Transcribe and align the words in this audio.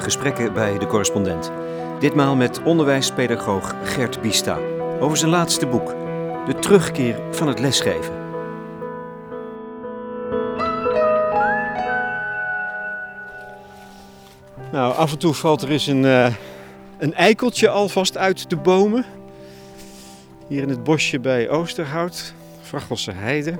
gesprekken 0.00 0.52
bij 0.52 0.78
de 0.78 0.86
correspondent. 0.86 1.50
Ditmaal 1.98 2.36
met 2.36 2.62
onderwijspedagoog 2.62 3.74
Gert 3.84 4.20
Bista 4.20 4.58
over 5.00 5.16
zijn 5.16 5.30
laatste 5.30 5.66
boek, 5.66 5.94
De 6.46 6.54
terugkeer 6.58 7.20
van 7.30 7.48
het 7.48 7.58
lesgeven. 7.58 8.14
Nou, 14.72 14.94
af 14.94 15.12
en 15.12 15.18
toe 15.18 15.34
valt 15.34 15.62
er 15.62 15.70
eens 15.70 15.86
een, 15.86 16.02
uh, 16.02 16.34
een 16.98 17.14
eikeltje 17.14 17.68
alvast 17.68 18.16
uit 18.16 18.50
de 18.50 18.56
bomen. 18.56 19.04
Hier 20.48 20.62
in 20.62 20.68
het 20.68 20.84
bosje 20.84 21.20
bij 21.20 21.48
Oosterhout, 21.48 22.34
Vrachelse 22.62 23.12
Heide. 23.12 23.58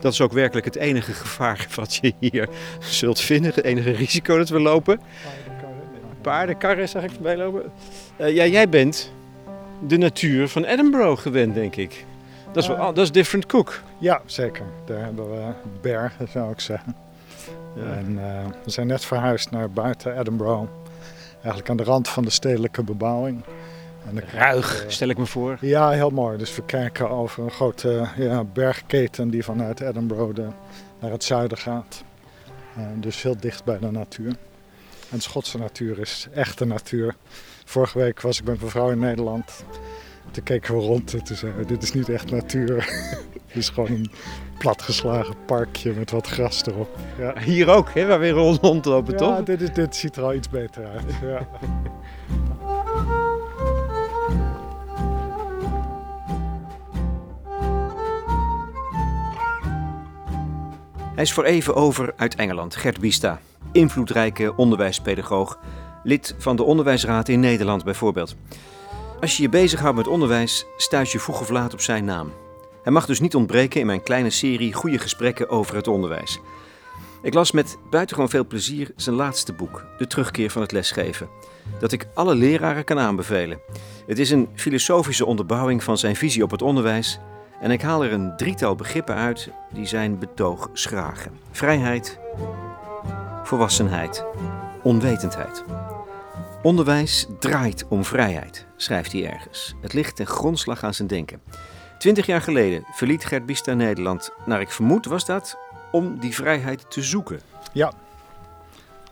Dat 0.00 0.12
is 0.12 0.20
ook 0.20 0.32
werkelijk 0.32 0.66
het 0.66 0.76
enige 0.76 1.12
gevaar 1.12 1.66
wat 1.76 1.94
je 1.94 2.14
hier 2.18 2.48
zult 2.78 3.20
vinden. 3.20 3.54
Het 3.54 3.64
enige 3.64 3.90
risico 3.90 4.36
dat 4.36 4.48
we 4.48 4.60
lopen. 4.60 5.00
Paardenkarren 6.24 6.88
zag 6.88 7.02
ik 7.02 7.10
voorbij 7.10 7.36
lopen. 7.36 7.72
Uh, 8.20 8.34
ja, 8.34 8.46
jij 8.46 8.68
bent 8.68 9.12
de 9.86 9.96
natuur 9.96 10.48
van 10.48 10.64
Edinburgh 10.64 11.22
gewend, 11.22 11.54
denk 11.54 11.76
ik. 11.76 12.04
Dat 12.52 12.62
is, 12.62 12.68
wel, 12.68 12.76
dat 12.76 13.04
is 13.04 13.12
different 13.12 13.46
cook. 13.46 13.80
Ja, 13.98 14.20
zeker. 14.26 14.64
Daar 14.86 15.04
hebben 15.04 15.30
we 15.30 15.52
bergen, 15.80 16.28
zou 16.28 16.52
ik 16.52 16.60
zeggen. 16.60 16.96
Ja. 17.76 17.82
En, 17.82 18.12
uh, 18.12 18.22
we 18.64 18.70
zijn 18.70 18.86
net 18.86 19.04
verhuisd 19.04 19.50
naar 19.50 19.70
buiten 19.70 20.18
Edinburgh. 20.18 20.70
Eigenlijk 21.34 21.70
aan 21.70 21.76
de 21.76 21.84
rand 21.84 22.08
van 22.08 22.24
de 22.24 22.30
stedelijke 22.30 22.82
bebouwing. 22.82 23.44
En 24.08 24.20
Ruig, 24.32 24.84
stel 24.88 25.08
ik 25.08 25.18
me 25.18 25.26
voor. 25.26 25.56
Ja, 25.60 25.90
heel 25.90 26.10
mooi. 26.10 26.38
Dus 26.38 26.56
we 26.56 26.62
kijken 26.62 27.10
over 27.10 27.44
een 27.44 27.50
grote 27.50 28.06
ja, 28.16 28.44
bergketen 28.44 29.30
die 29.30 29.44
vanuit 29.44 29.80
Edinburgh 29.80 30.40
naar 31.00 31.10
het 31.10 31.24
zuiden 31.24 31.58
gaat. 31.58 32.04
Dus 32.94 33.22
heel 33.22 33.36
dicht 33.40 33.64
bij 33.64 33.78
de 33.78 33.90
natuur. 33.90 34.36
En 35.14 35.20
de 35.20 35.26
Schotse 35.26 35.58
natuur 35.58 35.98
is 35.98 36.26
echte 36.32 36.64
natuur. 36.64 37.14
Vorige 37.64 37.98
week 37.98 38.20
was 38.20 38.38
ik 38.38 38.44
met 38.44 38.58
mijn 38.58 38.70
vrouw 38.70 38.90
in 38.90 38.98
Nederland. 38.98 39.64
Toen 40.30 40.42
keken 40.42 40.74
we 40.74 40.80
rond 40.80 41.14
en 41.14 41.24
toen 41.24 41.36
zeiden 41.36 41.60
we, 41.60 41.66
dit 41.66 41.82
is 41.82 41.92
niet 41.92 42.08
echt 42.08 42.30
natuur. 42.30 42.76
het 43.46 43.56
is 43.56 43.68
gewoon 43.68 43.90
een 43.90 44.10
platgeslagen 44.58 45.34
parkje 45.46 45.92
met 45.92 46.10
wat 46.10 46.26
gras 46.26 46.66
erop. 46.66 46.98
Ja. 47.18 47.38
Hier 47.38 47.68
ook, 47.68 47.94
hè, 47.94 48.06
waar 48.06 48.20
we 48.20 48.30
rondlopen, 48.30 49.12
ja, 49.12 49.18
toch? 49.18 49.42
Dit, 49.42 49.60
is, 49.60 49.72
dit 49.72 49.96
ziet 49.96 50.16
er 50.16 50.22
al 50.22 50.34
iets 50.34 50.48
beter 50.48 50.86
uit. 50.86 51.12
Ja. 51.22 51.48
Hij 61.14 61.22
is 61.22 61.32
voor 61.32 61.44
even 61.44 61.74
over 61.74 62.12
uit 62.16 62.34
Engeland, 62.34 62.76
Gert 62.76 63.00
Bista. 63.00 63.40
Invloedrijke 63.74 64.56
onderwijspedagoog, 64.56 65.58
lid 66.02 66.34
van 66.38 66.56
de 66.56 66.62
Onderwijsraad 66.62 67.28
in 67.28 67.40
Nederland 67.40 67.84
bijvoorbeeld. 67.84 68.36
Als 69.20 69.36
je 69.36 69.42
je 69.42 69.48
bezighoudt 69.48 69.96
met 69.96 70.06
onderwijs, 70.06 70.66
stuit 70.76 71.10
je 71.10 71.20
vroeg 71.20 71.40
of 71.40 71.48
laat 71.48 71.72
op 71.72 71.80
zijn 71.80 72.04
naam. 72.04 72.32
Hij 72.82 72.92
mag 72.92 73.06
dus 73.06 73.20
niet 73.20 73.34
ontbreken 73.34 73.80
in 73.80 73.86
mijn 73.86 74.02
kleine 74.02 74.30
serie 74.30 74.72
Goede 74.72 74.98
Gesprekken 74.98 75.48
over 75.48 75.76
het 75.76 75.88
onderwijs. 75.88 76.40
Ik 77.22 77.34
las 77.34 77.52
met 77.52 77.78
buitengewoon 77.90 78.30
veel 78.30 78.46
plezier 78.46 78.92
zijn 78.96 79.16
laatste 79.16 79.52
boek, 79.52 79.86
De 79.98 80.06
Terugkeer 80.06 80.50
van 80.50 80.62
het 80.62 80.72
Lesgeven, 80.72 81.28
dat 81.80 81.92
ik 81.92 82.06
alle 82.14 82.34
leraren 82.34 82.84
kan 82.84 82.98
aanbevelen. 82.98 83.60
Het 84.06 84.18
is 84.18 84.30
een 84.30 84.48
filosofische 84.54 85.26
onderbouwing 85.26 85.82
van 85.82 85.98
zijn 85.98 86.16
visie 86.16 86.42
op 86.42 86.50
het 86.50 86.62
onderwijs 86.62 87.18
en 87.60 87.70
ik 87.70 87.82
haal 87.82 88.04
er 88.04 88.12
een 88.12 88.36
drietal 88.36 88.74
begrippen 88.74 89.14
uit 89.14 89.50
die 89.72 89.86
zijn 89.86 90.18
betoog 90.18 90.68
schragen: 90.72 91.32
vrijheid, 91.50 92.18
volwassenheid, 93.44 94.24
onwetendheid. 94.82 95.64
Onderwijs 96.62 97.26
draait 97.38 97.88
om 97.88 98.04
vrijheid, 98.04 98.66
schrijft 98.76 99.12
hij 99.12 99.30
ergens. 99.30 99.74
Het 99.80 99.92
ligt 99.92 100.16
ten 100.16 100.26
grondslag 100.26 100.84
aan 100.84 100.94
zijn 100.94 101.08
denken. 101.08 101.42
Twintig 101.98 102.26
jaar 102.26 102.40
geleden 102.40 102.84
verliet 102.92 103.24
Gert 103.24 103.46
Bista 103.46 103.74
Nederland. 103.74 104.30
Naar 104.46 104.60
ik 104.60 104.70
vermoed 104.70 105.06
was 105.06 105.24
dat 105.24 105.58
om 105.92 106.18
die 106.18 106.34
vrijheid 106.34 106.90
te 106.90 107.02
zoeken. 107.02 107.40
Ja, 107.72 107.92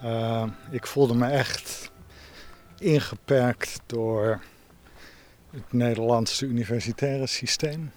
uh, 0.04 0.44
ik 0.70 0.86
voelde 0.86 1.14
me 1.14 1.26
echt 1.26 1.90
ingeperkt 2.78 3.80
door 3.86 4.40
het 5.50 5.72
Nederlandse 5.72 6.46
universitaire 6.46 7.26
systeem. 7.26 7.92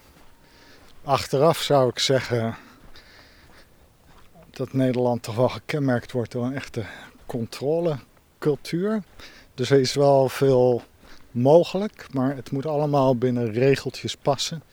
Achteraf 1.04 1.62
zou 1.62 1.90
ik 1.90 2.00
zeggen 2.00 2.56
dat 4.56 4.74
Nederland 4.74 5.24
toch 5.24 5.36
wel 5.36 5.50
gekenmerkt 5.50 6.12
wordt 6.12 6.32
door 6.32 6.46
een 6.46 6.56
echte 6.56 6.86
controlecultuur. 7.26 9.04
Dus 9.54 9.70
er 9.70 9.80
is 9.80 9.94
wel 9.94 10.30
veel 10.30 10.84
mogelijk, 11.32 12.08
maar 12.12 12.36
het 12.36 12.52
moet 12.52 12.66
allemaal 12.66 13.18
binnen 13.18 13.52
regeltjes 13.52 14.16
passen. 14.16 14.64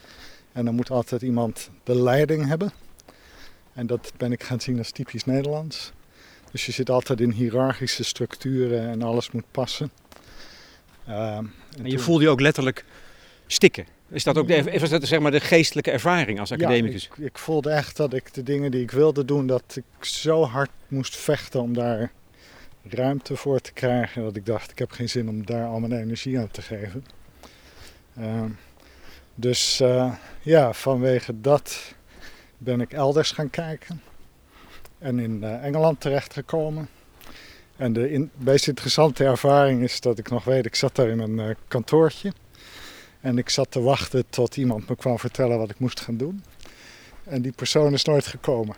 En 0.52 0.64
dan 0.64 0.74
moet 0.74 0.90
altijd 0.90 1.22
iemand 1.22 1.70
de 1.84 2.02
leiding 2.02 2.46
hebben. 2.46 2.72
En 3.72 3.86
dat 3.86 4.12
ben 4.16 4.32
ik 4.32 4.42
gaan 4.42 4.60
zien 4.60 4.78
als 4.78 4.90
typisch 4.90 5.24
Nederlands. 5.24 5.92
Dus 6.50 6.66
je 6.66 6.72
zit 6.72 6.90
altijd 6.90 7.20
in 7.20 7.30
hiërarchische 7.30 8.04
structuren 8.04 8.88
en 8.88 9.02
alles 9.02 9.30
moet 9.30 9.50
passen. 9.50 9.90
Uh, 11.08 11.36
en, 11.36 11.52
en 11.76 11.90
je 11.90 11.98
voelde 11.98 12.24
je 12.24 12.30
ook 12.30 12.40
letterlijk 12.40 12.84
stikken. 13.46 13.86
Is 14.12 14.24
dat 14.24 14.38
ook 14.38 14.48
de, 14.48 14.78
was 14.78 14.90
dat 14.90 15.06
zeg 15.06 15.20
maar 15.20 15.30
de 15.30 15.40
geestelijke 15.40 15.90
ervaring 15.90 16.40
als 16.40 16.52
academicus? 16.52 17.02
Ja, 17.02 17.10
ik, 17.16 17.24
ik, 17.24 17.38
voelde 17.38 17.70
echt 17.70 17.96
dat 17.96 18.12
ik 18.12 18.34
de 18.34 18.42
dingen 18.42 18.70
die 18.70 18.82
ik 18.82 18.90
wilde 18.90 19.24
doen, 19.24 19.46
dat 19.46 19.76
ik 19.76 20.04
zo 20.04 20.44
hard 20.44 20.70
moest 20.88 21.16
vechten 21.16 21.60
om 21.60 21.74
daar 21.74 22.12
ruimte 22.82 23.36
voor 23.36 23.60
te 23.60 23.72
krijgen. 23.72 24.22
Dat 24.22 24.36
ik 24.36 24.46
dacht, 24.46 24.70
ik 24.70 24.78
heb 24.78 24.90
geen 24.90 25.08
zin 25.08 25.28
om 25.28 25.46
daar 25.46 25.66
al 25.66 25.80
mijn 25.80 25.92
energie 25.92 26.38
aan 26.38 26.50
te 26.50 26.62
geven. 26.62 27.06
Uh, 28.18 28.44
dus 29.34 29.80
uh, 29.80 30.14
ja, 30.42 30.72
vanwege 30.72 31.40
dat 31.40 31.94
ben 32.58 32.80
ik 32.80 32.92
elders 32.92 33.30
gaan 33.30 33.50
kijken. 33.50 34.02
En 34.98 35.18
in 35.18 35.40
uh, 35.42 35.64
Engeland 35.64 36.00
terechtgekomen. 36.00 36.88
En 37.76 37.92
de 37.92 38.10
in, 38.10 38.30
meest 38.36 38.68
interessante 38.68 39.24
ervaring 39.24 39.82
is 39.82 40.00
dat 40.00 40.18
ik 40.18 40.30
nog 40.30 40.44
weet, 40.44 40.66
ik 40.66 40.74
zat 40.74 40.96
daar 40.96 41.08
in 41.08 41.18
een 41.18 41.38
uh, 41.38 41.54
kantoortje. 41.68 42.32
En 43.22 43.38
ik 43.38 43.48
zat 43.48 43.70
te 43.70 43.80
wachten 43.80 44.24
tot 44.30 44.56
iemand 44.56 44.88
me 44.88 44.96
kwam 44.96 45.18
vertellen 45.18 45.58
wat 45.58 45.70
ik 45.70 45.78
moest 45.78 46.00
gaan 46.00 46.16
doen. 46.16 46.44
En 47.24 47.42
die 47.42 47.52
persoon 47.52 47.92
is 47.92 48.04
nooit 48.04 48.26
gekomen. 48.26 48.76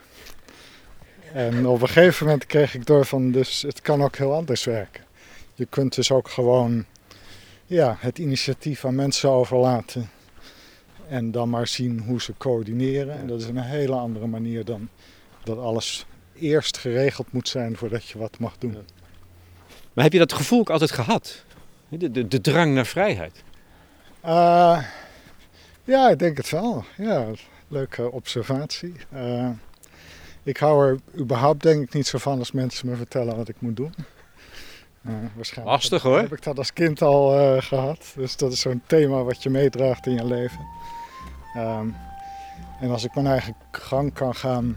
En 1.32 1.66
op 1.66 1.82
een 1.82 1.88
gegeven 1.88 2.26
moment 2.26 2.46
kreeg 2.46 2.74
ik 2.74 2.86
door 2.86 3.04
van, 3.06 3.30
dus 3.30 3.62
het 3.62 3.80
kan 3.80 4.02
ook 4.02 4.16
heel 4.16 4.34
anders 4.34 4.64
werken. 4.64 5.04
Je 5.54 5.66
kunt 5.66 5.94
dus 5.94 6.10
ook 6.10 6.28
gewoon 6.28 6.84
ja, 7.66 7.96
het 7.98 8.18
initiatief 8.18 8.84
aan 8.84 8.94
mensen 8.94 9.30
overlaten. 9.30 10.10
En 11.08 11.30
dan 11.30 11.50
maar 11.50 11.66
zien 11.66 12.00
hoe 12.06 12.22
ze 12.22 12.32
coördineren. 12.38 13.18
En 13.18 13.26
dat 13.26 13.40
is 13.40 13.46
een 13.46 13.58
hele 13.58 13.94
andere 13.94 14.26
manier 14.26 14.64
dan 14.64 14.88
dat 15.44 15.58
alles 15.58 16.06
eerst 16.38 16.78
geregeld 16.78 17.32
moet 17.32 17.48
zijn 17.48 17.76
voordat 17.76 18.08
je 18.08 18.18
wat 18.18 18.38
mag 18.38 18.58
doen. 18.58 18.76
Maar 19.92 20.04
heb 20.04 20.12
je 20.12 20.18
dat 20.18 20.32
gevoel 20.32 20.60
ook 20.60 20.70
altijd 20.70 20.90
gehad? 20.90 21.44
De, 21.88 22.10
de, 22.10 22.28
de 22.28 22.40
drang 22.40 22.74
naar 22.74 22.86
vrijheid? 22.86 23.42
Uh, 24.26 24.78
ja, 25.84 26.08
ik 26.10 26.18
denk 26.18 26.36
het 26.36 26.50
wel. 26.50 26.84
Ja, 26.96 27.26
leuke 27.68 28.12
observatie. 28.12 28.94
Uh, 29.14 29.48
ik 30.42 30.56
hou 30.56 30.88
er 30.88 31.20
überhaupt 31.20 31.62
denk 31.62 31.82
ik 31.82 31.92
niet 31.92 32.06
zo 32.06 32.18
van 32.18 32.38
als 32.38 32.52
mensen 32.52 32.88
me 32.88 32.96
vertellen 32.96 33.36
wat 33.36 33.48
ik 33.48 33.60
moet 33.60 33.76
doen. 33.76 33.94
Uh, 35.02 35.12
waarschijnlijk 35.34 35.76
Lastig 35.76 36.02
hoor. 36.02 36.18
Heb 36.18 36.32
ik 36.32 36.42
dat 36.42 36.58
als 36.58 36.72
kind 36.72 37.02
al 37.02 37.60
gehad. 37.60 38.12
Dus 38.16 38.36
dat 38.36 38.52
is 38.52 38.60
zo'n 38.60 38.82
thema 38.86 39.22
wat 39.22 39.42
je 39.42 39.50
meedraagt 39.50 40.06
in 40.06 40.14
je 40.14 40.24
leven. 40.24 40.66
Um, 41.56 41.96
en 42.80 42.90
als 42.90 43.04
ik 43.04 43.14
mijn 43.14 43.26
eigen 43.26 43.56
gang 43.70 44.12
kan 44.12 44.34
gaan, 44.34 44.76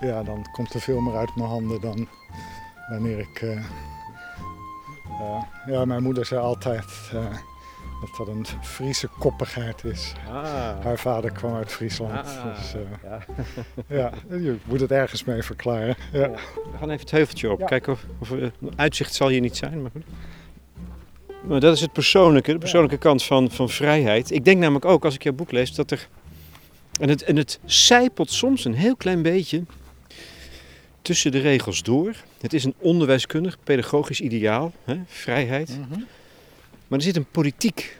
ja, 0.00 0.22
dan 0.22 0.46
komt 0.52 0.74
er 0.74 0.80
veel 0.80 1.00
meer 1.00 1.16
uit 1.16 1.36
mijn 1.36 1.48
handen 1.48 1.80
dan 1.80 2.08
wanneer 2.88 3.18
ik. 3.18 3.56
ja, 5.66 5.84
mijn 5.84 6.02
moeder 6.02 6.26
zei 6.26 6.40
altijd 6.40 6.84
dat 8.00 8.16
dat 8.16 8.28
een 8.28 8.46
Friese 8.62 9.08
koppigheid 9.18 9.84
is. 9.84 10.12
Ah. 10.28 10.84
Haar 10.84 10.98
vader 10.98 11.32
kwam 11.32 11.54
uit 11.54 11.72
Friesland. 11.72 12.26
Ah. 12.26 12.56
Dus, 12.56 12.74
uh, 12.74 12.80
ja. 13.02 13.24
ja. 14.30 14.36
je 14.38 14.56
moet 14.64 14.80
het 14.80 14.90
ergens 14.90 15.24
mee 15.24 15.42
verklaren. 15.42 15.96
Ja. 16.12 16.30
We 16.30 16.78
gaan 16.78 16.90
even 16.90 17.00
het 17.00 17.10
heuveltje 17.10 17.50
op. 17.50 17.66
Kijken 17.66 17.92
of, 17.92 18.04
of 18.18 18.30
uh, 18.30 18.46
uitzicht 18.76 19.14
zal 19.14 19.28
hier 19.28 19.40
niet 19.40 19.56
zijn. 19.56 19.82
Maar 19.82 19.90
goed. 19.90 20.04
Maar 21.42 21.60
dat 21.60 21.74
is 21.74 21.80
het 21.80 21.92
persoonlijke, 21.92 22.52
de 22.52 22.58
persoonlijke 22.58 22.98
kant 22.98 23.22
van, 23.22 23.50
van 23.50 23.68
vrijheid. 23.68 24.30
Ik 24.30 24.44
denk 24.44 24.60
namelijk 24.60 24.84
ook, 24.84 25.04
als 25.04 25.14
ik 25.14 25.22
jouw 25.22 25.32
boek 25.32 25.52
lees, 25.52 25.74
dat 25.74 25.90
er... 25.90 26.08
En 27.00 27.08
het, 27.08 27.22
en 27.22 27.36
het 27.36 27.58
zijpelt 27.64 28.30
soms 28.30 28.64
een 28.64 28.74
heel 28.74 28.96
klein 28.96 29.22
beetje 29.22 29.62
tussen 31.02 31.32
de 31.32 31.38
regels 31.38 31.82
door. 31.82 32.14
Het 32.40 32.52
is 32.52 32.64
een 32.64 32.74
onderwijskundig, 32.78 33.58
pedagogisch 33.64 34.20
ideaal, 34.20 34.72
hè? 34.84 34.96
vrijheid. 35.06 35.78
Mm 35.90 36.06
maar 36.88 36.98
er 36.98 37.04
zit 37.04 37.16
een 37.16 37.30
politiek 37.30 37.98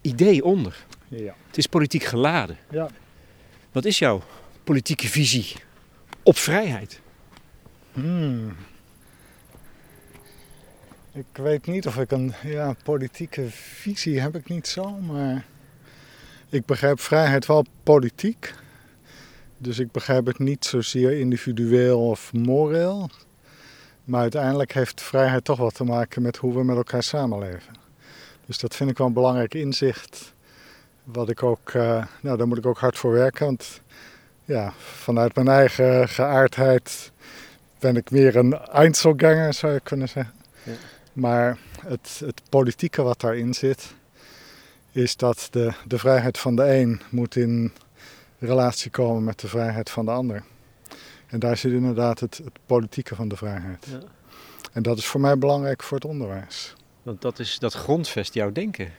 idee 0.00 0.44
onder. 0.44 0.84
Ja. 1.08 1.34
Het 1.46 1.58
is 1.58 1.66
politiek 1.66 2.04
geladen. 2.04 2.58
Ja. 2.70 2.88
Wat 3.72 3.84
is 3.84 3.98
jouw 3.98 4.22
politieke 4.64 5.08
visie 5.08 5.56
op 6.22 6.36
vrijheid? 6.36 7.00
Hmm. 7.92 8.56
Ik 11.12 11.26
weet 11.32 11.66
niet 11.66 11.86
of 11.86 11.96
ik 11.96 12.10
een 12.10 12.32
ja, 12.42 12.74
politieke 12.82 13.46
visie 13.50 14.20
heb 14.20 14.36
ik 14.36 14.48
niet 14.48 14.66
zo, 14.68 14.90
maar 14.90 15.44
ik 16.48 16.64
begrijp 16.64 17.00
vrijheid 17.00 17.46
wel 17.46 17.64
politiek. 17.82 18.54
Dus 19.58 19.78
ik 19.78 19.90
begrijp 19.90 20.26
het 20.26 20.38
niet 20.38 20.64
zozeer 20.64 21.18
individueel 21.18 22.08
of 22.08 22.32
moreel. 22.32 23.10
Maar 24.04 24.20
uiteindelijk 24.20 24.72
heeft 24.72 25.02
vrijheid 25.02 25.44
toch 25.44 25.58
wat 25.58 25.74
te 25.74 25.84
maken 25.84 26.22
met 26.22 26.36
hoe 26.36 26.54
we 26.54 26.64
met 26.64 26.76
elkaar 26.76 27.02
samenleven. 27.02 27.72
Dus 28.50 28.58
dat 28.58 28.76
vind 28.76 28.90
ik 28.90 28.98
wel 28.98 29.06
een 29.06 29.12
belangrijk 29.12 29.54
inzicht. 29.54 30.32
Wat 31.04 31.28
ik 31.28 31.42
ook, 31.42 31.72
uh, 31.72 32.04
nou 32.20 32.36
daar 32.36 32.48
moet 32.48 32.58
ik 32.58 32.66
ook 32.66 32.78
hard 32.78 32.98
voor 32.98 33.12
werken. 33.12 33.46
Want 33.46 33.80
ja, 34.44 34.72
vanuit 34.78 35.34
mijn 35.34 35.48
eigen 35.48 36.08
geaardheid 36.08 37.12
ben 37.78 37.96
ik 37.96 38.10
meer 38.10 38.36
een 38.36 38.58
Einzelganger, 38.58 39.54
zou 39.54 39.72
je 39.72 39.80
kunnen 39.80 40.08
zeggen. 40.08 40.34
Ja. 40.62 40.72
Maar 41.12 41.58
het, 41.86 42.20
het 42.24 42.42
politieke 42.48 43.02
wat 43.02 43.20
daarin 43.20 43.54
zit, 43.54 43.94
is 44.92 45.16
dat 45.16 45.48
de, 45.50 45.72
de 45.86 45.98
vrijheid 45.98 46.38
van 46.38 46.56
de 46.56 46.74
een 46.74 47.00
moet 47.10 47.36
in 47.36 47.72
relatie 48.38 48.90
komen 48.90 49.24
met 49.24 49.40
de 49.40 49.48
vrijheid 49.48 49.90
van 49.90 50.04
de 50.04 50.10
ander. 50.10 50.42
En 51.26 51.38
daar 51.38 51.56
zit 51.56 51.72
inderdaad 51.72 52.20
het, 52.20 52.40
het 52.44 52.58
politieke 52.66 53.14
van 53.14 53.28
de 53.28 53.36
vrijheid. 53.36 53.86
Ja. 53.90 54.00
En 54.72 54.82
dat 54.82 54.98
is 54.98 55.06
voor 55.06 55.20
mij 55.20 55.38
belangrijk 55.38 55.82
voor 55.82 55.96
het 55.96 56.06
onderwijs. 56.06 56.74
Want 57.02 57.22
dat, 57.22 57.38
is, 57.38 57.58
dat 57.58 57.74
grondvest 57.74 58.34
jouw 58.34 58.52
denken. 58.52 58.92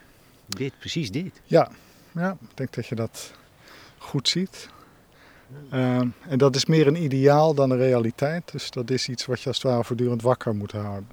Dit, 0.47 0.73
precies 0.79 1.11
dit. 1.11 1.41
Ja, 1.45 1.71
ja 2.11 2.37
ik 2.41 2.57
denk 2.57 2.73
dat 2.73 2.87
je 2.87 2.95
dat 2.95 3.31
goed 3.97 4.27
ziet. 4.27 4.69
Ehm, 5.69 6.07
en 6.27 6.37
dat 6.37 6.55
is 6.55 6.65
meer 6.65 6.87
een 6.87 7.03
ideaal 7.03 7.53
dan 7.53 7.69
een 7.69 7.77
realiteit. 7.77 8.51
Dus 8.51 8.71
dat 8.71 8.89
is 8.89 9.09
iets 9.09 9.25
wat 9.25 9.41
je 9.41 9.47
als 9.47 9.57
het 9.57 9.65
ware 9.71 9.83
voortdurend 9.83 10.21
wakker 10.21 10.55
moet 10.55 10.71
houden. 10.71 11.07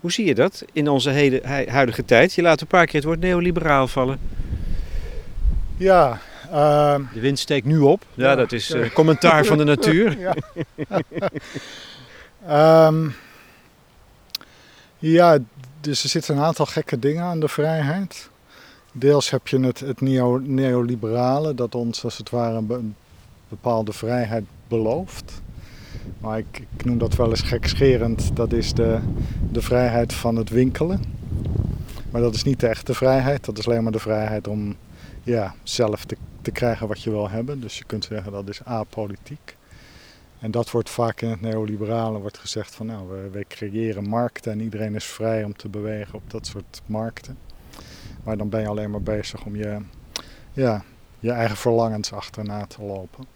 Hoe 0.00 0.12
zie 0.12 0.26
je 0.26 0.34
dat 0.34 0.64
in 0.72 0.88
onze 0.88 1.10
hele, 1.10 1.40
huidige 1.68 2.04
tijd? 2.04 2.34
Je 2.34 2.42
laat 2.42 2.60
een 2.60 2.66
paar 2.66 2.86
keer 2.86 2.94
het 2.94 3.04
woord 3.04 3.20
neoliberaal 3.20 3.88
vallen. 3.88 4.18
Ja. 5.76 6.20
Uh, 6.50 6.96
de 7.12 7.20
wind 7.20 7.38
steekt 7.38 7.66
nu 7.66 7.78
op. 7.78 8.04
Ja, 8.14 8.34
dat 8.34 8.52
is 8.52 8.70
uh, 8.70 8.90
commentaar 8.90 9.44
van 9.44 9.58
de 9.58 9.64
natuur. 9.64 10.18
ja. 10.26 10.34
um, 12.88 13.14
ja, 15.12 15.38
dus 15.80 16.02
er 16.02 16.08
zitten 16.08 16.36
een 16.36 16.42
aantal 16.42 16.66
gekke 16.66 16.98
dingen 16.98 17.22
aan 17.22 17.40
de 17.40 17.48
vrijheid. 17.48 18.30
Deels 18.92 19.30
heb 19.30 19.48
je 19.48 19.60
het, 19.60 19.80
het 19.80 20.00
neo, 20.00 20.38
neoliberale, 20.38 21.54
dat 21.54 21.74
ons 21.74 22.04
als 22.04 22.18
het 22.18 22.30
ware 22.30 22.56
een 22.68 22.94
bepaalde 23.48 23.92
vrijheid 23.92 24.44
belooft. 24.68 25.42
Maar 26.18 26.38
ik, 26.38 26.62
ik, 26.76 26.84
noem 26.84 26.98
dat 26.98 27.16
wel 27.16 27.30
eens 27.30 27.40
gekscherend. 27.40 28.36
Dat 28.36 28.52
is 28.52 28.72
de, 28.72 29.00
de 29.52 29.62
vrijheid 29.62 30.12
van 30.12 30.36
het 30.36 30.50
winkelen. 30.50 31.04
Maar 32.10 32.20
dat 32.20 32.34
is 32.34 32.42
niet 32.42 32.60
de 32.60 32.66
echte 32.66 32.94
vrijheid. 32.94 33.44
Dat 33.44 33.58
is 33.58 33.68
alleen 33.68 33.82
maar 33.82 33.92
de 33.92 33.98
vrijheid 33.98 34.48
om 34.48 34.76
ja, 35.22 35.54
zelf 35.62 36.04
te, 36.04 36.16
te 36.42 36.50
krijgen 36.50 36.88
wat 36.88 37.02
je 37.02 37.10
wil 37.10 37.30
hebben. 37.30 37.60
Dus 37.60 37.78
je 37.78 37.84
kunt 37.84 38.04
zeggen 38.04 38.32
dat 38.32 38.48
is 38.48 38.64
apolitiek. 38.64 39.56
En 40.44 40.50
dat 40.50 40.70
wordt 40.70 40.90
vaak 40.90 41.20
in 41.20 41.28
het 41.28 41.40
neoliberale 41.40 42.18
wordt 42.18 42.38
gezegd 42.38 42.74
van 42.74 42.86
nou, 42.86 43.08
we, 43.08 43.28
we 43.30 43.44
creëren 43.48 44.08
markten 44.08 44.52
en 44.52 44.60
iedereen 44.60 44.94
is 44.94 45.04
vrij 45.04 45.44
om 45.44 45.56
te 45.56 45.68
bewegen 45.68 46.14
op 46.14 46.30
dat 46.30 46.46
soort 46.46 46.82
markten. 46.86 47.38
Maar 48.24 48.36
dan 48.36 48.48
ben 48.48 48.60
je 48.60 48.66
alleen 48.66 48.90
maar 48.90 49.02
bezig 49.02 49.44
om 49.44 49.56
je, 49.56 49.78
ja, 50.52 50.84
je 51.20 51.30
eigen 51.30 51.56
verlangens 51.56 52.12
achterna 52.12 52.66
te 52.66 52.82
lopen. 52.82 53.26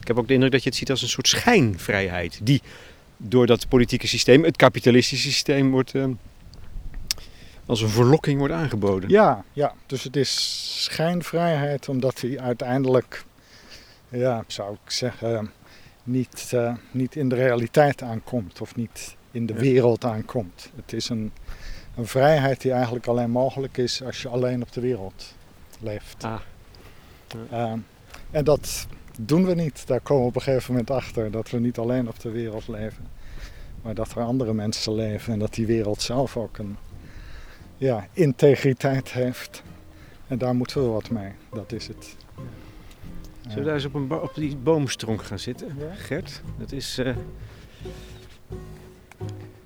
Ik 0.00 0.06
heb 0.06 0.18
ook 0.18 0.28
de 0.28 0.34
indruk 0.34 0.52
dat 0.52 0.62
je 0.62 0.68
het 0.68 0.78
ziet 0.78 0.90
als 0.90 1.02
een 1.02 1.08
soort 1.08 1.28
schijnvrijheid. 1.28 2.40
Die 2.42 2.62
door 3.16 3.46
dat 3.46 3.68
politieke 3.68 4.06
systeem, 4.06 4.44
het 4.44 4.56
kapitalistische 4.56 5.30
systeem, 5.30 5.70
wordt, 5.70 5.94
uh, 5.94 6.06
als 7.66 7.80
een 7.80 7.88
verlokking 7.88 8.38
wordt 8.38 8.54
aangeboden. 8.54 9.10
Ja, 9.10 9.44
ja, 9.52 9.74
dus 9.86 10.02
het 10.02 10.16
is 10.16 10.82
schijnvrijheid 10.84 11.88
omdat 11.88 12.18
die 12.20 12.40
uiteindelijk, 12.40 13.24
ja, 14.08 14.44
zou 14.46 14.72
ik 14.84 14.90
zeggen, 14.90 15.50
niet, 16.04 16.50
uh, 16.54 16.74
niet 16.90 17.16
in 17.16 17.28
de 17.28 17.34
realiteit 17.34 18.02
aankomt 18.02 18.60
of 18.60 18.76
niet 18.76 19.16
in 19.30 19.46
de 19.46 19.54
wereld 19.54 20.04
aankomt. 20.04 20.70
Het 20.76 20.92
is 20.92 21.08
een, 21.08 21.32
een 21.96 22.06
vrijheid 22.06 22.60
die 22.60 22.72
eigenlijk 22.72 23.06
alleen 23.06 23.30
mogelijk 23.30 23.76
is 23.76 24.02
als 24.02 24.22
je 24.22 24.28
alleen 24.28 24.62
op 24.62 24.72
de 24.72 24.80
wereld 24.80 25.34
leeft. 25.80 26.24
Ah. 26.24 26.40
Ja. 27.50 27.72
Uh, 27.72 27.72
en 28.30 28.44
dat 28.44 28.86
doen 29.20 29.46
we 29.46 29.54
niet. 29.54 29.86
Daar 29.86 30.00
komen 30.00 30.22
we 30.22 30.28
op 30.28 30.36
een 30.36 30.42
gegeven 30.42 30.72
moment 30.72 30.90
achter 30.90 31.30
dat 31.30 31.50
we 31.50 31.58
niet 31.58 31.78
alleen 31.78 32.08
op 32.08 32.20
de 32.20 32.30
wereld 32.30 32.68
leven, 32.68 33.06
maar 33.82 33.94
dat 33.94 34.10
er 34.10 34.22
andere 34.22 34.52
mensen 34.52 34.94
leven 34.94 35.32
en 35.32 35.38
dat 35.38 35.54
die 35.54 35.66
wereld 35.66 36.02
zelf 36.02 36.36
ook 36.36 36.58
een 36.58 36.76
ja, 37.76 38.06
integriteit 38.12 39.12
heeft. 39.12 39.62
En 40.26 40.38
daar 40.38 40.54
moeten 40.54 40.82
we 40.82 40.88
wat 40.88 41.10
mee. 41.10 41.32
Dat 41.52 41.72
is 41.72 41.86
het. 41.86 42.16
Zullen 43.48 43.58
we 43.58 43.64
daar 43.64 43.74
eens 43.74 43.84
op, 43.84 43.94
een 43.94 44.12
op 44.12 44.34
die 44.34 44.56
boomstronk 44.56 45.22
gaan 45.22 45.38
zitten, 45.38 45.76
Gert? 45.92 46.42
Dat 46.58 46.72
is, 46.72 46.98
uh, 46.98 47.06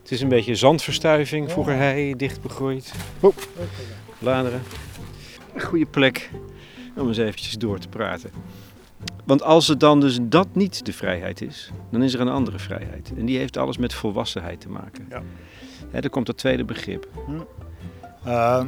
het 0.02 0.10
is 0.10 0.20
een 0.20 0.28
beetje 0.28 0.54
zandverstuiving. 0.54 1.50
Vroeger 1.50 1.74
hei, 1.74 2.16
dicht 2.16 2.42
begroeid. 2.42 2.92
Oh, 3.20 3.36
bladeren. 4.18 4.62
Een 5.54 5.60
goede 5.60 5.86
plek 5.86 6.30
om 6.96 7.08
eens 7.08 7.16
eventjes 7.16 7.54
door 7.54 7.78
te 7.78 7.88
praten. 7.88 8.30
Want 9.24 9.42
als 9.42 9.68
het 9.68 9.80
dan 9.80 10.00
dus 10.00 10.18
dat 10.22 10.48
niet 10.52 10.86
de 10.86 10.92
vrijheid 10.92 11.40
is, 11.40 11.70
dan 11.90 12.02
is 12.02 12.14
er 12.14 12.20
een 12.20 12.28
andere 12.28 12.58
vrijheid. 12.58 13.12
En 13.16 13.26
die 13.26 13.38
heeft 13.38 13.56
alles 13.56 13.78
met 13.78 13.94
volwassenheid 13.94 14.60
te 14.60 14.68
maken. 14.68 15.06
Ja. 15.10 15.22
Hè, 15.90 16.00
dan 16.00 16.10
komt 16.10 16.26
het 16.26 16.36
tweede 16.36 16.64
begrip. 16.64 17.08
Hm. 17.26 17.40
Uh, 18.26 18.64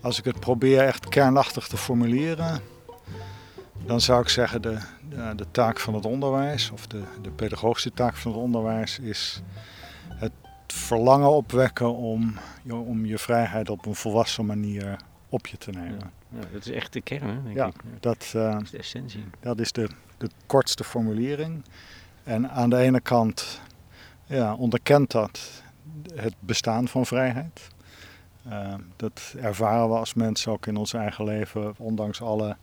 als 0.00 0.18
ik 0.18 0.24
het 0.24 0.40
probeer 0.40 0.80
echt 0.80 1.08
kernachtig 1.08 1.68
te 1.68 1.76
formuleren, 1.76 2.60
dan 3.88 4.00
zou 4.00 4.22
ik 4.22 4.28
zeggen 4.28 4.62
de, 4.62 4.78
de, 5.08 5.32
de, 5.36 5.46
taak 5.50 5.80
van 5.80 5.94
het 5.94 6.04
onderwijs, 6.04 6.70
of 6.70 6.86
de, 6.86 7.02
de 7.22 7.30
pedagogische 7.30 7.92
taak 7.92 8.16
van 8.16 8.32
het 8.32 8.40
onderwijs, 8.40 8.98
is 8.98 9.42
het 10.08 10.32
verlangen 10.66 11.30
opwekken 11.30 11.96
om, 11.96 12.34
om 12.70 13.06
je 13.06 13.18
vrijheid 13.18 13.70
op 13.70 13.86
een 13.86 13.94
volwassen 13.94 14.46
manier 14.46 14.96
op 15.28 15.46
je 15.46 15.56
te 15.56 15.70
nemen. 15.70 16.12
Ja, 16.28 16.40
dat 16.52 16.66
is 16.66 16.70
echt 16.70 16.92
de 16.92 17.00
kern, 17.00 17.42
denk 17.44 17.56
ja, 17.56 17.66
ik. 17.66 17.74
Dat, 18.00 18.32
uh, 18.36 18.52
dat 18.52 18.62
is 18.62 18.70
de 18.70 18.78
essentie. 18.78 19.24
Dat 19.40 19.60
is 19.60 19.72
de, 19.72 19.88
de 20.18 20.30
kortste 20.46 20.84
formulering. 20.84 21.64
En 22.24 22.50
aan 22.50 22.70
de 22.70 22.76
ene 22.76 23.00
kant 23.00 23.60
ja, 24.26 24.54
onderkent 24.54 25.10
dat 25.10 25.62
het 26.14 26.34
bestaan 26.40 26.88
van 26.88 27.06
vrijheid. 27.06 27.68
Uh, 28.48 28.74
dat 28.96 29.34
ervaren 29.40 29.88
we 29.88 29.94
als 29.94 30.14
mensen 30.14 30.52
ook 30.52 30.66
in 30.66 30.76
ons 30.76 30.92
eigen 30.92 31.24
leven. 31.24 31.74
Ondanks 31.78 32.22
alle 32.22 32.56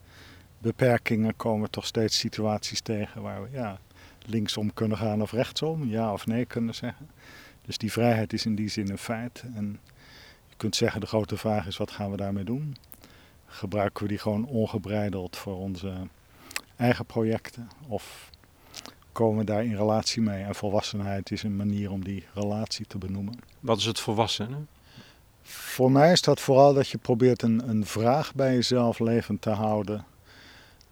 beperkingen 0.66 1.36
komen 1.36 1.64
we 1.64 1.70
toch 1.70 1.86
steeds 1.86 2.20
situaties 2.20 2.82
tegen 2.82 3.22
waar 3.22 3.44
we 3.44 3.50
ja, 3.52 3.80
linksom 4.26 4.74
kunnen 4.74 4.98
gaan 4.98 5.22
of 5.22 5.32
rechtsom, 5.32 5.90
ja 5.90 6.14
of 6.14 6.26
nee 6.26 6.46
kunnen 6.46 6.76
zeggen. 6.76 7.10
Dus 7.62 7.78
die 7.78 7.92
vrijheid 7.92 8.34
is 8.34 8.46
in 8.46 8.56
die 8.56 8.70
zin 8.70 8.90
een 8.90 8.98
feit. 8.98 9.44
En 9.56 9.80
je 10.48 10.56
kunt 10.58 10.76
zeggen, 10.76 11.02
de 11.02 11.08
grote 11.08 11.38
vraag 11.38 11.68
is, 11.68 11.78
wat 11.78 11.92
gaan 11.92 12.12
we 12.12 12.18
daarmee 12.18 12.44
doen? 12.44 12.76
Gebruiken 13.46 14.04
we 14.04 14.10
die 14.10 14.18
gewoon 14.18 14.46
ongebreideld 14.46 15.38
voor 15.38 15.58
onze 15.58 15.94
eigen 16.76 17.06
projecten? 17.06 17.70
Of 17.88 18.30
komen 19.12 19.38
we 19.38 19.44
daar 19.44 19.64
in 19.64 19.76
relatie 19.76 20.22
mee? 20.22 20.44
En 20.44 20.56
volwassenheid 20.56 21.32
is 21.32 21.44
een 21.44 21.56
manier 21.56 21.92
om 21.92 22.04
die 22.04 22.26
relatie 22.34 22.86
te 22.86 22.98
benoemen. 22.98 23.40
Wat 23.60 23.78
is 23.78 23.86
het 23.86 24.00
volwassenen? 24.00 24.68
Voor 25.42 25.92
mij 25.92 26.12
is 26.12 26.22
dat 26.22 26.42
vooral 26.42 26.74
dat 26.74 26.90
je 26.90 26.98
probeert 26.98 27.42
een, 27.42 27.70
een 27.70 27.86
vraag 27.86 28.34
bij 28.34 28.54
jezelf 28.54 29.00
levend 29.00 29.42
te 29.42 29.50
houden. 29.50 30.06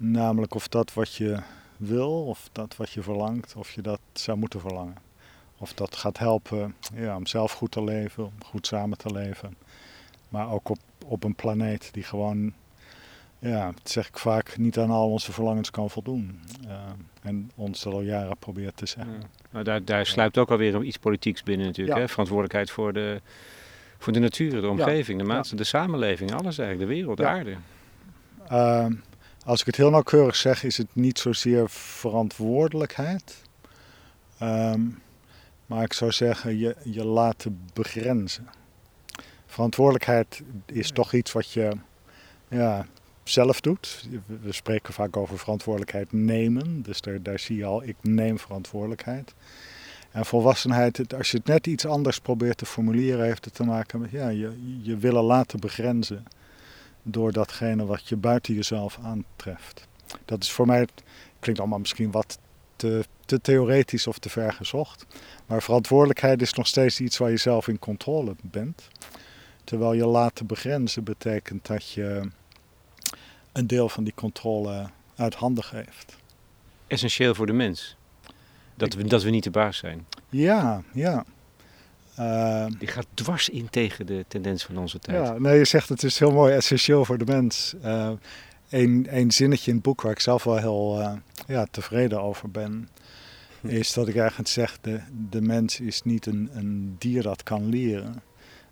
Namelijk 0.05 0.55
of 0.55 0.67
dat 0.67 0.93
wat 0.93 1.15
je 1.15 1.39
wil, 1.77 2.25
of 2.25 2.49
dat 2.51 2.75
wat 2.75 2.91
je 2.91 3.01
verlangt, 3.01 3.55
of 3.55 3.71
je 3.71 3.81
dat 3.81 3.99
zou 4.13 4.37
moeten 4.37 4.59
verlangen. 4.59 4.95
Of 5.57 5.73
dat 5.73 5.95
gaat 5.95 6.17
helpen 6.17 6.75
ja, 6.93 7.15
om 7.15 7.25
zelf 7.25 7.51
goed 7.51 7.71
te 7.71 7.83
leven, 7.83 8.23
om 8.23 8.33
goed 8.45 8.67
samen 8.67 8.97
te 8.97 9.11
leven. 9.11 9.55
Maar 10.29 10.51
ook 10.51 10.69
op, 10.69 10.77
op 11.05 11.23
een 11.23 11.35
planeet 11.35 11.89
die 11.93 12.03
gewoon, 12.03 12.53
ja, 13.39 13.65
dat 13.65 13.89
zeg 13.89 14.07
ik 14.07 14.17
vaak, 14.17 14.57
niet 14.57 14.77
aan 14.77 14.89
al 14.89 15.09
onze 15.11 15.31
verlangens 15.31 15.71
kan 15.71 15.89
voldoen. 15.89 16.39
Uh, 16.65 16.71
en 17.21 17.51
ons 17.55 17.85
al 17.85 18.01
jaren 18.01 18.37
probeert 18.37 18.77
te 18.77 18.85
zeggen. 18.85 19.13
Ja. 19.13 19.27
Nou, 19.49 19.63
daar, 19.63 19.85
daar 19.85 20.05
sluipt 20.05 20.37
ook 20.37 20.51
alweer 20.51 20.83
iets 20.83 20.97
politieks 20.97 21.43
binnen 21.43 21.65
natuurlijk. 21.65 21.97
Hè? 21.97 22.07
Verantwoordelijkheid 22.07 22.71
voor 22.71 22.93
de, 22.93 23.21
voor 23.97 24.13
de 24.13 24.19
natuur, 24.19 24.61
de 24.61 24.69
omgeving, 24.69 25.19
de, 25.19 25.25
maat, 25.25 25.57
de 25.57 25.63
samenleving, 25.63 26.33
alles 26.33 26.57
eigenlijk, 26.57 26.89
de 26.89 26.95
wereld, 26.95 27.17
de 27.17 27.27
aarde. 27.27 27.55
Uh, 28.51 28.85
als 29.43 29.59
ik 29.59 29.65
het 29.65 29.75
heel 29.75 29.89
nauwkeurig 29.89 30.35
zeg, 30.35 30.63
is 30.63 30.77
het 30.77 30.87
niet 30.93 31.19
zozeer 31.19 31.69
verantwoordelijkheid. 31.69 33.41
Um, 34.41 35.01
maar 35.65 35.83
ik 35.83 35.93
zou 35.93 36.11
zeggen, 36.11 36.57
je, 36.57 36.75
je 36.83 37.05
laten 37.05 37.61
begrenzen. 37.73 38.47
Verantwoordelijkheid 39.45 40.41
is 40.65 40.91
toch 40.91 41.13
iets 41.13 41.31
wat 41.31 41.51
je 41.51 41.71
ja, 42.47 42.85
zelf 43.23 43.61
doet. 43.61 44.07
We 44.25 44.51
spreken 44.51 44.93
vaak 44.93 45.17
over 45.17 45.37
verantwoordelijkheid 45.37 46.11
nemen. 46.11 46.81
Dus 46.81 47.01
daar, 47.01 47.21
daar 47.21 47.39
zie 47.39 47.57
je 47.57 47.65
al, 47.65 47.83
ik 47.83 47.95
neem 48.01 48.39
verantwoordelijkheid. 48.39 49.33
En 50.11 50.25
volwassenheid, 50.25 51.13
als 51.13 51.31
je 51.31 51.37
het 51.37 51.47
net 51.47 51.67
iets 51.67 51.85
anders 51.85 52.19
probeert 52.19 52.57
te 52.57 52.65
formuleren, 52.65 53.25
heeft 53.25 53.45
het 53.45 53.53
te 53.53 53.63
maken 53.63 53.99
met 53.99 54.11
ja, 54.11 54.29
je, 54.29 54.79
je 54.81 54.97
willen 54.97 55.23
laten 55.23 55.59
begrenzen 55.59 56.25
door 57.03 57.31
datgene 57.31 57.85
wat 57.85 58.07
je 58.07 58.15
buiten 58.15 58.53
jezelf 58.53 58.99
aantreft. 59.03 59.87
Dat 60.25 60.43
is 60.43 60.51
voor 60.51 60.65
mij, 60.65 60.87
klinkt 61.39 61.59
allemaal 61.59 61.79
misschien 61.79 62.11
wat 62.11 62.39
te, 62.75 63.05
te 63.25 63.41
theoretisch 63.41 64.07
of 64.07 64.19
te 64.19 64.29
ver 64.29 64.53
gezocht. 64.53 65.05
Maar 65.45 65.63
verantwoordelijkheid 65.63 66.41
is 66.41 66.53
nog 66.53 66.67
steeds 66.67 66.99
iets 66.99 67.17
waar 67.17 67.29
je 67.29 67.37
zelf 67.37 67.67
in 67.67 67.79
controle 67.79 68.35
bent. 68.41 68.87
Terwijl 69.63 69.93
je 69.93 70.05
laten 70.05 70.45
begrenzen 70.45 71.03
betekent 71.03 71.65
dat 71.65 71.91
je 71.91 72.29
een 73.51 73.67
deel 73.67 73.89
van 73.89 74.03
die 74.03 74.13
controle 74.15 74.89
uit 75.15 75.35
handen 75.35 75.63
geeft. 75.63 76.17
Essentieel 76.87 77.35
voor 77.35 77.45
de 77.45 77.53
mens. 77.53 77.95
Dat 78.75 78.93
we, 78.93 79.03
dat 79.03 79.23
we 79.23 79.29
niet 79.29 79.43
de 79.43 79.51
baas 79.51 79.77
zijn. 79.77 80.07
Ja, 80.29 80.83
ja. 80.93 81.25
Eh, 82.15 82.65
Die 82.79 82.87
gaat 82.87 83.07
dwars 83.13 83.49
in 83.49 83.69
tegen 83.69 84.05
de 84.05 84.25
tendens 84.27 84.63
van 84.63 84.77
onze 84.77 84.99
tijd. 84.99 85.27
ja, 85.27 85.37
nee, 85.37 85.57
je 85.57 85.65
zegt 85.65 85.89
het 85.89 86.03
is 86.03 86.19
heel 86.19 86.31
mooi 86.31 86.53
essentieel 86.53 87.05
voor 87.05 87.17
de 87.17 87.25
mens. 87.25 87.73
Eh 87.81 88.11
een, 88.69 89.07
een 89.09 89.31
zinnetje 89.31 89.69
in 89.69 89.75
het 89.75 89.85
boek 89.85 90.01
waar 90.01 90.11
ik 90.11 90.19
zelf 90.19 90.43
wel 90.43 90.57
heel 90.57 90.99
eh, 91.01 91.13
ja, 91.47 91.65
tevreden 91.71 92.21
over 92.21 92.51
ben, 92.51 92.89
is 93.61 93.93
dat 93.93 94.07
ik 94.07 94.15
eigenlijk 94.15 94.49
zeg: 94.49 94.77
de, 94.81 94.99
de 95.29 95.41
mens 95.41 95.79
is 95.79 96.01
niet 96.01 96.25
een, 96.25 96.49
een 96.53 96.95
dier 96.99 97.23
dat 97.23 97.43
kan 97.43 97.69
leren, 97.69 98.21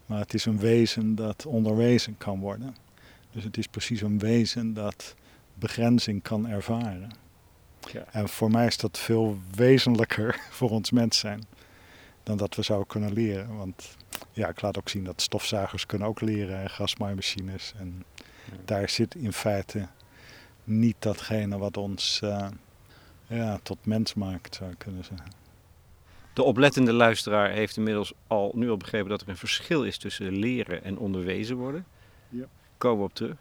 maar 0.06 0.20
het 0.20 0.34
is 0.34 0.46
een 0.46 0.60
wezen 0.60 1.16
dat 1.16 1.46
onderwezen 1.46 2.18
kan 2.18 2.40
worden. 2.40 2.76
Dus 3.32 3.44
het 3.44 3.58
is 3.58 3.68
precies 3.68 4.02
een 4.02 4.20
wezen 4.20 4.74
dat 4.74 5.16
begrenzing 5.54 6.22
kan 6.22 6.48
ervaren. 6.48 7.10
Ja. 7.92 8.06
En 8.12 8.30
voor 8.30 8.52
mij 8.52 8.66
is 8.66 8.78
dat 8.78 8.98
veel 8.98 9.38
wezenlijker 9.56 10.40
voor 10.58 10.70
ons 10.70 10.92
mens 10.92 11.18
zijn 11.18 11.44
dan 12.24 12.38
dat 12.38 12.56
we 12.56 12.62
zouden 12.62 12.88
kunnen 12.88 13.14
leren. 13.14 13.58
Want 13.58 13.96
ja, 14.32 14.48
ik 14.48 14.62
laat 14.62 14.78
ook 14.78 14.90
zien 14.90 15.04
dat 15.04 15.22
stofzuigers 15.22 15.86
kunnen 15.86 16.08
ook 16.08 16.22
leren 16.22 16.62
en 16.62 16.70
gasmaaimachines. 16.70 17.74
En 17.78 18.04
Ja. 18.52 18.58
daar 18.66 18.90
zit 18.90 19.16
in 19.16 19.34
feite 19.34 19.88
niet 20.64 20.96
datgene 21.00 21.58
wat 21.58 21.78
ons 21.78 22.20
eh, 22.24 22.48
ja, 23.28 23.60
tot 23.64 23.86
mens 23.86 24.14
maakt, 24.14 24.56
zou 24.56 24.72
ik 24.72 24.78
kunnen 24.78 25.04
zeggen. 25.04 25.28
De 26.34 26.44
oplettende 26.44 26.94
luisteraar 26.94 27.50
heeft 27.50 27.78
inmiddels 27.78 28.14
al 28.28 28.52
nu 28.56 28.70
al 28.70 28.78
begrepen 28.78 29.10
dat 29.10 29.22
er 29.22 29.30
een 29.30 29.38
verschil 29.38 29.84
is 29.84 29.98
tussen 29.98 30.32
leren 30.38 30.84
en 30.84 30.98
onderwezen 30.98 31.56
worden. 31.56 31.86
Ja. 32.30 32.46
Komen 32.78 32.98
we 32.98 33.04
op 33.04 33.14
terug. 33.14 33.36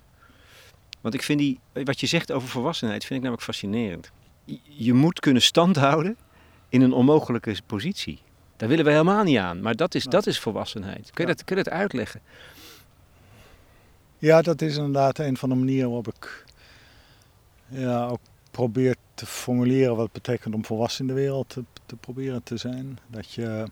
Want 1.00 1.14
ik 1.14 1.22
vind 1.22 1.38
die, 1.38 1.60
wat 1.72 2.00
je 2.00 2.06
zegt 2.06 2.32
over 2.32 2.48
volwassenheid, 2.48 3.00
vind 3.04 3.12
ik 3.14 3.20
namelijk 3.20 3.42
fascinerend. 3.44 4.10
Je- 4.44 4.58
Je 4.64 4.92
moet 4.92 5.20
kunnen 5.20 5.42
standhouden 5.42 6.16
in 6.68 6.80
een 6.80 6.92
onmogelijke 6.92 7.56
positie. 7.66 8.18
Daar 8.60 8.68
willen 8.68 8.84
we 8.84 8.90
helemaal 8.90 9.22
niet 9.24 9.38
aan, 9.38 9.60
maar 9.60 9.76
dat 9.76 9.94
is, 9.94 10.04
dat 10.04 10.26
is 10.26 10.38
volwassenheid. 10.38 11.10
Kun 11.10 11.26
je, 11.26 11.34
dat, 11.34 11.44
kun 11.44 11.56
je 11.56 11.62
dat 11.62 11.72
uitleggen? 11.72 12.20
Ja, 14.18 14.42
dat 14.42 14.62
is 14.62 14.76
inderdaad 14.76 15.18
een 15.18 15.36
van 15.36 15.48
de 15.48 15.54
manieren 15.54 15.86
waarop 15.86 16.08
ik 16.08 16.44
ja, 17.68 18.06
ook 18.06 18.18
probeer 18.50 18.94
te 19.14 19.26
formuleren 19.26 19.96
wat 19.96 20.04
het 20.04 20.12
betekent 20.12 20.54
om 20.54 20.64
volwassen 20.64 21.00
in 21.08 21.14
de 21.14 21.20
wereld 21.20 21.48
te, 21.48 21.64
te 21.86 21.96
proberen 21.96 22.42
te 22.42 22.56
zijn. 22.56 22.98
Dat 23.06 23.32
je, 23.32 23.64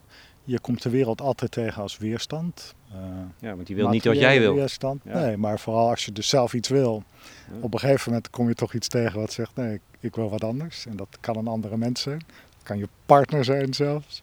je 0.44 0.60
komt 0.60 0.82
de 0.82 0.90
wereld 0.90 1.20
altijd 1.20 1.50
tegen 1.50 1.82
als 1.82 1.98
weerstand. 1.98 2.74
Eh, 2.92 2.98
Ja, 3.38 3.54
want 3.54 3.66
die 3.66 3.76
wil 3.76 3.88
niet 3.88 4.04
wat 4.04 4.18
jij 4.18 4.40
wil. 4.40 4.54
Weerstand. 4.54 5.02
Ja. 5.04 5.20
Nee, 5.20 5.36
maar 5.36 5.58
vooral 5.58 5.88
als 5.88 6.04
je 6.04 6.12
dus 6.12 6.28
zelf 6.28 6.54
iets 6.54 6.68
wil. 6.68 7.02
Ja. 7.50 7.56
Op 7.60 7.74
een 7.74 7.80
gegeven 7.80 8.10
moment 8.12 8.30
kom 8.30 8.48
je 8.48 8.54
toch 8.54 8.74
iets 8.74 8.88
tegen 8.88 9.20
wat 9.20 9.32
zegt, 9.32 9.56
nee, 9.56 9.74
ik, 9.74 9.80
ik 10.00 10.14
wil 10.14 10.30
wat 10.30 10.44
anders. 10.44 10.86
En 10.86 10.96
dat 10.96 11.16
kan 11.20 11.36
een 11.36 11.48
andere 11.48 11.76
mens 11.76 12.00
zijn. 12.00 12.18
Dat 12.28 12.62
kan 12.62 12.78
je 12.78 12.88
partner 13.06 13.44
zijn 13.44 13.74
zelfs. 13.74 14.22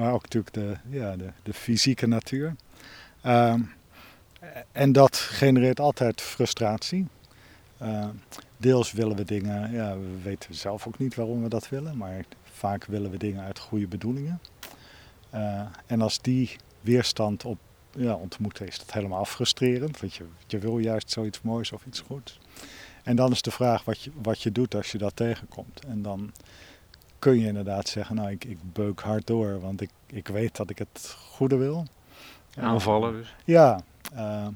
Maar 0.00 0.12
ook 0.12 0.22
natuurlijk 0.22 0.54
de, 0.54 0.76
ja, 0.90 1.16
de, 1.16 1.30
de 1.42 1.52
fysieke 1.52 2.06
natuur. 2.06 2.54
Ehm, 3.22 3.60
en 4.72 4.92
dat 4.92 5.16
genereert 5.16 5.80
altijd 5.80 6.20
frustratie. 6.20 7.06
Eh, 7.78 8.08
deels 8.56 8.92
willen 8.92 9.16
we 9.16 9.24
dingen, 9.24 9.72
ja, 9.72 9.98
we 9.98 10.20
weten 10.22 10.54
zelf 10.54 10.86
ook 10.86 10.98
niet 10.98 11.14
waarom 11.14 11.42
we 11.42 11.48
dat 11.48 11.68
willen, 11.68 11.96
maar 11.96 12.24
vaak 12.44 12.84
willen 12.84 13.10
we 13.10 13.16
dingen 13.16 13.44
uit 13.44 13.58
goede 13.58 13.86
bedoelingen. 13.86 14.40
Eh, 15.30 15.60
en 15.86 16.00
als 16.00 16.20
die 16.20 16.56
weerstand 16.80 17.44
op 17.44 17.58
ja, 17.90 18.14
ontmoeten, 18.14 18.66
is 18.66 18.78
dat 18.78 18.92
helemaal 18.92 19.24
frustrerend, 19.24 20.00
want 20.00 20.14
je, 20.14 20.24
je 20.46 20.58
wil 20.58 20.78
juist 20.78 21.10
zoiets 21.10 21.40
moois 21.40 21.72
of 21.72 21.86
iets 21.86 22.00
goeds. 22.00 22.38
En 23.02 23.16
dan 23.16 23.30
is 23.30 23.42
de 23.42 23.50
vraag 23.50 23.84
wat 23.84 24.00
je, 24.00 24.10
wat 24.22 24.42
je 24.42 24.52
doet 24.52 24.74
als 24.74 24.92
je 24.92 24.98
dat 24.98 25.16
tegenkomt. 25.16 25.84
En 25.84 26.02
dan 26.02 26.32
kun 27.20 27.38
je 27.40 27.46
inderdaad 27.46 27.88
zeggen, 27.88 28.16
nou 28.16 28.30
ik, 28.30 28.44
ik 28.44 28.58
beuk 28.72 29.00
hard 29.00 29.26
door, 29.26 29.60
want 29.60 29.80
ik, 29.80 29.90
ik 30.06 30.28
weet 30.28 30.56
dat 30.56 30.70
ik 30.70 30.78
het 30.78 31.16
goede 31.18 31.56
wil. 31.56 31.84
Aanvallen 32.56 33.12
dus. 33.12 33.34
Ja, 33.44 33.80
eh, 34.14 34.46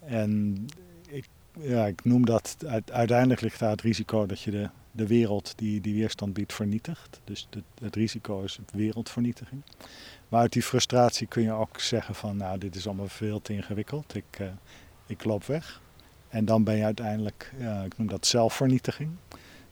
en 0.00 0.64
ik, 1.08 1.28
ja, 1.60 1.86
ik 1.86 2.04
noem 2.04 2.26
dat, 2.26 2.56
uit- 2.66 2.92
uiteindelijk 2.92 3.40
ligt 3.40 3.58
daar 3.58 3.70
het 3.70 3.80
risico 3.80 4.26
dat 4.26 4.40
je 4.40 4.50
de, 4.50 4.68
de 4.90 5.06
wereld 5.06 5.52
die 5.56 5.80
die 5.80 5.94
weerstand 5.94 6.32
biedt 6.32 6.52
vernietigt. 6.52 7.20
Dus 7.24 7.46
de, 7.50 7.62
het 7.82 7.96
risico 7.96 8.42
is 8.42 8.58
wereldvernietiging. 8.72 9.62
Maar 10.28 10.40
uit 10.40 10.52
die 10.52 10.62
frustratie 10.62 11.26
kun 11.26 11.42
je 11.42 11.52
ook 11.52 11.80
zeggen 11.80 12.14
van, 12.14 12.36
nou 12.36 12.58
dit 12.58 12.74
is 12.76 12.86
allemaal 12.86 13.08
veel 13.08 13.42
te 13.42 13.52
ingewikkeld, 13.52 14.14
ik, 14.14 14.24
eh, 14.38 14.46
ik 15.06 15.24
loop 15.24 15.44
weg. 15.44 15.80
En 16.28 16.44
dan 16.44 16.64
ben 16.64 16.76
je 16.76 16.84
uiteindelijk, 16.84 17.52
ik 17.84 17.98
noem 17.98 18.06
dat 18.08 18.26
zelfvernietiging. 18.26 19.10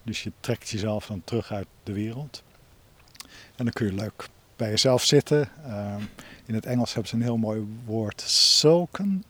Dus 0.03 0.23
je 0.23 0.33
trekt 0.41 0.69
jezelf 0.69 1.07
dan 1.07 1.23
terug 1.25 1.53
uit 1.53 1.67
de 1.83 1.93
wereld. 1.93 2.43
En 3.57 3.65
dan 3.65 3.73
kun 3.73 3.87
je 3.87 3.93
leuk 3.93 4.29
bij 4.57 4.71
jezelf 4.71 5.05
zitten. 5.05 5.49
Eh, 5.65 5.95
in 6.47 6.55
het 6.55 6.67
Engels 6.67 6.93
hebben 6.93 7.11
ze 7.11 7.17
een 7.17 7.23
heel 7.23 7.37
mooi 7.37 7.67
woord, 7.85 8.21
sulken. 8.21 9.25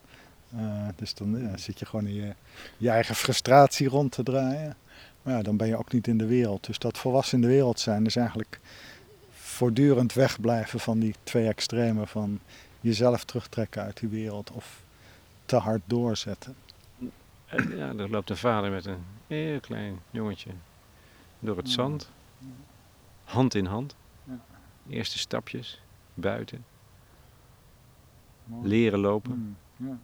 Eh, 0.57 0.89
dus 0.97 1.15
dan 1.15 1.53
zit 1.57 1.79
je 1.79 1.87
gewoon 1.87 2.07
in 2.07 2.15
je, 2.15 2.35
je 2.77 2.91
eigen 2.91 3.15
frustratie 3.15 3.89
rond 3.89 4.13
te 4.13 4.23
draaien. 4.23 4.77
Maar 5.23 5.35
ja, 5.35 5.43
dan 5.43 5.57
ben 5.57 5.67
je 5.67 5.77
ook 5.77 5.93
niet 5.93 6.07
in 6.07 6.19
de 6.19 6.27
wereld. 6.27 6.67
Dus 6.67 6.79
dat 6.79 6.99
volwassen 6.99 7.35
in 7.35 7.49
de 7.49 7.55
wereld 7.55 7.81
zijn 7.81 8.07
is 8.07 8.17
eigenlijk 8.17 8.61
voortdurend 9.33 10.13
wegblijven 10.13 10.81
van 10.81 10.99
die 10.99 11.15
twee 11.23 11.49
extremen. 11.49 12.09
Van 12.09 12.41
jezelf 12.81 13.25
terugtrekken 13.25 13.83
uit 13.83 14.01
die 14.01 14.09
wereld 14.09 14.51
of 14.51 14.83
te 15.45 15.57
hard 15.57 15.83
doorzetten. 15.85 16.55
En 17.47 17.77
Ja, 17.77 17.93
er 17.97 18.11
loopt 18.11 18.31
een 18.31 18.37
vader 18.37 18.71
met 18.71 18.87
een 18.87 19.05
heel 19.35 19.61
klein 19.61 20.01
jongetje 20.11 20.51
door 21.39 21.57
het 21.57 21.67
Ja. 21.67 21.73
zand. 21.73 22.11
Hand 23.25 23.55
in 23.55 23.65
hand. 23.67 23.97
Eerste 24.89 25.19
stapjes. 25.19 25.81
Buiten. 26.15 26.65
Leren 28.63 28.99
lopen. 28.99 29.57
Mm, 29.77 29.89
ja. 29.89 29.99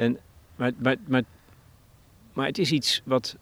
En, 0.00 0.18
maar, 0.56 0.72
maar, 0.76 0.96
maar, 1.06 1.22
maar 2.32 2.46
het 2.46 2.58
is 2.58 2.72
iets 2.72 3.02
wat 3.04 3.36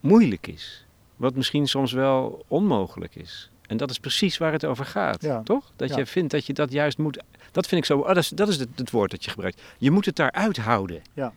moeilijk 0.00 0.46
is. 0.46 0.84
Wat 1.16 1.34
misschien 1.34 1.66
soms 1.68 1.92
wel 1.92 2.44
onmogelijk 2.48 3.14
is. 3.14 3.50
En 3.66 3.76
dat 3.76 3.90
is 3.90 3.98
precies 3.98 4.38
waar 4.38 4.52
het 4.52 4.64
over 4.64 4.84
gaat, 4.84 5.22
Ja. 5.22 5.42
toch? 5.42 5.72
Dat 5.76 5.88
Ja. 5.88 5.96
je 5.96 6.06
vindt 6.06 6.30
dat 6.30 6.46
je 6.46 6.52
dat 6.52 6.72
juist 6.72 6.98
moet... 6.98 7.22
Dat 7.50 7.66
vind 7.66 7.80
ik 7.80 7.86
zo... 7.86 7.98
Oh, 7.98 8.06
dat 8.06 8.16
is, 8.16 8.28
dat 8.28 8.48
is 8.48 8.58
het, 8.58 8.68
het 8.74 8.90
woord 8.90 9.10
dat 9.10 9.24
je 9.24 9.30
gebruikt. 9.30 9.62
Je 9.78 9.90
moet 9.90 10.04
het 10.04 10.16
daar 10.16 10.32
uithouden. 10.32 11.02
Ja. 11.12 11.32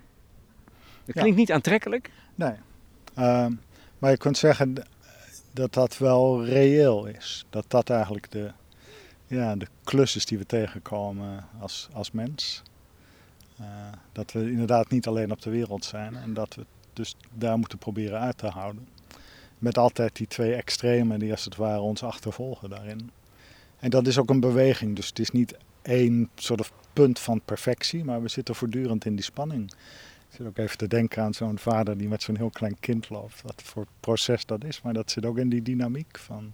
Dat 1.06 1.16
Ja. 1.16 1.22
klinkt 1.22 1.38
niet 1.40 1.52
aantrekkelijk. 1.52 2.12
Nee. 2.36 2.54
Ehm, 3.16 3.54
maar 4.00 4.12
je 4.12 4.18
kunt 4.18 4.38
zeggen 4.38 4.74
dat 5.54 5.74
dat 5.74 5.98
wel 5.98 6.46
reëel 6.46 7.06
is. 7.06 7.46
Dat 7.50 7.66
dat 7.68 7.90
eigenlijk 7.90 8.32
de, 8.32 8.52
ja, 9.28 9.56
de 9.56 9.68
klus 9.84 10.16
is 10.16 10.26
die 10.26 10.38
we 10.38 10.46
tegenkomen 10.46 11.46
als, 11.60 11.88
als 11.94 12.12
mens. 12.12 12.62
Eh, 13.60 13.66
dat 14.12 14.32
we 14.32 14.52
inderdaad 14.52 14.90
niet 14.90 15.08
alleen 15.08 15.32
op 15.32 15.42
de 15.42 15.50
wereld 15.50 15.86
zijn 15.86 16.16
en 16.16 16.34
dat 16.34 16.56
we 16.56 16.66
dus 16.94 17.16
daar 17.34 17.58
moeten 17.58 17.78
proberen 17.78 18.20
uit 18.20 18.38
te 18.38 18.48
houden. 18.48 18.88
Met 19.58 19.78
altijd 19.78 20.16
die 20.16 20.28
twee 20.28 20.54
extremen 20.54 21.20
die 21.20 21.32
als 21.32 21.46
het 21.46 21.56
ware 21.56 21.80
ons 21.80 22.04
achtervolgen 22.04 22.70
daarin. 22.70 23.10
En 23.80 23.90
dat 23.90 24.08
is 24.08 24.18
ook 24.18 24.30
een 24.30 24.40
beweging, 24.40 24.96
dus 24.96 25.08
het 25.08 25.20
is 25.20 25.32
niet 25.32 25.58
één 25.82 26.30
soort 26.36 26.72
punt 26.94 27.20
van 27.20 27.42
perfectie, 27.46 28.04
maar 28.04 28.22
we 28.22 28.28
zitten 28.28 28.56
voortdurend 28.56 29.06
in 29.06 29.16
die 29.16 29.24
spanning. 29.24 29.72
Ik 30.32 30.38
zit 30.38 30.48
ook 30.48 30.58
even 30.58 30.78
te 30.78 30.88
denken 30.88 31.24
aan 31.24 31.34
zo'n 31.34 31.58
vader 31.60 31.98
die 31.98 32.08
met 32.08 32.24
zo'n 32.24 32.38
heel 32.38 32.50
klein 32.50 32.80
kind 32.80 33.10
loopt. 33.10 33.42
Wat 33.42 33.62
voor 33.64 33.86
proces 34.00 34.46
dat 34.46 34.64
is. 34.64 34.82
Maar 34.82 34.94
dat 34.94 35.12
zit 35.12 35.26
ook 35.26 35.38
in 35.38 35.50
die 35.50 35.62
dynamiek 35.62 36.18
van... 36.18 36.54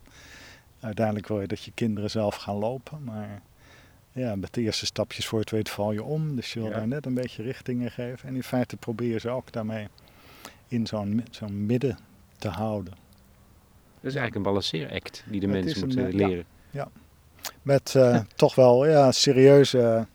Uiteindelijk 0.80 1.28
wil 1.28 1.42
je 1.42 1.48
dat 1.48 1.64
je 1.64 1.72
kinderen 1.72 2.10
zelf 2.10 2.36
gaan 2.36 2.56
lopen. 2.56 3.04
Maar 3.04 3.42
ja, 4.12 4.36
met 4.36 4.54
de 4.54 4.62
eerste 4.62 4.86
stapjes 4.86 5.28
voor 5.28 5.40
het 5.40 5.52
weet 5.52 5.70
val 5.70 5.92
je 5.92 6.04
om. 6.04 6.36
Dus 6.36 6.54
je 6.54 6.60
wil 6.60 6.70
Ja. 6.70 6.76
daar 6.76 6.88
net 6.88 7.06
een 7.06 7.14
beetje 7.14 7.44
richting 7.44 7.82
in 7.82 7.92
geven. 7.92 8.30
En 8.30 8.36
in 8.36 8.44
feite 8.44 8.78
probeer 8.78 9.12
je 9.12 9.20
ze 9.20 9.30
ook 9.30 9.52
daarmee 9.52 9.88
in 10.68 10.88
zo'n 10.88 11.24
zo'n 11.32 11.66
midden 11.66 11.98
te 12.38 12.48
houden. 12.48 12.94
Dat 14.02 14.12
is 14.12 14.16
eigenlijk 14.16 14.36
een 14.36 14.42
balanceeract 14.42 15.24
die 15.28 15.40
de 15.40 15.48
Het 15.48 15.56
mens 15.56 15.72
is 15.76 15.84
moet 15.84 15.96
een, 15.96 16.02
eh, 16.02 16.08
eh, 16.08 16.20
ja. 16.20 16.28
leren. 16.28 16.46
Met 17.62 17.96
eh, 17.96 18.20
toch 18.36 18.56
wel 18.56 18.88
ja, 18.88 19.12
serieuze 19.12 20.08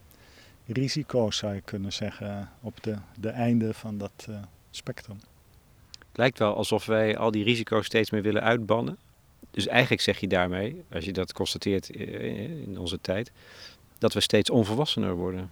risico's 0.72 1.36
zou 1.36 1.54
je 1.54 1.60
kunnen 1.60 1.92
zeggen. 1.92 2.50
Op 2.60 2.82
de, 2.82 2.96
de 3.18 3.28
einde 3.28 3.74
van 3.74 3.98
dat 3.98 4.26
eh, 4.28 4.34
spectrum. 4.70 5.20
Het 5.90 6.20
lijkt 6.20 6.38
wel 6.38 6.54
alsof 6.54 6.86
wij 6.86 7.16
al 7.16 7.30
die 7.30 7.44
risico's 7.44 7.86
steeds 7.86 8.10
meer 8.10 8.22
willen 8.22 8.42
uitbannen. 8.42 8.98
Dus 9.50 9.66
eigenlijk 9.66 10.02
zeg 10.02 10.18
je 10.18 10.28
daarmee, 10.28 10.82
als 10.92 11.04
je 11.04 11.12
dat 11.12 11.32
constateert 11.32 11.90
eh, 11.90 12.62
in 12.62 12.78
onze 12.78 13.00
tijd, 13.00 13.32
dat 13.98 14.12
we 14.12 14.20
steeds 14.20 14.50
onvolwassener 14.50 15.14
worden. 15.14 15.50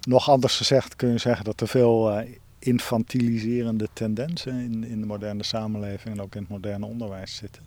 Nog 0.00 0.30
anders 0.30 0.56
gezegd 0.56 0.96
kun 0.96 1.08
je 1.08 1.18
zeggen 1.18 1.44
dat 1.44 1.60
er 1.60 1.68
veel 1.68 2.20
uh, 2.20 2.28
infantiliserende 2.58 3.88
tendensen 3.92 4.52
in, 4.52 4.84
in 4.84 5.00
de 5.00 5.06
moderne 5.06 5.42
samenleving 5.42 6.14
en 6.14 6.22
ook 6.22 6.34
in 6.34 6.40
het 6.40 6.50
moderne 6.50 6.86
onderwijs 6.86 7.36
zitten. 7.36 7.62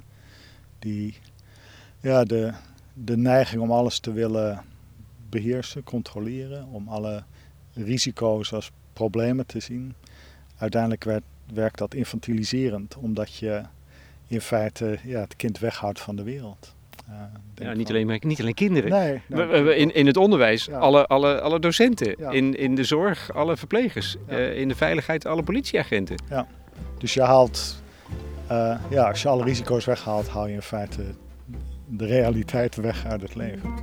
Die 0.80 1.18
ja, 2.02 2.24
de, 2.24 2.54
de 2.94 3.18
neiging 3.18 3.62
om 3.62 3.72
alles 3.72 4.00
te 4.00 4.12
willen 4.12 4.64
beheersen, 5.30 5.84
controleren, 5.84 6.68
om 6.68 6.88
alle 6.88 7.24
risico's 7.74 8.54
als 8.54 8.72
problemen 8.94 9.46
te 9.46 9.60
zien. 9.60 9.94
Uiteindelijk 10.58 11.04
werd, 11.04 11.24
werkt 11.54 11.78
dat 11.78 11.94
infantiliserend, 11.94 12.98
omdat 12.98 13.36
je 13.36 13.62
in 14.28 14.42
feite 14.42 14.98
ja, 15.04 15.20
het 15.20 15.36
kind 15.36 15.60
weghoudt 15.60 16.00
van 16.00 16.16
de 16.16 16.24
wereld. 16.24 16.74
Uh, 17.10 17.16
ja, 17.56 17.74
niet, 17.74 17.90
alleen, 17.90 18.08
maar, 18.08 18.18
niet 18.22 18.40
alleen 18.40 18.54
kinderen. 18.54 18.90
Nee, 18.90 19.22
nee. 19.28 19.76
in, 19.76 19.94
in 19.94 20.06
het 20.06 20.18
onderwijs, 20.18 20.70
alle, 20.70 21.08
alle, 21.08 21.42
alle 21.42 21.60
docenten. 21.60 22.18
In, 22.32 22.56
in 22.56 22.76
de 22.76 22.84
zorg, 22.84 23.34
alle 23.34 23.58
verplegers. 23.58 24.16
Uh, 24.30 24.60
in 24.60 24.68
de 24.68 24.76
veiligheid, 24.76 25.26
alle 25.26 25.44
politieagenten. 25.44 26.16
Ja. 26.30 26.48
Dus 26.98 27.14
je 27.14 27.22
haalt, 27.22 27.82
uh, 28.52 28.80
ja, 28.90 29.08
als 29.08 29.22
je 29.22 29.28
alle 29.28 29.44
risico's 29.44 29.86
weghaalt, 29.86 30.28
haal 30.28 30.48
je 30.48 30.54
in 30.54 30.62
feite 30.62 31.04
de 31.88 32.06
realiteit 32.06 32.76
weg 32.76 33.06
uit 33.06 33.22
het 33.22 33.36
leven. 33.36 33.74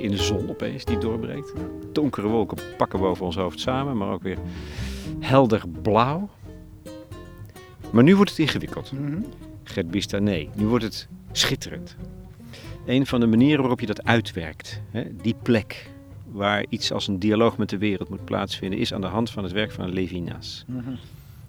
In 0.00 0.10
de 0.10 0.22
zon 0.22 0.50
opeens 0.50 0.84
die 0.84 0.98
doorbreekt. 0.98 1.52
Donkere 1.92 2.28
wolken 2.28 2.58
pakken 2.76 3.00
boven 3.00 3.24
ons 3.24 3.36
hoofd 3.36 3.60
samen, 3.60 3.96
maar 3.96 4.10
ook 4.10 4.22
weer 4.22 4.38
helder 5.18 5.62
blauw. 5.82 6.28
Maar 7.90 8.02
nu 8.02 8.16
wordt 8.16 8.30
het 8.30 8.38
ingewikkeld. 8.38 8.92
Mm 8.92 9.24
Gert 9.62 9.90
Bista, 9.90 10.18
nee, 10.18 10.50
nu 10.54 10.66
wordt 10.66 10.84
het 10.84 11.08
schitterend. 11.32 11.96
Een 12.86 13.06
van 13.06 13.20
de 13.20 13.26
manieren 13.26 13.58
waarop 13.58 13.80
je 13.80 13.86
dat 13.86 14.04
uitwerkt, 14.04 14.82
hè, 14.90 15.16
die 15.22 15.34
plek 15.42 15.90
waar 16.32 16.64
iets 16.68 16.92
als 16.92 17.06
een 17.06 17.18
dialoog 17.18 17.56
met 17.56 17.68
de 17.68 17.78
wereld 17.78 18.08
moet 18.08 18.24
plaatsvinden, 18.24 18.78
is 18.78 18.94
aan 18.94 19.00
de 19.00 19.06
hand 19.06 19.30
van 19.30 19.42
het 19.42 19.52
werk 19.52 19.72
van 19.72 19.92
Levinas. 19.92 20.64
Mm 20.66 20.98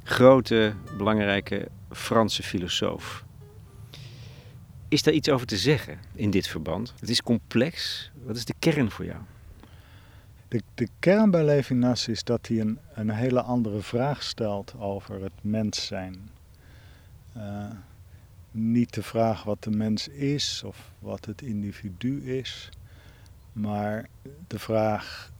Grote, 0.03 0.74
belangrijke 0.98 1.68
Franse 1.91 2.44
filosoof. 2.44 3.24
Is 4.89 5.03
daar 5.03 5.13
iets 5.13 5.29
over 5.29 5.48
te 5.48 5.58
zeggen 5.58 6.00
in 6.13 6.31
dit 6.31 6.48
verband? 6.48 6.93
Het 7.00 7.10
is 7.10 7.22
complex. 7.22 8.12
Wat 8.24 8.36
is 8.36 8.46
de 8.46 8.53
kern 8.60 8.91
voor 8.91 9.05
jou? 9.05 9.19
De, 10.48 10.62
de 10.75 10.88
kern 11.00 11.31
bij 11.31 11.43
Levinas 11.43 12.08
is 12.08 12.24
dat 12.24 12.48
hij 12.48 12.60
een, 12.60 12.79
een 12.93 13.10
hele 13.10 13.41
andere 13.41 13.81
vraag 13.81 14.24
stelt 14.24 14.74
over 14.79 15.22
het 15.22 15.31
mens 15.41 15.86
zijn. 15.86 16.29
Uh, 17.38 17.65
niet 18.51 18.93
de 18.93 19.03
vraag 19.03 19.43
wat 19.43 19.63
de 19.63 19.69
mens 19.69 20.08
is 20.08 20.63
of 20.65 20.91
wat 21.00 21.25
het 21.25 21.41
individu 21.41 22.38
is, 22.38 22.69
maar 23.53 24.10
de 24.48 24.60
vraag 24.60 25.31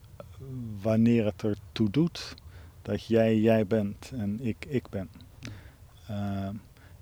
wanneer 0.82 1.26
het 1.26 1.44
ertoe 1.44 1.90
doet 1.90 2.36
dat 2.82 3.06
jij 3.06 3.38
jij 3.38 3.68
bent 3.68 4.12
en 4.16 4.40
ik 4.42 4.66
ik 4.68 4.90
ben. 4.90 5.10
Uh, 6.10 6.50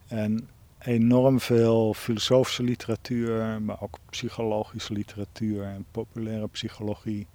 en 0.08 0.50
enorm 0.80 1.40
veel 1.40 1.94
filosofische 1.94 2.64
literatuur, 2.64 3.62
maar 3.62 3.82
ook 3.82 3.98
psychologische 4.10 4.94
literatuur 4.94 5.64
en 5.64 5.86
populaire 5.92 6.48
psychologie 6.48 7.28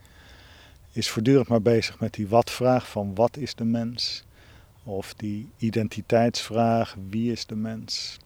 is 0.93 1.11
voortdurend 1.11 1.49
maar 1.49 1.63
bezig 1.63 2.01
met 2.01 2.15
die 2.15 2.29
wat-vraag 2.29 2.89
van 2.89 3.15
wat 3.15 3.37
is 3.37 3.55
de 3.55 3.65
mens? 3.65 4.25
Of 4.85 5.15
die 5.15 5.49
identiteitsvraag, 5.57 6.97
wie 7.09 7.33
is 7.33 7.47
de 7.47 7.57
mens? 7.57 8.19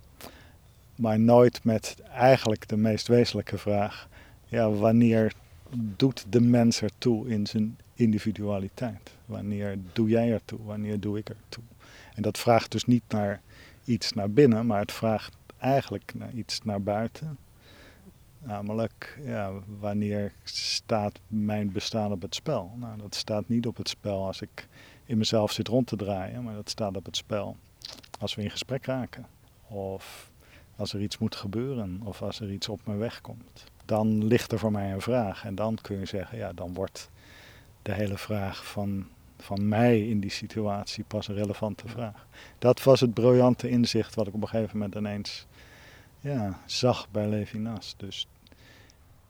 Maar 0.94 1.18
nooit 1.18 1.64
met 1.64 1.96
eigenlijk 2.12 2.68
de 2.68 2.76
meest 2.76 3.07
wezenlijke 3.07 3.59
vraag, 3.59 4.09
ja, 4.46 4.70
wanneer 4.70 5.33
doet 5.70 6.24
de 6.29 6.40
mens 6.40 6.83
ertoe 6.83 7.29
in 7.29 7.46
zijn 7.46 7.79
individualiteit? 7.94 9.11
Wanneer 9.26 9.79
doe 9.92 10.09
jij 10.09 10.33
ertoe? 10.33 10.59
Wanneer 10.64 11.00
doe 11.00 11.18
ik 11.18 11.29
ertoe? 11.29 11.64
En 12.14 12.22
dat 12.22 12.38
vraagt 12.38 12.70
dus 12.72 12.85
niet 12.85 13.02
naar 13.09 13.40
iets 13.87 14.12
naar 14.12 14.31
binnen, 14.31 14.66
maar 14.66 14.81
het 14.81 14.92
vraagt 14.92 15.37
eigenlijk 15.59 16.14
naar 16.14 16.33
iets 16.33 16.62
naar 16.62 16.83
buiten. 16.83 17.38
Namelijk, 18.38 19.18
ja, 19.25 19.53
wanneer 19.81 20.33
staat 20.44 21.20
mijn 21.27 21.72
bestaan 21.72 22.12
op 22.12 22.22
het 22.22 22.35
spel? 22.35 22.72
Nou, 22.77 22.99
dat 22.99 23.14
staat 23.14 23.49
niet 23.49 23.66
op 23.66 23.77
het 23.77 23.88
spel 23.88 24.27
als 24.27 24.40
ik 24.40 24.68
in 25.05 25.18
mezelf 25.18 25.53
zit 25.53 25.68
rond 25.68 25.87
te 25.87 25.96
draaien, 25.96 26.42
maar 26.42 26.55
dat 26.55 26.70
staat 26.70 26.96
op 26.96 27.05
het 27.05 27.16
spel 27.16 27.57
als 28.18 28.35
we 28.35 28.42
in 28.42 28.51
gesprek 28.51 28.85
raken. 28.85 29.27
Of 29.68 30.31
als 30.77 30.92
er 30.92 31.01
iets 31.01 31.18
moet 31.18 31.37
gebeuren, 31.37 32.01
of 32.05 32.22
als 32.22 32.40
er 32.40 32.51
iets 32.51 32.68
op 32.68 32.81
mijn 32.85 32.99
weg 32.99 33.20
komt. 33.20 33.64
Dan 33.85 34.25
ligt 34.25 34.53
er 34.53 34.59
voor 34.59 34.72
mij 34.72 34.92
een 34.92 35.01
vraag. 35.01 35.44
En 35.44 35.55
dan 35.55 35.79
kun 35.83 35.99
je 35.99 36.07
zeggen, 36.07 36.38
ja, 36.38 36.53
dan 36.53 36.75
wordt 36.75 37.11
de 37.83 37.92
hele 37.92 38.18
vraag 38.18 38.66
van, 38.66 39.07
van 39.38 39.68
mij 39.68 40.09
in 40.09 40.20
die 40.20 40.31
situatie 40.31 41.05
pas 41.05 41.29
een 41.29 41.35
relevante 41.35 41.88
vraag. 41.88 42.27
Dat 42.59 42.83
was 42.83 43.01
het 43.01 43.14
briljante 43.14 43.68
inzicht 43.68 44.14
wat 44.14 44.27
ik 44.27 44.35
op 44.35 44.42
een 44.42 44.49
gegeven 44.49 44.79
moment 44.79 44.94
ineens 44.94 45.46
ja, 46.20 46.61
zag 46.66 47.09
bij 47.11 47.29
Levinas. 47.29 47.94
Dus 47.96 48.27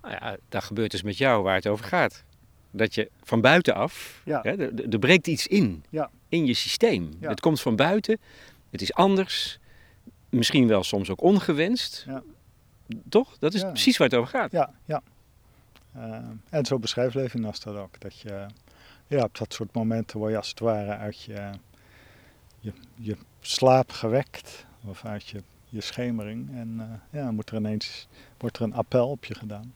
nou 0.03 0.15
ja, 0.15 0.37
dat 0.49 0.65
gebeurt 0.65 0.91
dus 0.91 1.03
met 1.03 1.19
jou 1.19 1.43
waar 1.43 1.55
het 1.55 1.67
over 1.67 1.85
gaat. 1.85 2.25
Dat 2.71 2.95
je 2.95 3.11
van 3.23 3.41
buitenaf, 3.41 4.23
ja. 4.25 4.41
hè, 4.43 4.51
er, 4.51 4.89
er, 4.93 4.99
breekt 4.99 5.27
iets 5.27 5.47
in, 5.47 5.85
ja. 5.91 6.11
in 6.29 6.47
je 6.47 6.55
systeem. 6.55 7.11
Het 7.21 7.41
komt 7.41 7.61
van 7.61 7.77
buiten, 7.77 8.19
het 8.71 8.83
is 8.83 8.95
anders, 8.95 9.59
misschien 10.29 10.67
wel 10.67 10.85
soms 10.85 11.11
ook 11.11 11.23
ongewenst. 11.23 12.05
Ja. 12.07 12.23
Toch? 13.09 13.39
Dat 13.39 13.55
is 13.55 13.61
precies 13.61 13.97
waar 13.97 14.09
het 14.09 14.17
over 14.17 14.31
gaat. 14.31 14.53
Ja, 14.53 14.75
ja. 14.85 15.03
Uh, 15.97 16.19
en 16.51 16.65
zo 16.65 16.79
beschrijft 16.79 17.15
Levinas 17.15 17.61
dat 17.61 17.77
ook. 17.77 18.01
Dat 18.01 18.19
je 18.19 18.47
ja, 19.07 19.23
op 19.23 19.39
dat 19.39 19.53
soort 19.53 19.73
momenten 19.73 20.19
word 20.19 20.31
je 20.31 20.37
als 20.37 20.49
het 20.49 20.61
ware 20.61 20.97
uit 20.97 21.23
je, 21.23 21.51
je, 22.95 23.17
slaap 23.41 23.91
gewekt. 23.91 24.67
Of 24.85 25.05
uit 25.05 25.29
je, 25.29 25.43
je 25.69 25.81
schemering. 25.81 26.51
En 26.55 26.75
uh, 26.79 27.21
ja, 27.21 27.31
moet 27.31 27.51
er 27.51 27.57
ineens, 27.57 28.09
wordt 28.39 28.57
er 28.57 28.63
een 28.63 28.75
appel 28.75 29.09
op 29.09 29.25
je 29.25 29.35
gedaan. 29.35 29.75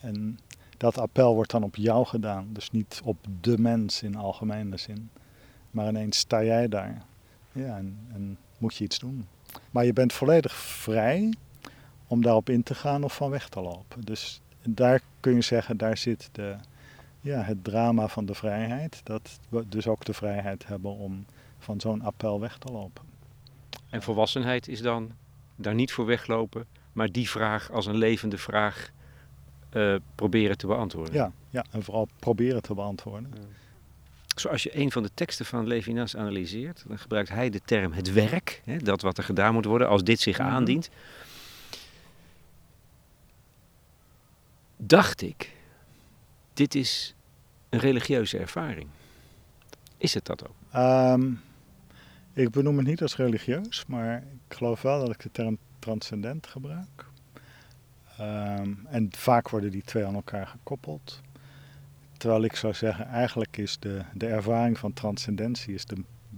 En 0.00 0.38
dat 0.76 0.98
appel 0.98 1.34
wordt 1.34 1.50
dan 1.50 1.62
op 1.62 1.76
jou 1.76 2.06
gedaan, 2.06 2.48
dus 2.52 2.70
niet 2.70 3.00
op 3.04 3.16
de 3.40 3.58
mens 3.58 4.02
in 4.02 4.16
algemene 4.16 4.76
zin. 4.76 5.10
Maar 5.70 5.88
ineens 5.88 6.18
sta 6.18 6.44
jij 6.44 6.68
daar 6.68 7.02
ja, 7.52 7.76
en, 7.76 7.98
en 8.12 8.38
moet 8.58 8.74
je 8.74 8.84
iets 8.84 8.98
doen. 8.98 9.26
Maar 9.70 9.84
je 9.84 9.92
bent 9.92 10.12
volledig 10.12 10.54
vrij 10.56 11.34
om 12.06 12.22
daarop 12.22 12.48
in 12.48 12.62
te 12.62 12.74
gaan 12.74 13.04
of 13.04 13.14
van 13.14 13.30
weg 13.30 13.48
te 13.48 13.60
lopen. 13.60 14.00
Dus 14.00 14.40
daar 14.62 15.00
kun 15.20 15.34
je 15.34 15.40
zeggen, 15.40 15.76
daar 15.76 15.96
zit 15.96 16.28
de, 16.32 16.56
ja, 17.24 17.42
het 17.42 17.64
drama 17.64 18.08
van 18.08 18.26
de 18.26 18.34
vrijheid. 18.34 19.00
Dat 19.04 19.38
we 19.48 19.68
dus 19.68 19.86
ook 19.86 20.04
de 20.04 20.14
vrijheid 20.14 20.66
hebben 20.66 20.90
om 20.90 21.26
van 21.58 21.80
zo'n 21.80 22.02
appel 22.02 22.40
weg 22.40 22.58
te 22.58 22.72
lopen. 22.72 23.02
En 23.90 24.02
volwassenheid 24.02 24.68
is 24.68 24.80
dan 24.80 25.12
daar 25.56 25.74
niet 25.74 25.92
voor 25.92 26.06
weglopen, 26.06 26.66
maar 26.92 27.12
die 27.12 27.30
vraag 27.30 27.70
als 27.70 27.86
een 27.86 27.96
levende 27.96 28.38
vraag 28.38 28.90
uh, 29.72 29.96
proberen 30.14 30.58
te 30.58 30.66
beantwoorden. 30.66 31.14
Ja, 31.14 31.32
ja, 31.50 31.64
en 31.70 31.82
vooral 31.82 32.08
proberen 32.18 32.62
te 32.62 32.74
beantwoorden. 32.74 33.30
Ja. 33.34 33.40
Zoals 34.36 34.62
je 34.62 34.78
een 34.78 34.92
van 34.92 35.02
de 35.02 35.10
teksten 35.14 35.46
van 35.46 35.66
Levinas 35.66 36.16
analyseert, 36.16 36.84
dan 36.88 36.98
gebruikt 36.98 37.28
hij 37.28 37.50
de 37.50 37.60
term 37.64 37.92
het 37.92 38.12
werk, 38.12 38.62
hè, 38.64 38.76
dat 38.76 39.02
wat 39.02 39.18
er 39.18 39.24
gedaan 39.24 39.54
moet 39.54 39.64
worden 39.64 39.88
als 39.88 40.04
dit 40.04 40.20
zich 40.20 40.38
mhm. 40.38 40.48
aandient. 40.48 40.90
Dacht 44.76 45.22
ik, 45.22 45.54
dit 46.54 46.74
is 46.74 47.14
een 47.68 47.78
religieuze 47.78 48.38
ervaring. 48.38 48.88
Is 49.96 50.14
het 50.14 50.26
dat 50.26 50.48
ook? 50.48 50.54
Um, 50.76 51.40
ik 52.32 52.50
benoem 52.50 52.76
het 52.76 52.86
niet 52.86 53.02
als 53.02 53.16
religieus, 53.16 53.84
maar 53.86 54.16
ik 54.16 54.56
geloof 54.56 54.82
wel 54.82 55.00
dat 55.00 55.10
ik 55.10 55.22
de 55.22 55.30
term 55.32 55.58
transcendent 55.78 56.46
gebruik. 56.46 57.06
Ehm, 58.18 58.72
en 58.86 59.08
vaak 59.16 59.48
worden 59.48 59.70
die 59.70 59.82
twee 59.82 60.04
aan 60.04 60.14
elkaar 60.14 60.46
gekoppeld. 60.46 61.20
Terwijl 62.16 62.44
ik 62.44 62.56
zou 62.56 62.74
zeggen, 62.74 63.06
eigenlijk 63.06 63.56
is 63.56 63.78
de, 63.78 64.02
de 64.14 64.26
ervaring 64.26 64.78
van 64.78 64.92
transcendentie 64.92 65.74
is 65.74 65.84
de, 65.84 65.96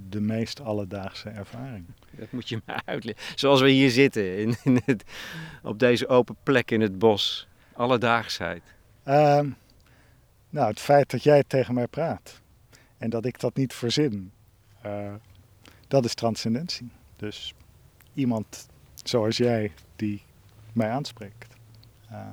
de 0.08 0.20
meest 0.20 0.60
alledaagse 0.60 1.28
ervaring. 1.28 1.86
Dat 2.10 2.32
moet 2.32 2.48
je 2.48 2.60
maar 2.64 2.82
uitleggen. 2.84 3.24
Zoals 3.34 3.60
we 3.60 3.70
hier 3.70 3.90
zitten, 3.90 4.38
in, 4.38 4.56
in 4.64 4.80
het, 4.84 5.04
op 5.62 5.78
deze 5.78 6.08
open 6.08 6.36
plek 6.42 6.70
in 6.70 6.80
het 6.80 6.98
bos. 6.98 7.48
Alledaagsheid. 7.72 8.62
Um, 9.04 9.56
nou, 10.56 10.68
het 10.68 10.80
feit 10.80 11.10
dat 11.10 11.22
jij 11.22 11.42
tegen 11.42 11.74
mij 11.74 11.86
praat 11.86 12.40
en 12.98 13.10
dat 13.10 13.24
ik 13.24 13.40
dat 13.40 13.56
niet 13.56 13.74
verzin, 13.74 14.32
uh, 14.86 15.14
dat 15.88 16.04
is 16.04 16.14
transcendentie. 16.14 16.90
Dus 17.16 17.54
iemand 18.14 18.68
zoals 19.02 19.36
jij 19.36 19.72
die 19.96 20.22
mij 20.72 20.90
aanspreekt. 20.90 21.54
Uh, 22.12 22.26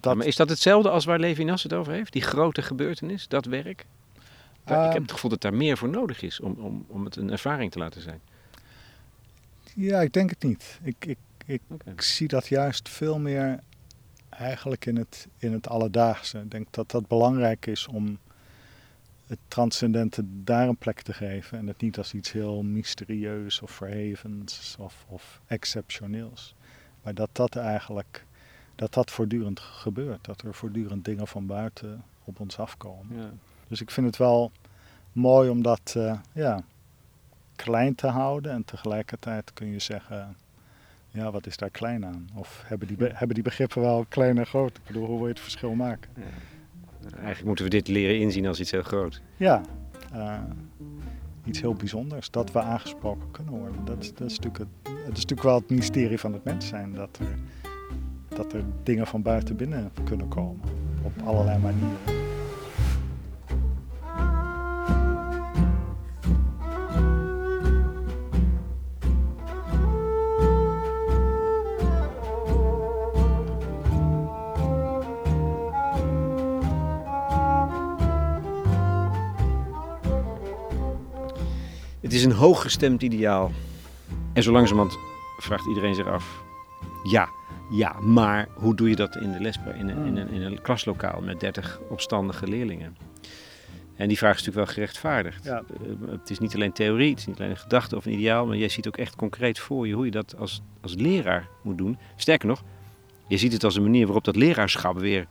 dat... 0.00 0.16
maar 0.16 0.26
is 0.26 0.36
dat 0.36 0.48
hetzelfde 0.48 0.90
als 0.90 1.04
waar 1.04 1.18
Levinas 1.18 1.62
het 1.62 1.72
over 1.72 1.92
heeft? 1.92 2.12
Die 2.12 2.22
grote 2.22 2.62
gebeurtenis, 2.62 3.28
dat 3.28 3.44
werk? 3.44 3.80
ik 4.64 4.70
heb 4.70 4.78
ehm. 4.78 5.02
het 5.02 5.12
gevoel 5.12 5.30
dat 5.30 5.40
daar 5.40 5.54
meer 5.54 5.76
voor 5.76 5.88
nodig 5.88 6.22
is 6.22 6.40
om, 6.40 6.52
om, 6.52 6.84
om 6.88 7.04
het 7.04 7.16
een 7.16 7.30
ervaring 7.30 7.70
te 7.72 7.78
laten 7.78 8.00
zijn. 8.00 8.20
Ja, 9.74 10.00
ik 10.00 10.12
denk 10.12 10.30
het 10.30 10.42
niet. 10.42 10.78
Ik, 10.82 11.04
ik, 11.46 11.60
ik, 11.84 12.00
zie 12.00 12.28
dat 12.28 12.46
juist 12.46 12.88
veel 12.88 13.18
meer 13.18 13.60
eigenlijk 14.38 14.86
in 14.86 14.96
het, 14.96 15.28
in 15.38 15.52
het 15.52 15.68
alledaagse. 15.68 16.38
Ik 16.38 16.50
denk 16.50 16.66
dat 16.70 16.90
dat 16.90 17.08
belangrijk 17.08 17.66
is 17.66 17.86
om 17.86 18.18
het 19.26 19.38
transcendente 19.48 20.22
daar 20.26 20.68
een 20.68 20.76
plek 20.76 21.00
te 21.02 21.12
geven. 21.12 21.58
En 21.58 21.66
het 21.66 21.80
niet 21.80 21.98
als 21.98 22.14
iets 22.14 22.32
heel 22.32 22.62
mysterieus 22.62 23.60
of 23.60 23.70
verhevens 23.70 24.76
of, 24.78 25.04
of 25.08 25.40
exceptioneels. 25.46 26.54
Maar 27.02 27.14
dat 27.14 27.28
dat 27.32 27.56
eigenlijk 27.56 28.24
dat 28.74 28.92
dat 28.92 29.10
voortdurend 29.10 29.60
gebeurt. 29.60 30.24
Dat 30.24 30.42
er 30.42 30.54
voortdurend 30.54 31.04
dingen 31.04 31.26
van 31.26 31.46
buiten 31.46 32.04
op 32.24 32.40
ons 32.40 32.58
afkomen. 32.58 33.16
Ja. 33.16 33.30
Dus 33.68 33.80
ik 33.80 33.90
vind 33.90 34.06
het 34.06 34.16
wel 34.16 34.52
mooi 35.12 35.50
om 35.50 35.62
dat 35.62 35.94
uh, 35.96 36.18
ja, 36.32 36.64
klein 37.56 37.94
te 37.94 38.06
houden. 38.06 38.52
En 38.52 38.64
tegelijkertijd 38.64 39.52
kun 39.52 39.66
je 39.66 39.78
zeggen, 39.78 40.36
ja, 41.14 41.30
wat 41.30 41.46
is 41.46 41.56
daar 41.56 41.70
klein 41.70 42.06
aan? 42.06 42.28
Of 42.34 42.62
hebben 42.66 42.88
die, 42.88 42.96
hebben 43.00 43.34
die 43.34 43.42
begrippen 43.42 43.80
wel 43.80 44.04
klein 44.08 44.38
en 44.38 44.46
groot? 44.46 44.76
Ik 44.76 44.82
bedoel, 44.86 45.06
hoe 45.06 45.16
wil 45.16 45.26
je 45.26 45.32
het 45.32 45.40
verschil 45.40 45.74
maken? 45.74 46.10
Ja. 46.16 46.22
Eigenlijk 47.12 47.44
moeten 47.44 47.64
we 47.64 47.70
dit 47.70 47.88
leren 47.88 48.20
inzien 48.20 48.46
als 48.46 48.60
iets 48.60 48.70
heel 48.70 48.82
groot. 48.82 49.22
Ja, 49.36 49.60
uh, 50.14 50.38
iets 51.44 51.60
heel 51.60 51.74
bijzonders. 51.74 52.30
Dat 52.30 52.52
we 52.52 52.60
aangesproken 52.60 53.30
kunnen 53.30 53.52
worden. 53.52 53.84
Dat, 53.84 54.12
dat, 54.16 54.30
is 54.30 54.38
natuurlijk 54.38 54.58
het, 54.58 54.68
het 54.82 55.16
is 55.16 55.24
natuurlijk 55.24 55.42
wel 55.42 55.54
het 55.54 55.70
mysterie 55.70 56.18
van 56.18 56.32
het 56.32 56.44
mens 56.44 56.66
zijn. 56.66 56.92
Dat 56.92 57.18
er, 57.18 57.38
dat 58.36 58.52
er 58.52 58.62
dingen 58.82 59.06
van 59.06 59.22
buiten 59.22 59.56
binnen 59.56 59.90
kunnen 60.04 60.28
komen. 60.28 60.60
Op 61.02 61.12
allerlei 61.24 61.58
manieren. 61.58 62.13
Is 82.24 82.30
een 82.30 82.38
hooggestemd 82.38 83.02
ideaal. 83.02 83.52
En 84.32 84.42
zo 84.42 84.52
langzamerhand 84.52 84.98
vraagt 85.38 85.66
iedereen 85.66 85.94
zich 85.94 86.06
af: 86.06 86.44
ja, 87.02 87.28
ja, 87.70 88.00
maar 88.00 88.48
hoe 88.54 88.74
doe 88.74 88.88
je 88.88 88.96
dat 88.96 89.16
in 89.16 89.32
de 89.32 89.40
les, 89.40 89.58
in 89.78 89.88
een, 89.88 90.06
in 90.06 90.16
een, 90.16 90.28
in 90.28 90.42
een 90.42 90.62
klaslokaal 90.62 91.20
met 91.20 91.40
30 91.40 91.80
opstandige 91.88 92.46
leerlingen? 92.46 92.96
En 93.96 94.08
die 94.08 94.18
vraag 94.18 94.34
is 94.34 94.38
natuurlijk 94.38 94.66
wel 94.66 94.74
gerechtvaardigd. 94.74 95.44
Ja. 95.44 95.62
Eh, 95.82 96.10
het 96.10 96.30
is 96.30 96.38
niet 96.38 96.54
alleen 96.54 96.72
theorie, 96.72 97.10
het 97.10 97.18
is 97.18 97.26
niet 97.26 97.38
alleen 97.38 97.50
een 97.50 97.56
gedachte 97.56 97.96
of 97.96 98.06
een 98.06 98.12
ideaal, 98.12 98.46
maar 98.46 98.56
jij 98.56 98.68
ziet 98.68 98.86
ook 98.86 98.96
echt 98.96 99.16
concreet 99.16 99.58
voor 99.58 99.86
je 99.86 99.94
hoe 99.94 100.04
je 100.04 100.10
dat 100.10 100.36
als, 100.38 100.62
als 100.80 100.94
leraar 100.94 101.48
moet 101.62 101.78
doen. 101.78 101.98
Sterker 102.16 102.48
nog, 102.48 102.62
je 103.28 103.36
ziet 103.36 103.52
het 103.52 103.64
als 103.64 103.76
een 103.76 103.82
manier 103.82 104.04
waarop 104.04 104.24
dat 104.24 104.36
leraarschap 104.36 104.98
weer 104.98 105.26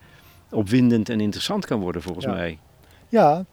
opwindend 0.50 1.08
en 1.08 1.20
interessant 1.20 1.66
kan 1.66 1.80
worden, 1.80 2.02
volgens 2.02 2.26
mij. 2.26 2.58
Ja, 3.08 3.44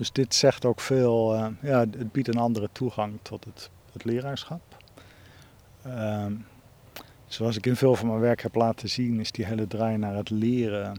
dus 0.00 0.12
dit 0.12 0.34
zegt 0.34 0.64
ook 0.64 0.80
veel, 0.80 1.34
uh, 1.34 1.46
ja, 1.62 1.78
het 1.78 2.12
biedt 2.12 2.28
een 2.28 2.38
andere 2.38 2.68
toegang 2.72 3.18
tot 3.22 3.44
het, 3.44 3.70
het 3.92 4.04
leraarschap. 4.04 4.60
Ehm, 5.82 6.32
zoals 7.26 7.56
ik 7.56 7.66
in 7.66 7.76
veel 7.76 7.94
van 7.94 8.08
mijn 8.08 8.20
werk 8.20 8.42
heb 8.42 8.54
laten 8.54 8.88
zien, 8.88 9.20
is 9.20 9.32
die 9.32 9.44
hele 9.44 9.66
draai 9.66 9.96
naar 9.96 10.14
het 10.14 10.30
leren. 10.30 10.90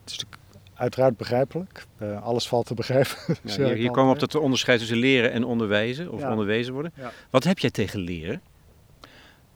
Het 0.00 0.10
is 0.10 0.24
uiteraard 0.74 1.16
begrijpelijk. 1.16 1.86
Uh, 2.02 2.22
alles 2.22 2.48
valt 2.48 2.66
te 2.66 2.74
begrijpen. 2.74 3.16
Ja, 3.42 3.54
hier, 3.64 3.74
hier 3.74 3.90
komen 3.90 4.08
we 4.14 4.22
op 4.22 4.30
dat 4.30 4.42
onderscheid 4.42 4.78
tussen 4.78 4.96
leren 4.96 5.32
en 5.32 5.44
onderwijzen 5.44 6.10
of 6.10 6.24
onderwezen 6.24 6.72
worden. 6.72 6.92
Wat 7.30 7.44
heb 7.44 7.58
jij 7.58 7.70
tegen 7.70 8.00
leren? 8.00 8.42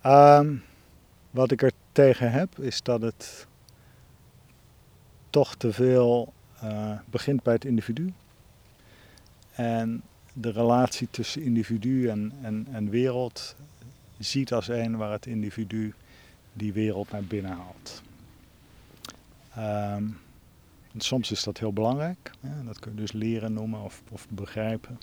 Ehm, 0.01 0.55
wat 1.31 1.51
ik 1.51 1.63
er 1.63 1.73
tegen 1.93 2.31
heb, 2.31 2.59
is 2.59 2.83
dat 2.83 3.03
het 3.03 3.47
toch 5.31 5.55
te 5.55 5.73
veel 5.73 6.33
uh, 6.65 6.99
begint 7.11 7.43
bij 7.43 7.53
het 7.53 7.65
individu. 7.65 8.13
En 9.53 10.03
de 10.33 10.51
relatie 10.51 11.09
tussen 11.11 11.43
individu 11.43 12.09
en, 12.09 12.33
en, 12.43 12.67
en 12.73 12.91
wereld 12.91 13.57
ziet 14.19 14.53
als 14.53 14.69
een 14.69 14.97
waar 14.97 15.13
het 15.13 15.27
individu 15.27 15.95
die 16.53 16.73
wereld 16.73 17.11
naar 17.11 17.25
binnen 17.25 17.57
haalt. 17.57 18.03
Um, 19.97 20.19
soms 20.97 21.31
is 21.31 21.43
dat 21.43 21.59
heel 21.59 21.73
belangrijk. 21.73 22.31
Dat 22.65 22.79
kun 22.79 22.91
je 22.91 23.01
dus 23.01 23.13
leren 23.13 23.53
noemen 23.53 23.83
of, 23.83 24.03
of 24.11 24.27
begrijpen. 24.29 24.99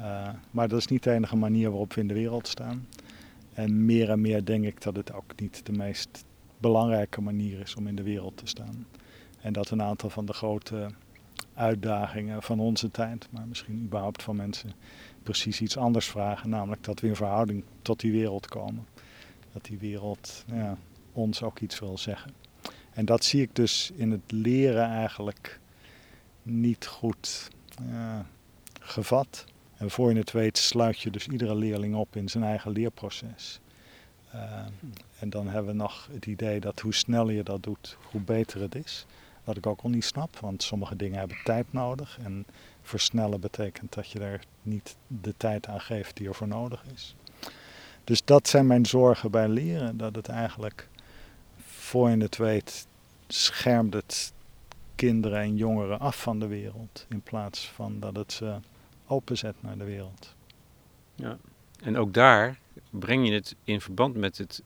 Uh, 0.00 0.28
maar 0.50 0.68
dat 0.68 0.78
is 0.78 0.86
niet 0.86 1.02
de 1.02 1.12
enige 1.12 1.36
manier 1.36 1.70
waarop 1.70 1.92
we 1.92 2.00
in 2.00 2.08
de 2.08 2.14
wereld 2.14 2.48
staan. 2.48 2.86
En 3.54 3.84
meer 3.84 4.10
en 4.10 4.20
meer 4.20 4.44
denk 4.44 4.64
ik 4.64 4.82
dat 4.82 4.96
het 4.96 5.12
ook 5.12 5.40
niet 5.40 5.66
de 5.66 5.72
meest 5.72 6.24
belangrijke 6.58 7.20
manier 7.20 7.60
is 7.60 7.74
om 7.74 7.86
in 7.86 7.96
de 7.96 8.02
wereld 8.02 8.36
te 8.36 8.46
staan. 8.46 8.86
En 9.40 9.52
dat 9.52 9.70
een 9.70 9.82
aantal 9.82 10.10
van 10.10 10.26
de 10.26 10.32
grote 10.32 10.90
uitdagingen 11.54 12.42
van 12.42 12.60
onze 12.60 12.90
tijd, 12.90 13.28
maar 13.30 13.46
misschien 13.46 13.82
überhaupt 13.82 14.22
van 14.22 14.36
mensen, 14.36 14.72
precies 15.22 15.60
iets 15.60 15.76
anders 15.76 16.06
vragen. 16.06 16.48
Namelijk 16.48 16.84
dat 16.84 17.00
we 17.00 17.06
in 17.06 17.16
verhouding 17.16 17.64
tot 17.82 18.00
die 18.00 18.12
wereld 18.12 18.46
komen. 18.46 18.86
Dat 19.52 19.64
die 19.64 19.78
wereld 19.78 20.44
ja, 20.52 20.76
ons 21.12 21.42
ook 21.42 21.60
iets 21.60 21.78
wil 21.78 21.98
zeggen. 21.98 22.32
En 22.92 23.04
dat 23.04 23.24
zie 23.24 23.42
ik 23.42 23.54
dus 23.54 23.90
in 23.94 24.10
het 24.10 24.32
leren 24.32 24.88
eigenlijk 24.88 25.60
niet 26.42 26.86
goed 26.86 27.48
ja, 27.90 28.26
gevat. 28.80 29.44
En 29.76 29.90
voor 29.90 30.12
je 30.12 30.18
het 30.18 30.32
weet 30.32 30.58
sluit 30.58 31.00
je 31.00 31.10
dus 31.10 31.28
iedere 31.28 31.54
leerling 31.54 31.94
op 31.94 32.16
in 32.16 32.28
zijn 32.28 32.44
eigen 32.44 32.70
leerproces. 32.70 33.60
Uh, 34.34 34.66
en 35.18 35.30
dan 35.30 35.48
hebben 35.48 35.76
we 35.76 35.82
nog 35.82 36.08
het 36.12 36.26
idee 36.26 36.60
dat 36.60 36.80
hoe 36.80 36.94
sneller 36.94 37.34
je 37.34 37.42
dat 37.42 37.62
doet, 37.62 37.96
hoe 38.10 38.20
beter 38.20 38.60
het 38.60 38.74
is. 38.74 39.06
Wat 39.46 39.56
ik 39.56 39.66
ook 39.66 39.80
al 39.80 39.90
niet 39.90 40.04
snap, 40.04 40.38
want 40.38 40.62
sommige 40.62 40.96
dingen 40.96 41.18
hebben 41.18 41.36
tijd 41.44 41.72
nodig. 41.72 42.18
En 42.18 42.46
versnellen 42.82 43.40
betekent 43.40 43.94
dat 43.94 44.10
je 44.10 44.18
er 44.20 44.44
niet 44.62 44.96
de 45.06 45.34
tijd 45.36 45.66
aan 45.66 45.80
geeft 45.80 46.16
die 46.16 46.28
er 46.28 46.34
voor 46.34 46.48
nodig 46.48 46.84
is. 46.94 47.16
Dus 48.04 48.24
dat 48.24 48.48
zijn 48.48 48.66
mijn 48.66 48.86
zorgen 48.86 49.30
bij 49.30 49.48
leren. 49.48 49.96
Dat 49.96 50.16
het 50.16 50.28
eigenlijk, 50.28 50.88
voor 51.66 52.10
je 52.10 52.16
het 52.16 52.36
weet, 52.36 52.86
schermt 53.28 53.94
het 53.94 54.32
kinderen 54.94 55.40
en 55.40 55.56
jongeren 55.56 55.98
af 55.98 56.22
van 56.22 56.38
de 56.38 56.46
wereld. 56.46 57.06
In 57.08 57.20
plaats 57.20 57.68
van 57.68 58.00
dat 58.00 58.16
het 58.16 58.32
ze 58.32 58.56
openzet 59.06 59.54
naar 59.60 59.78
de 59.78 59.84
wereld. 59.84 60.34
Ja, 61.14 61.38
en 61.82 61.96
ook 61.96 62.14
daar 62.14 62.58
breng 62.90 63.28
je 63.28 63.34
het 63.34 63.56
in 63.64 63.80
verband 63.80 64.16
met, 64.16 64.38
het, 64.38 64.62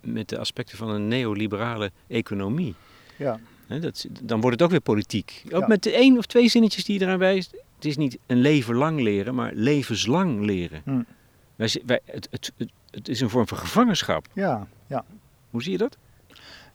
met 0.00 0.28
de 0.28 0.38
aspecten 0.38 0.78
van 0.78 0.88
een 0.88 1.08
neoliberale 1.08 1.90
economie. 2.06 2.74
Ja 3.16 3.40
dat, 3.68 4.06
dan 4.22 4.40
wordt 4.40 4.56
het 4.56 4.62
ook 4.62 4.70
weer 4.70 4.80
politiek. 4.80 5.44
Ook 5.50 5.66
met 5.66 5.82
de 5.82 5.92
één 5.92 6.18
of 6.18 6.26
twee 6.26 6.48
zinnetjes 6.48 6.84
die 6.84 6.98
je 6.98 7.04
eraan 7.04 7.18
wijst. 7.18 7.50
Het 7.74 7.84
is 7.84 7.96
niet 7.96 8.18
een 8.26 8.40
leven 8.40 8.74
lang 8.74 9.00
leren, 9.00 9.34
maar 9.34 9.52
levenslang 9.54 10.44
leren. 10.44 10.82
Hm. 10.84 11.02
Wij, 11.56 11.82
wij, 11.86 12.00
het, 12.04 12.28
het, 12.30 12.52
het, 12.56 12.70
het, 12.90 13.08
is 13.08 13.20
een 13.20 13.30
vorm 13.30 13.48
van 13.48 13.58
gevangenschap. 13.58 14.26
Ja, 14.32 14.66
ja. 14.86 15.04
Hoe 15.50 15.62
zie 15.62 15.72
je 15.72 15.78
dat? 15.78 15.96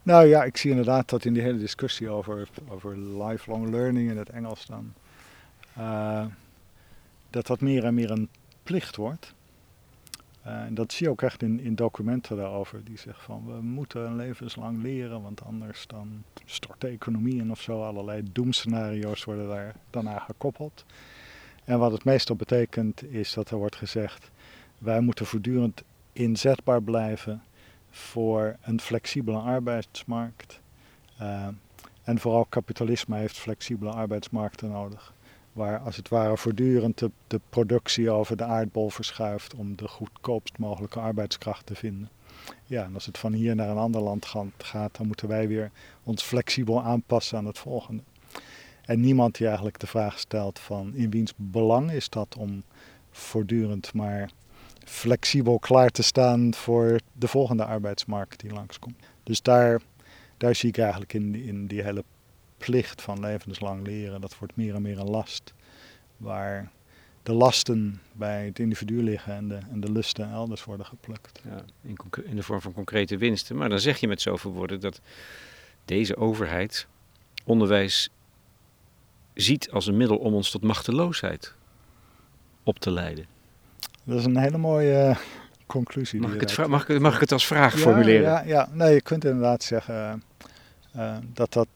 Nou 0.03 0.25
ja, 0.25 0.43
ik 0.43 0.57
zie 0.57 0.69
inderdaad 0.69 1.09
dat 1.09 1.25
in 1.25 1.33
die 1.33 1.43
hele 1.43 1.59
discussie 1.59 2.09
over, 2.09 2.47
over 2.67 2.97
lifelong 2.97 3.69
learning 3.69 4.09
in 4.09 4.17
het 4.17 4.29
Engels 4.29 4.65
dan... 4.65 4.93
Uh, 5.77 6.25
dat 7.29 7.47
dat 7.47 7.61
meer 7.61 7.83
en 7.83 7.93
meer 7.93 8.11
een 8.11 8.29
plicht 8.63 8.95
wordt. 8.95 9.33
Uh, 10.47 10.61
en 10.61 10.73
dat 10.73 10.91
zie 10.91 11.05
je 11.05 11.11
ook 11.11 11.21
echt 11.21 11.41
in, 11.41 11.59
in 11.59 11.75
documenten 11.75 12.37
daarover. 12.37 12.83
Die 12.83 12.97
zeggen 12.97 13.23
van 13.23 13.45
we 13.45 13.61
moeten 13.61 14.15
levenslang 14.15 14.81
leren, 14.81 15.21
want 15.21 15.43
anders 15.43 15.87
dan 15.87 16.23
stort 16.45 16.81
de 16.81 16.87
economie 16.87 17.35
in 17.35 17.51
of 17.51 17.61
zo. 17.61 17.83
Allerlei 17.83 18.23
doemscenario's 18.31 19.23
worden 19.23 19.47
daar 19.47 19.75
dan 19.89 20.09
aan 20.09 20.21
gekoppeld. 20.21 20.85
En 21.63 21.79
wat 21.79 21.91
het 21.91 22.03
meestal 22.03 22.35
betekent 22.35 23.11
is 23.11 23.33
dat 23.33 23.49
er 23.49 23.57
wordt 23.57 23.75
gezegd 23.75 24.31
wij 24.77 24.99
moeten 24.99 25.25
voortdurend 25.25 25.83
inzetbaar 26.13 26.81
blijven 26.81 27.43
voor 27.89 28.55
een 28.61 28.79
flexibele 28.81 29.37
arbeidsmarkt. 29.37 30.59
Uh, 31.21 31.47
en 32.03 32.19
vooral 32.19 32.45
kapitalisme 32.45 33.17
heeft 33.17 33.37
flexibele 33.37 33.91
arbeidsmarkten 33.91 34.69
nodig 34.69 35.13
waar 35.53 35.79
als 35.79 35.95
het 35.95 36.09
ware 36.09 36.37
voortdurend 36.37 36.97
de, 36.97 37.11
de, 37.27 37.39
productie 37.49 38.09
over 38.09 38.37
de 38.37 38.43
aardbol 38.43 38.89
verschuift 38.89 39.55
om 39.55 39.75
de 39.75 39.87
goedkoopst 39.87 40.57
mogelijke 40.57 40.99
arbeidskracht 40.99 41.65
te 41.65 41.75
vinden. 41.75 42.09
Ja, 42.65 42.83
en 42.83 42.93
als 42.93 43.05
het 43.05 43.17
van 43.17 43.33
hier 43.33 43.55
naar 43.55 43.69
een 43.69 43.77
ander 43.77 44.01
land 44.01 44.25
gaat, 44.57 44.97
dan 44.97 45.07
moeten 45.07 45.27
wij 45.27 45.47
weer 45.47 45.71
ons 46.03 46.23
flexibel 46.23 46.83
aanpassen 46.83 47.37
aan 47.37 47.45
het 47.45 47.59
volgende. 47.59 48.03
En 48.85 48.99
niemand 48.99 49.37
die 49.37 49.45
eigenlijk 49.47 49.79
de 49.79 49.87
vraag 49.87 50.19
stelt 50.19 50.59
van 50.59 50.93
in 50.93 51.09
wiens 51.09 51.33
belang 51.35 51.91
is 51.91 52.09
dat 52.09 52.35
om 52.37 52.63
voortdurend 53.11 53.93
maar 53.93 54.29
flexibel 54.85 55.59
klaar 55.59 55.89
te 55.89 56.03
staan 56.03 56.53
voor 56.53 56.99
de 57.13 57.27
volgende 57.27 57.65
arbeidsmarkt 57.65 58.39
die 58.39 58.53
langskomt. 58.53 58.95
Dus 59.23 59.41
daar, 59.41 59.81
daar 60.37 60.55
zie 60.55 60.69
ik 60.69 60.77
eigenlijk 60.77 61.13
in, 61.13 61.35
in 61.35 61.67
die 61.67 61.83
hele 61.83 62.03
plicht 62.65 63.01
van 63.01 63.19
levenslang 63.19 63.85
leren, 63.85 64.21
dat 64.21 64.37
wordt 64.37 64.55
meer 64.55 64.75
en 64.75 64.81
meer 64.81 64.99
een 64.99 65.09
last. 65.09 65.53
Waar 66.17 66.71
de 67.23 67.33
lasten 67.33 68.01
bij 68.11 68.45
het 68.45 68.59
individu 68.59 69.03
liggen 69.03 69.33
en 69.33 69.47
de, 69.47 69.59
en 69.71 69.79
de 69.79 69.91
lusten 69.91 70.31
elders 70.31 70.63
worden 70.63 70.85
geplukt. 70.85 71.41
Ja, 71.43 71.63
in, 71.81 71.97
in 72.23 72.35
de 72.35 72.43
vorm 72.43 72.61
van 72.61 72.73
concrete 72.73 73.17
winsten. 73.17 73.55
Maar 73.55 73.69
dan 73.69 73.79
zeg 73.79 73.97
je 73.97 74.07
met 74.07 74.21
zoveel 74.21 74.51
woorden 74.51 74.79
dat 74.79 75.01
deze 75.85 76.17
overheid 76.17 76.87
onderwijs 77.45 78.09
ziet 79.33 79.71
als 79.71 79.87
een 79.87 79.97
middel 79.97 80.17
om 80.17 80.33
ons 80.33 80.51
tot 80.51 80.63
machteloosheid 80.63 81.53
op 82.63 82.79
te 82.79 82.91
leiden. 82.91 83.25
Dat 84.03 84.19
is 84.19 84.25
een 84.25 84.37
hele 84.37 84.57
mooie 84.57 84.93
eh, 84.93 85.17
conclusie. 85.65 86.19
Mag 86.19 86.33
ik, 86.33 86.41
het 86.41 86.67
mag, 86.67 86.89
ik, 86.89 86.99
mag 86.99 87.13
ik 87.13 87.19
het 87.19 87.31
als 87.31 87.47
vraag 87.47 87.79
formuleren? 87.79 88.21
Ja, 88.21 88.43
ja, 88.45 88.69
nee, 88.71 88.93
je 88.93 89.01
kunt 89.01 89.25
inderdaad 89.25 89.63
zeggen 89.63 90.23
uh, 90.95 91.17
dat 91.33 91.53
dat 91.53 91.67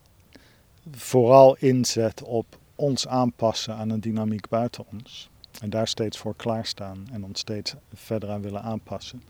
vooral 0.91 1.55
inzet 1.55 2.23
op 2.23 2.59
ons 2.75 3.07
aanpassen 3.07 3.75
aan 3.75 3.89
een 3.89 3.99
dynamiek 3.99 4.49
buiten 4.49 4.85
ons. 4.91 5.29
En 5.61 5.69
daar 5.69 5.87
steeds 5.87 6.17
voor 6.17 6.35
klaarstaan 6.35 7.07
en 7.11 7.23
ons 7.23 7.39
steeds 7.39 7.75
verder 7.93 8.29
aan 8.29 8.41
willen 8.41 8.61
aanpassen. 8.61 9.23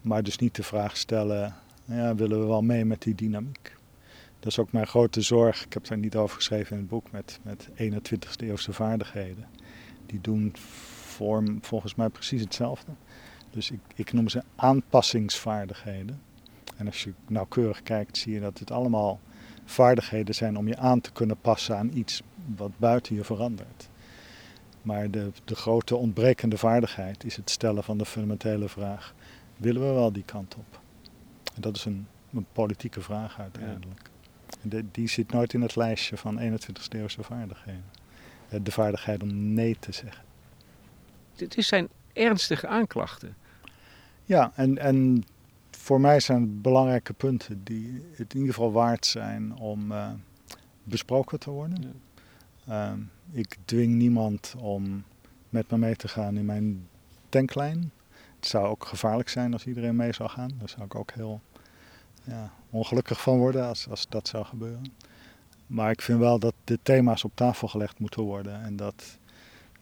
Maar 0.00 0.22
dus 0.22 0.38
niet 0.38 0.54
de 0.54 0.62
vraag 0.62 0.96
stellen, 0.96 1.54
ja, 1.84 2.14
willen 2.14 2.40
we 2.40 2.46
wel 2.46 2.62
mee 2.62 2.84
met 2.84 3.02
die 3.02 3.14
dynamiek? 3.14 3.76
Dat 4.40 4.52
is 4.52 4.58
ook 4.58 4.72
mijn 4.72 4.86
grote 4.86 5.20
zorg. 5.20 5.64
Ik 5.64 5.72
heb 5.72 5.86
daar 5.86 5.98
niet 5.98 6.16
over 6.16 6.36
geschreven 6.36 6.72
in 6.72 6.78
het 6.78 6.88
boek 6.88 7.10
met, 7.10 7.40
met 7.42 7.68
21ste 7.68 8.46
eeuwse 8.46 8.72
vaardigheden. 8.72 9.46
Die 10.06 10.20
doen 10.20 10.52
vorm, 11.04 11.58
volgens 11.60 11.94
mij 11.94 12.08
precies 12.08 12.40
hetzelfde. 12.40 12.92
Dus 13.50 13.70
ik, 13.70 13.80
ik 13.94 14.12
noem 14.12 14.28
ze 14.28 14.42
aanpassingsvaardigheden. 14.56 16.20
En 16.76 16.86
als 16.86 17.04
je 17.04 17.12
nauwkeurig 17.28 17.82
kijkt, 17.82 18.18
zie 18.18 18.32
je 18.32 18.40
dat 18.40 18.58
het 18.58 18.70
allemaal 18.70 19.20
vaardigheden 19.64 20.34
zijn 20.34 20.56
om 20.56 20.68
je 20.68 20.76
aan 20.76 21.00
te 21.00 21.12
kunnen 21.12 21.36
passen 21.40 21.76
aan 21.76 21.90
iets 21.94 22.22
wat 22.56 22.70
buiten 22.76 23.14
je 23.14 23.24
verandert. 23.24 23.88
Maar 24.82 25.10
de, 25.10 25.30
de 25.44 25.54
grote 25.54 25.96
ontbrekende 25.96 26.58
vaardigheid 26.58 27.24
is 27.24 27.36
het 27.36 27.50
stellen 27.50 27.84
van 27.84 27.98
de 27.98 28.04
fundamentele 28.04 28.68
vraag: 28.68 29.14
willen 29.56 29.86
we 29.86 29.92
wel 29.92 30.12
die 30.12 30.24
kant 30.24 30.54
op? 30.54 30.80
En 31.54 31.60
dat 31.60 31.76
is 31.76 31.84
een, 31.84 32.06
een 32.32 32.46
politieke 32.52 33.00
vraag 33.00 33.40
uiteindelijk. 33.40 34.10
En 34.62 34.88
die 34.92 35.08
zit 35.08 35.32
nooit 35.32 35.52
in 35.52 35.62
het 35.62 35.76
lijstje 35.76 36.16
van 36.16 36.38
21 36.38 36.88
e 36.88 36.98
eeuwse 36.98 37.22
vaardigheden. 37.22 37.84
Eh, 38.48 38.60
de 38.62 38.70
vaardigheid 38.70 39.22
om 39.22 39.52
nee 39.52 39.76
te 39.78 39.92
zeggen. 39.92 40.24
Dit 41.34 41.54
zijn 41.58 41.88
ernstige 42.12 42.66
aanklachten. 42.66 43.36
Ja, 44.24 44.52
en, 44.54 44.78
en 44.78 45.24
voor 45.76 46.00
mij 46.00 46.20
zijn 46.20 46.40
het 46.40 46.62
belangrijke 46.62 47.12
punten 47.12 47.64
die 47.64 48.06
het 48.10 48.32
in 48.34 48.38
ieder 48.40 48.54
geval 48.54 48.72
waard 48.72 49.06
zijn 49.06 49.56
om 49.56 49.92
uh, 49.92 50.10
besproken 50.82 51.38
te 51.38 51.50
worden. 51.50 51.94
Ja. 52.64 52.92
Uh, 52.92 52.98
ik 53.30 53.56
dwing 53.64 53.94
niemand 53.94 54.54
om 54.58 55.04
met 55.48 55.70
me 55.70 55.78
mee 55.78 55.96
te 55.96 56.08
gaan 56.08 56.36
in 56.36 56.44
mijn 56.44 56.88
tanklijn. 57.28 57.92
Het 58.36 58.46
zou 58.46 58.66
ook 58.66 58.84
gevaarlijk 58.84 59.28
zijn 59.28 59.52
als 59.52 59.66
iedereen 59.66 59.96
mee 59.96 60.12
zou 60.12 60.28
gaan. 60.28 60.50
Daar 60.58 60.68
zou 60.68 60.84
ik 60.84 60.94
ook 60.94 61.12
heel 61.12 61.40
ja, 62.24 62.52
ongelukkig 62.70 63.20
van 63.20 63.38
worden 63.38 63.66
als, 63.66 63.88
als 63.88 64.06
dat 64.08 64.28
zou 64.28 64.44
gebeuren. 64.44 64.92
Maar 65.66 65.90
ik 65.90 66.02
vind 66.02 66.18
wel 66.18 66.38
dat 66.38 66.54
de 66.64 66.78
thema's 66.82 67.24
op 67.24 67.32
tafel 67.34 67.68
gelegd 67.68 67.98
moeten 67.98 68.22
worden 68.22 68.62
en 68.62 68.76
dat 68.76 69.18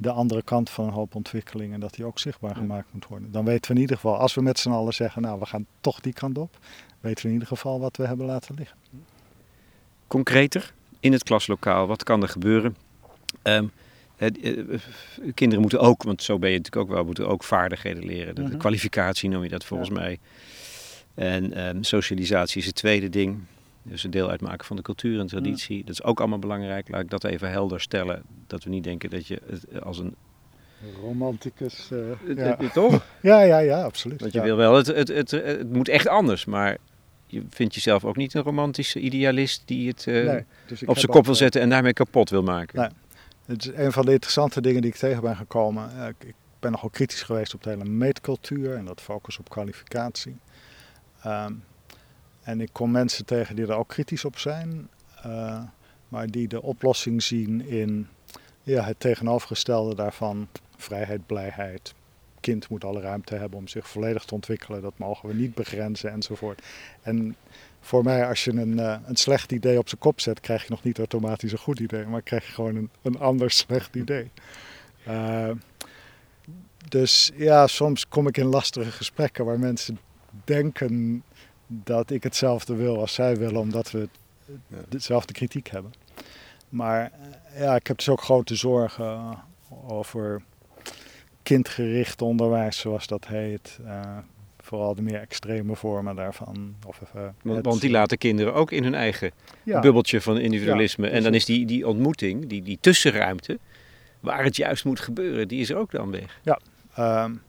de 0.03 0.11
andere 0.11 0.43
kant 0.43 0.71
van 0.71 0.85
een 0.85 0.93
hoop 0.93 1.15
ontwikkelingen, 1.15 1.81
dat 1.81 1.95
die 1.95 2.05
ook 2.05 2.19
zichtbaar 2.19 2.57
gemaakt 2.57 2.87
moet 2.91 3.07
worden. 3.07 3.33
Dan 3.33 3.45
weten 3.45 3.71
we 3.71 3.75
in 3.75 3.81
ieder 3.81 3.97
geval, 3.97 4.17
als 4.17 4.35
we 4.35 4.43
met 4.43 4.59
z'n 4.59 4.71
allen 4.71 4.95
zeggen, 4.95 5.23
nou 5.23 5.39
we 5.39 5.47
gaan 5.47 5.67
toch 5.81 6.01
die 6.01 6.13
kant 6.13 6.39
op, 6.39 6.59
weten 7.01 7.23
we 7.23 7.29
in 7.29 7.35
ieder 7.35 7.49
geval 7.49 7.81
wat 7.81 7.97
we 7.97 8.07
hebben 8.07 8.27
laten 8.27 8.55
liggen. 8.55 8.77
Concreter, 10.07 10.73
in 11.01 11.13
het 11.13 11.23
klaslokaal, 11.23 11.87
wat 11.87 12.03
kan 12.03 12.23
er 12.23 12.29
gebeuren? 12.29 12.77
Um, 13.43 13.71
kinderen 15.35 15.61
moeten 15.61 15.81
ook, 15.81 16.03
want 16.03 16.23
zo 16.23 16.39
ben 16.39 16.51
je 16.51 16.57
natuurlijk 16.57 16.85
ook 16.87 16.95
wel, 16.95 17.05
moeten 17.05 17.29
ook 17.29 17.45
vaardigheden 17.45 18.05
leren. 18.05 18.35
De, 18.35 18.43
mhm. 18.43 18.57
kwalificatie 18.57 19.29
noem 19.29 19.43
je 19.43 19.49
dat 19.49 19.65
volgens 19.65 19.91
mij. 19.91 20.19
En 21.15 21.67
um, 21.67 21.85
socialisatie 21.85 22.61
is 22.61 22.67
het 22.67 22.75
tweede 22.75 23.09
ding. 23.09 23.41
Dus 23.83 24.05
een 24.05 24.11
deel 24.11 24.31
uitmaken 24.31 24.67
van 24.67 24.77
de 24.77 24.83
cultuur 24.83 25.21
en 25.21 25.27
traditie. 25.27 25.85
Dat 25.85 25.93
is 25.93 26.03
ook 26.03 26.19
allemaal 26.19 26.39
belangrijk. 26.39 26.89
Laat 26.89 27.01
ik 27.01 27.11
dat 27.11 27.25
even 27.25 27.51
helder 27.51 27.81
stellen. 27.81 28.23
Dat 28.47 28.65
we 28.65 28.71
niet 28.71 28.85
denken 28.85 29.11
dat 29.11 29.27
je 29.27 29.41
het 29.47 29.83
als 29.83 29.99
een... 29.99 30.15
Romanticus. 31.01 31.89
Uh, 31.93 32.37
ja. 32.37 32.57
Toch? 32.73 33.05
ja, 33.21 33.41
ja, 33.41 33.59
ja, 33.59 33.83
absoluut. 33.83 34.21
Want 34.21 34.33
je 34.33 34.43
wil 34.43 34.57
wel, 34.57 34.75
het, 34.75 34.87
het, 34.87 35.09
het, 35.09 35.31
het, 35.31 35.73
moet 35.73 35.89
echt 35.89 36.09
anders. 36.09 36.45
Maar 36.45 36.77
je 37.27 37.43
vindt 37.51 37.75
jezelf 37.75 38.05
ook 38.05 38.17
niet 38.17 38.35
een 38.35 38.43
romantische 38.43 39.01
idealist 39.01 39.63
die 39.65 39.89
het 39.89 40.07
uh, 40.07 40.27
nee, 40.27 40.45
dus 40.67 40.85
op 40.85 40.99
zijn 40.99 41.13
kop 41.13 41.25
wil 41.25 41.35
zetten 41.35 41.61
en 41.61 41.69
daarmee 41.69 41.93
kapot 41.93 42.31
wil 42.31 42.43
maken. 42.43 42.81
Nee. 42.81 42.89
Het 43.47 43.65
is 43.65 43.73
een 43.75 43.93
van 43.93 44.05
de 44.05 44.13
interessante 44.13 44.61
dingen 44.61 44.83
die 44.83 44.91
ik 44.91 44.97
tegen 44.97 45.23
ben 45.23 45.37
gekomen. 45.37 46.15
Ik 46.19 46.35
ben 46.61 46.71
nogal 46.71 46.91
kritisch 46.91 47.23
geweest 47.23 47.55
op 47.55 47.63
de 47.63 47.71
hele 47.71 47.85
meetcultuur 47.85 48.77
en 48.77 48.85
dat 48.85 49.01
focus 49.01 49.39
op 49.39 49.51
kwalificatie. 49.51 50.37
Um, 51.27 51.65
en 52.43 52.61
ik 52.61 52.69
kom 52.73 52.91
mensen 52.91 53.25
tegen 53.25 53.57
die 53.57 53.67
er 53.67 53.75
ook 53.75 53.89
kritisch 53.89 54.25
op 54.25 54.39
zijn, 54.39 54.89
uh, 55.27 55.63
maar 56.09 56.31
die 56.31 56.49
de 56.49 56.63
oplossing 56.63 57.23
zien 57.23 57.67
in 57.67 58.09
ja, 58.63 58.85
het 58.85 59.01
tegenovergestelde 59.01 59.95
daarvan: 59.95 60.49
vrijheid, 60.77 61.27
blijheid. 61.27 61.95
Kind 62.41 62.69
moet 62.69 62.85
alle 62.85 63.01
ruimte 63.01 63.35
hebben 63.35 63.59
om 63.59 63.69
zich 63.69 63.89
volledig 63.89 64.25
te 64.25 64.35
ontwikkelen. 64.35 64.83
Dat 64.83 64.99
mogen 64.99 65.29
we 65.29 65.35
niet 65.35 65.55
begrenzen 65.55 66.11
enzovoort. 66.11 66.63
En 67.03 67.37
voor 67.81 68.05
mij, 68.05 68.27
als 68.29 68.45
je 68.45 68.51
een, 68.51 68.79
uh, 68.79 68.97
een 69.07 69.17
slecht 69.17 69.53
idee 69.53 69.79
op 69.79 69.89
zijn 69.89 70.01
kop 70.01 70.21
zet, 70.21 70.41
krijg 70.41 70.63
je 70.63 70.71
nog 70.71 70.83
niet 70.83 70.99
automatisch 70.99 71.53
een 71.53 71.59
goed 71.59 71.81
idee, 71.81 72.05
maar 72.05 72.23
krijg 72.23 72.47
je 72.47 72.53
gewoon 72.53 72.77
een, 72.77 72.91
een 73.03 73.19
ander 73.19 73.51
slecht 73.51 73.97
idee. 73.97 74.31
Uh, 75.09 75.51
dus 76.89 77.31
ja, 77.35 77.67
soms 77.67 78.09
kom 78.09 78.27
ik 78.27 78.37
in 78.37 78.47
lastige 78.47 78.91
gesprekken 78.91 79.45
waar 79.45 79.59
mensen 79.59 79.99
denken 80.45 81.23
dat 81.85 82.11
ik 82.11 82.23
hetzelfde 82.23 82.75
wil 82.75 83.01
als 83.01 83.15
zij 83.15 83.37
willen, 83.37 83.61
omdat 83.61 83.91
we 83.91 84.09
dezelfde 84.89 85.33
kritiek 85.33 85.69
hebben. 85.69 85.93
Maar 86.69 87.13
eh, 87.53 87.61
ja, 87.61 87.75
ik 87.75 87.87
heb 87.87 87.97
dus 87.97 88.09
ook 88.09 88.23
grote 88.23 88.55
zorgen 88.55 89.39
over 89.89 90.43
kindgericht 91.43 92.23
onderwijs, 92.23 92.79
zoals 92.79 93.07
dat 93.07 93.27
heet. 93.27 93.79
Uh, 93.85 94.19
vooral 94.59 94.95
de 94.95 95.03
meer 95.03 95.21
extreme 95.21 95.77
vormen 95.77 96.17
daarvan. 96.17 96.75
Of 96.87 97.01
even 97.01 97.35
want, 97.43 97.65
want, 97.65 97.81
die 97.81 97.91
laten 97.91 98.19
kinderen 98.19 98.55
ook 98.55 98.71
in 98.71 98.83
hun 98.83 98.95
eigen 98.95 99.31
bubbeltje 99.65 100.21
van 100.21 100.39
individualisme. 100.39 101.09
en 101.09 101.23
dan 101.23 101.35
is 101.35 101.45
die, 101.45 101.67
die 101.67 101.87
ontmoeting, 101.87 102.47
die, 102.47 102.63
die 102.63 102.79
tussenruimte, 102.81 103.59
waar 104.21 104.45
het 104.45 104.57
juist 104.57 104.85
moet 104.85 105.01
gebeuren, 105.01 105.49
die 105.49 105.61
is 105.61 105.71
er 105.71 105.77
ook 105.77 105.91
dan 105.91 106.11
weg. 106.11 106.41
Ja, 106.43 106.59
um, 107.25 107.43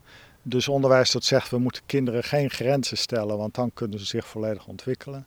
dus 0.43 0.67
onderwijs 0.67 1.11
dat 1.11 1.23
zegt 1.23 1.49
we 1.49 1.57
moeten 1.57 1.81
kinderen 1.85 2.23
geen 2.23 2.49
grenzen 2.49 2.97
stellen, 2.97 3.37
want 3.37 3.55
dan 3.55 3.71
kunnen 3.73 3.99
ze 3.99 4.05
zich 4.05 4.27
volledig 4.27 4.67
ontwikkelen. 4.67 5.25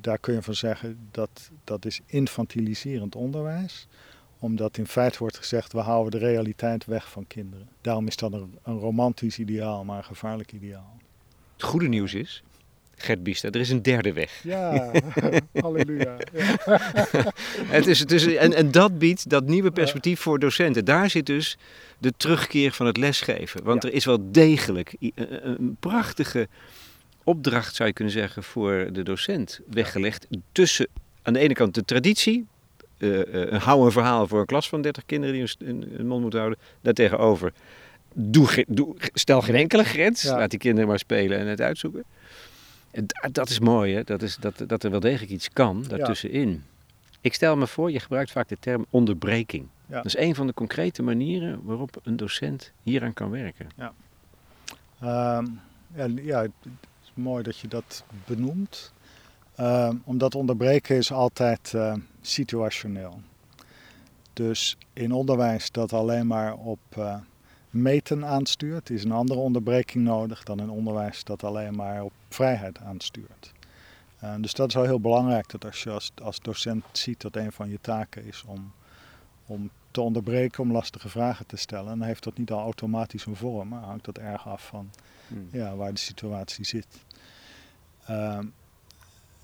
Daar 0.00 0.18
kun 0.18 0.34
je 0.34 0.42
van 0.42 0.54
zeggen 0.54 1.08
dat 1.10 1.50
dat 1.64 1.84
is 1.84 2.00
infantiliserend 2.06 3.14
onderwijs 3.14 3.86
omdat 4.38 4.78
in 4.78 4.86
feite 4.86 5.18
wordt 5.18 5.38
gezegd, 5.38 5.72
we 5.72 5.78
houden 5.78 6.20
de 6.20 6.26
realiteit 6.26 6.84
weg 6.84 7.10
van 7.10 7.26
kinderen. 7.26 7.68
Daarom 7.80 8.06
is 8.06 8.16
dat 8.16 8.32
een, 8.32 8.58
een 8.62 8.78
romantisch 8.78 9.38
ideaal, 9.38 9.84
maar 9.84 9.98
een 9.98 10.04
gevaarlijk 10.04 10.52
ideaal. 10.52 10.96
Het 11.52 11.62
goede 11.62 11.88
nieuws 11.88 12.14
is, 12.14 12.42
Gert 12.96 13.22
Biesta, 13.22 13.48
er 13.48 13.60
is 13.60 13.70
een 13.70 13.82
derde 13.82 14.12
weg. 14.12 14.40
Ja, 14.42 14.92
halleluja. 15.60 16.16
Ja. 16.32 16.56
het 17.76 17.86
is, 17.86 17.98
het 17.98 18.12
is, 18.12 18.26
en, 18.26 18.54
en 18.54 18.70
dat 18.70 18.98
biedt 18.98 19.30
dat 19.30 19.46
nieuwe 19.46 19.70
perspectief 19.70 20.20
voor 20.20 20.38
docenten. 20.38 20.84
Daar 20.84 21.10
zit 21.10 21.26
dus 21.26 21.56
de 21.98 22.12
terugkeer 22.16 22.72
van 22.72 22.86
het 22.86 22.96
lesgeven. 22.96 23.64
Want 23.64 23.84
er 23.84 23.92
is 23.92 24.04
wel 24.04 24.30
degelijk 24.32 24.94
een 25.14 25.76
prachtige 25.80 26.48
opdracht, 27.24 27.74
zou 27.74 27.88
je 27.88 27.94
kunnen 27.94 28.14
zeggen, 28.14 28.42
voor 28.42 28.88
de 28.92 29.02
docent 29.02 29.60
weggelegd. 29.70 30.26
Tussen 30.52 30.86
aan 31.22 31.32
de 31.32 31.38
ene 31.38 31.54
kant 31.54 31.74
de 31.74 31.84
traditie, 31.84 32.46
uh, 32.98 33.18
uh, 33.34 33.62
hou 33.62 33.84
een 33.84 33.92
verhaal 33.92 34.26
voor 34.26 34.40
een 34.40 34.46
klas 34.46 34.68
van 34.68 34.82
30 34.82 35.06
kinderen 35.06 35.34
die 35.34 35.54
een, 35.58 35.94
een 35.98 36.06
mond 36.06 36.20
moeten 36.20 36.40
houden. 36.40 36.60
Daartegenover, 36.80 37.52
doe, 38.14 38.64
doe, 38.68 38.96
stel 39.12 39.42
geen 39.42 39.54
enkele 39.54 39.84
grens. 39.84 40.24
Laat 40.24 40.50
die 40.50 40.58
kinderen 40.58 40.88
maar 40.88 40.98
spelen 40.98 41.38
en 41.38 41.46
het 41.46 41.60
uitzoeken. 41.60 42.04
En 42.90 43.06
dat 43.32 43.48
is 43.48 43.58
mooi, 43.58 43.94
hè? 43.94 44.02
Dat, 44.04 44.22
is, 44.22 44.36
dat, 44.36 44.64
dat 44.66 44.82
er 44.82 44.90
wel 44.90 45.00
degelijk 45.00 45.30
iets 45.30 45.50
kan 45.50 45.84
daartussenin. 45.88 46.64
Ik 47.20 47.34
stel 47.34 47.56
me 47.56 47.66
voor, 47.66 47.90
je 47.90 48.00
gebruikt 48.00 48.30
vaak 48.30 48.48
de 48.48 48.56
term 48.60 48.86
onderbreking. 48.90 49.66
Dat 49.86 50.04
is 50.04 50.16
een 50.16 50.34
van 50.34 50.46
de 50.46 50.54
concrete 50.54 51.02
manieren 51.02 51.60
waarop 51.64 52.00
een 52.02 52.16
docent 52.16 52.72
hieraan 52.82 53.12
kan 53.12 53.30
werken. 53.30 53.66
Ja, 53.76 53.92
ehm, 55.00 55.46
ja, 55.94 56.22
ja, 56.22 56.42
het 56.42 56.52
is 57.02 57.12
mooi 57.14 57.42
dat 57.42 57.58
je 57.58 57.68
dat 57.68 58.04
benoemt. 58.26 58.92
Uh, 59.60 59.90
omdat 60.04 60.34
onderbreken 60.34 60.96
is 60.96 61.12
altijd 61.12 61.72
uh, 61.74 61.94
situationeel. 62.20 63.20
Dus 64.32 64.76
in 64.92 65.12
onderwijs 65.12 65.70
dat 65.70 65.92
alleen 65.92 66.26
maar 66.26 66.54
op 66.54 66.78
uh, 66.98 67.16
meten 67.70 68.24
aanstuurt, 68.24 68.90
is 68.90 69.04
een 69.04 69.12
andere 69.12 69.40
onderbreking 69.40 70.04
nodig 70.04 70.42
dan 70.42 70.60
in 70.60 70.70
onderwijs 70.70 71.24
dat 71.24 71.44
alleen 71.44 71.74
maar 71.74 72.02
op 72.02 72.12
vrijheid 72.28 72.78
aanstuurt. 72.78 73.52
Uh, 74.24 74.34
dus 74.40 74.52
dat 74.52 74.68
is 74.68 74.74
wel 74.74 74.84
heel 74.84 75.00
belangrijk 75.00 75.50
dat 75.50 75.64
als 75.64 75.82
je 75.82 75.90
als, 75.90 76.12
als 76.22 76.40
docent 76.40 76.84
ziet 76.92 77.20
dat 77.20 77.36
een 77.36 77.52
van 77.52 77.70
je 77.70 77.78
taken 77.80 78.24
is 78.24 78.44
om, 78.46 78.72
om 79.46 79.70
te 79.90 80.00
onderbreken, 80.00 80.62
om 80.62 80.72
lastige 80.72 81.08
vragen 81.08 81.46
te 81.46 81.56
stellen, 81.56 81.98
dan 81.98 82.02
heeft 82.02 82.24
dat 82.24 82.38
niet 82.38 82.50
al 82.50 82.60
automatisch 82.60 83.26
een 83.26 83.36
vorm, 83.36 83.68
maar 83.68 83.82
hangt 83.82 84.04
dat 84.04 84.18
erg 84.18 84.48
af 84.48 84.66
van 84.66 84.90
hmm. 85.28 85.48
ja, 85.50 85.76
waar 85.76 85.92
de 85.92 86.00
situatie 86.00 86.64
zit. 86.64 86.86
Uh, 88.10 88.38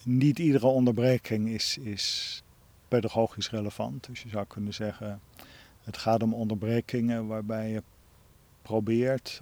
niet 0.03 0.39
iedere 0.39 0.67
onderbreking 0.67 1.49
is, 1.49 1.79
is 1.79 2.43
pedagogisch 2.89 3.51
relevant. 3.51 4.07
Dus 4.07 4.23
je 4.23 4.29
zou 4.29 4.47
kunnen 4.47 4.75
zeggen, 4.75 5.21
het 5.83 5.97
gaat 5.97 6.23
om 6.23 6.35
onderbrekingen 6.35 7.27
waarbij 7.27 7.71
je 7.71 7.83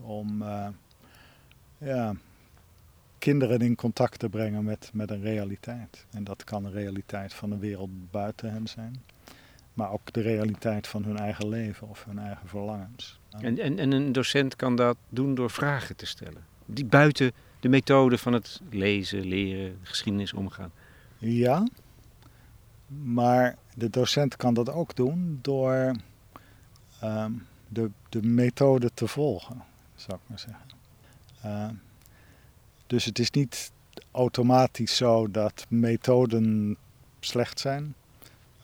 om 0.03 0.43
uh, 0.43 0.67
ja, 1.79 2.15
kinderen 3.19 3.61
in 3.61 3.75
contact 3.75 4.19
te 4.19 4.29
brengen 4.29 4.65
met, 4.65 4.91
met 4.93 5.11
een 5.11 5.21
realiteit. 5.21 6.07
En 6.11 6.25
dat 6.25 6.45
kan 6.45 6.65
een 6.65 6.73
realiteit 6.73 7.35
van 7.35 7.51
de 7.51 7.59
wereld 7.59 7.91
buiten 8.11 8.51
hen 8.51 8.67
zijn. 8.67 9.03
Maar 9.75 9.91
ook 9.91 10.13
de 10.13 10.21
realiteit 10.21 10.87
van 10.87 11.05
hun 11.05 11.17
eigen 11.17 11.49
leven 11.49 11.89
of 11.89 12.05
hun 12.05 12.19
eigen 12.19 12.49
verlangens. 12.49 13.21
En, 13.31 13.59
en, 13.59 13.79
en 13.79 13.93
een 13.93 14.13
docent 14.13 14.57
kan 14.57 14.77
dat 14.77 14.97
doen 15.09 15.35
door 15.35 15.51
vragen 15.51 15.97
te 15.97 16.07
stellen. 16.07 16.45
Die 16.67 16.85
buiten 16.85 17.33
de 17.61 17.69
methode 17.69 18.19
van 18.19 18.33
het 18.33 18.61
lezen, 18.71 19.27
leren, 19.27 19.79
geschiedenis 19.83 20.33
omgaan. 20.33 20.71
Ja, 21.19 21.67
maar 22.87 23.57
de 23.75 23.91
docent 23.91 24.37
kan 24.37 24.55
dat 24.55 24.71
ook 24.71 24.97
doen 24.97 25.39
door 25.43 25.93
ehm, 27.01 27.33
de, 27.73 27.91
de 28.09 28.23
methode 28.23 28.91
te 28.95 29.07
volgen, 29.07 29.63
zou 29.95 30.19
ik 30.23 30.29
maar 30.29 30.39
zeggen. 30.39 30.65
Uh, 31.45 31.69
dus 32.87 33.05
het 33.05 33.19
is 33.19 33.31
niet 33.31 33.73
automatisch 34.11 34.97
zo 34.97 35.31
dat 35.31 35.67
methoden 35.69 36.77
slecht 37.21 37.61
zijn. 37.61 37.95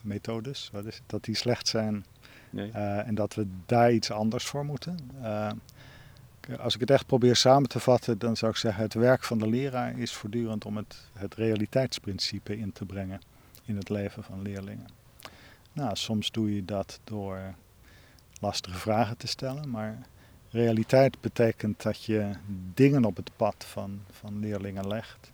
Methodes, 0.01 0.69
wat 0.71 0.85
is 0.85 0.95
het? 0.95 1.03
Dat 1.07 1.23
die 1.23 1.35
slecht 1.35 1.67
zijn 1.67 2.05
nee. 2.49 2.69
uh, 2.69 3.07
en 3.07 3.15
dat 3.15 3.33
we 3.33 3.47
daar 3.65 3.91
iets 3.91 4.11
anders 4.11 4.45
voor 4.45 4.65
moeten. 4.65 4.97
Uh, 5.21 5.51
als 6.59 6.73
ik 6.73 6.79
het 6.79 6.91
echt 6.91 7.05
probeer 7.05 7.35
samen 7.35 7.69
te 7.69 7.79
vatten, 7.79 8.19
dan 8.19 8.37
zou 8.37 8.51
ik 8.51 8.57
zeggen: 8.57 8.83
het 8.83 8.93
werk 8.93 9.23
van 9.23 9.37
de 9.37 9.47
leraar 9.47 9.99
is 9.99 10.13
voortdurend 10.13 10.65
om 10.65 10.77
het, 10.77 10.97
het 11.13 11.35
realiteitsprincipe 11.35 12.57
in 12.57 12.71
te 12.73 12.85
brengen 12.85 13.21
in 13.65 13.75
het 13.75 13.89
leven 13.89 14.23
van 14.23 14.41
leerlingen. 14.41 14.87
Nou, 15.73 15.95
soms 15.95 16.31
doe 16.31 16.55
je 16.55 16.65
dat 16.65 16.99
door 17.03 17.39
lastige 18.41 18.77
vragen 18.77 19.17
te 19.17 19.27
stellen, 19.27 19.69
maar 19.69 20.07
realiteit 20.49 21.21
betekent 21.21 21.83
dat 21.83 22.03
je 22.03 22.31
dingen 22.73 23.05
op 23.05 23.15
het 23.15 23.31
pad 23.35 23.65
van, 23.67 24.01
van 24.11 24.39
leerlingen 24.39 24.87
legt 24.87 25.31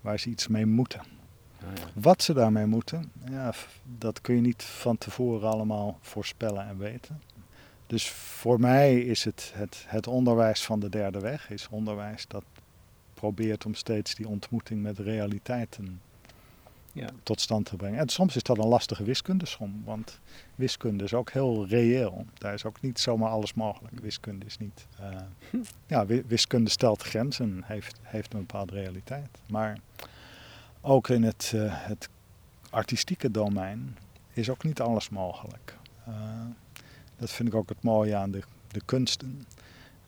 waar 0.00 0.18
ze 0.18 0.30
iets 0.30 0.48
mee 0.48 0.66
moeten. 0.66 1.00
Ah, 1.00 1.66
ja. 1.76 1.84
Wat 1.94 2.22
ze 2.22 2.32
daarmee 2.32 2.66
moeten, 2.66 3.12
ja, 3.30 3.52
dat 3.98 4.20
kun 4.20 4.34
je 4.34 4.40
niet 4.40 4.62
van 4.62 4.98
tevoren 4.98 5.50
allemaal 5.50 5.98
voorspellen 6.00 6.66
en 6.66 6.78
weten. 6.78 7.22
Dus 7.86 8.10
voor 8.10 8.60
mij 8.60 9.00
is 9.00 9.24
het, 9.24 9.52
het, 9.54 9.84
het 9.86 10.06
onderwijs 10.06 10.64
van 10.64 10.80
de 10.80 10.88
derde 10.88 11.20
weg, 11.20 11.50
is 11.50 11.68
onderwijs 11.70 12.26
dat 12.26 12.44
probeert 13.14 13.66
om 13.66 13.74
steeds 13.74 14.14
die 14.14 14.28
ontmoeting 14.28 14.82
met 14.82 14.98
realiteiten 14.98 16.00
ja. 16.92 17.08
tot 17.22 17.40
stand 17.40 17.66
te 17.66 17.76
brengen. 17.76 17.98
En 17.98 18.08
soms 18.08 18.36
is 18.36 18.42
dat 18.42 18.58
een 18.58 18.68
lastige 18.68 19.04
wiskundesom, 19.04 19.82
want 19.84 20.20
wiskunde 20.54 21.04
is 21.04 21.14
ook 21.14 21.30
heel 21.30 21.66
reëel. 21.66 22.26
Daar 22.38 22.54
is 22.54 22.64
ook 22.64 22.80
niet 22.80 22.98
zomaar 22.98 23.30
alles 23.30 23.54
mogelijk. 23.54 24.00
Wiskunde 24.00 24.46
is 24.46 24.58
niet. 24.58 24.86
Uh, 25.00 25.60
ja, 25.86 26.06
wiskunde 26.06 26.70
stelt 26.70 27.02
grenzen, 27.02 27.62
heeft, 27.64 27.98
heeft 28.02 28.34
een 28.34 28.40
bepaalde 28.40 28.72
realiteit. 28.72 29.28
Maar 29.46 29.78
ook 30.80 31.08
in 31.08 31.22
het, 31.22 31.52
uh, 31.54 31.62
het 31.66 32.08
artistieke 32.70 33.30
domein 33.30 33.96
is 34.32 34.50
ook 34.50 34.64
niet 34.64 34.80
alles 34.80 35.08
mogelijk. 35.08 35.76
Uh, 36.08 36.14
dat 37.16 37.30
vind 37.30 37.48
ik 37.48 37.54
ook 37.54 37.68
het 37.68 37.82
mooie 37.82 38.16
aan 38.16 38.30
de, 38.30 38.42
de 38.68 38.80
kunsten. 38.84 39.46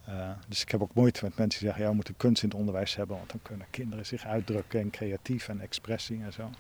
Uh, 0.08 0.30
dus 0.48 0.62
ik 0.62 0.70
heb 0.70 0.82
ook 0.82 0.94
moeite 0.94 1.24
met 1.24 1.36
mensen 1.36 1.58
die 1.58 1.68
zeggen, 1.68 1.82
ja, 1.82 1.88
we 1.88 1.94
moeten 1.94 2.16
kunst 2.16 2.42
in 2.42 2.48
het 2.48 2.58
onderwijs 2.58 2.96
hebben, 2.96 3.16
want 3.16 3.30
dan 3.30 3.40
kunnen 3.42 3.66
kinderen 3.70 4.06
zich 4.06 4.24
uitdrukken 4.24 4.80
en 4.80 4.90
creatief 4.90 5.48
en 5.48 5.60
expressie 5.60 6.22
en 6.22 6.32
zo. 6.32 6.50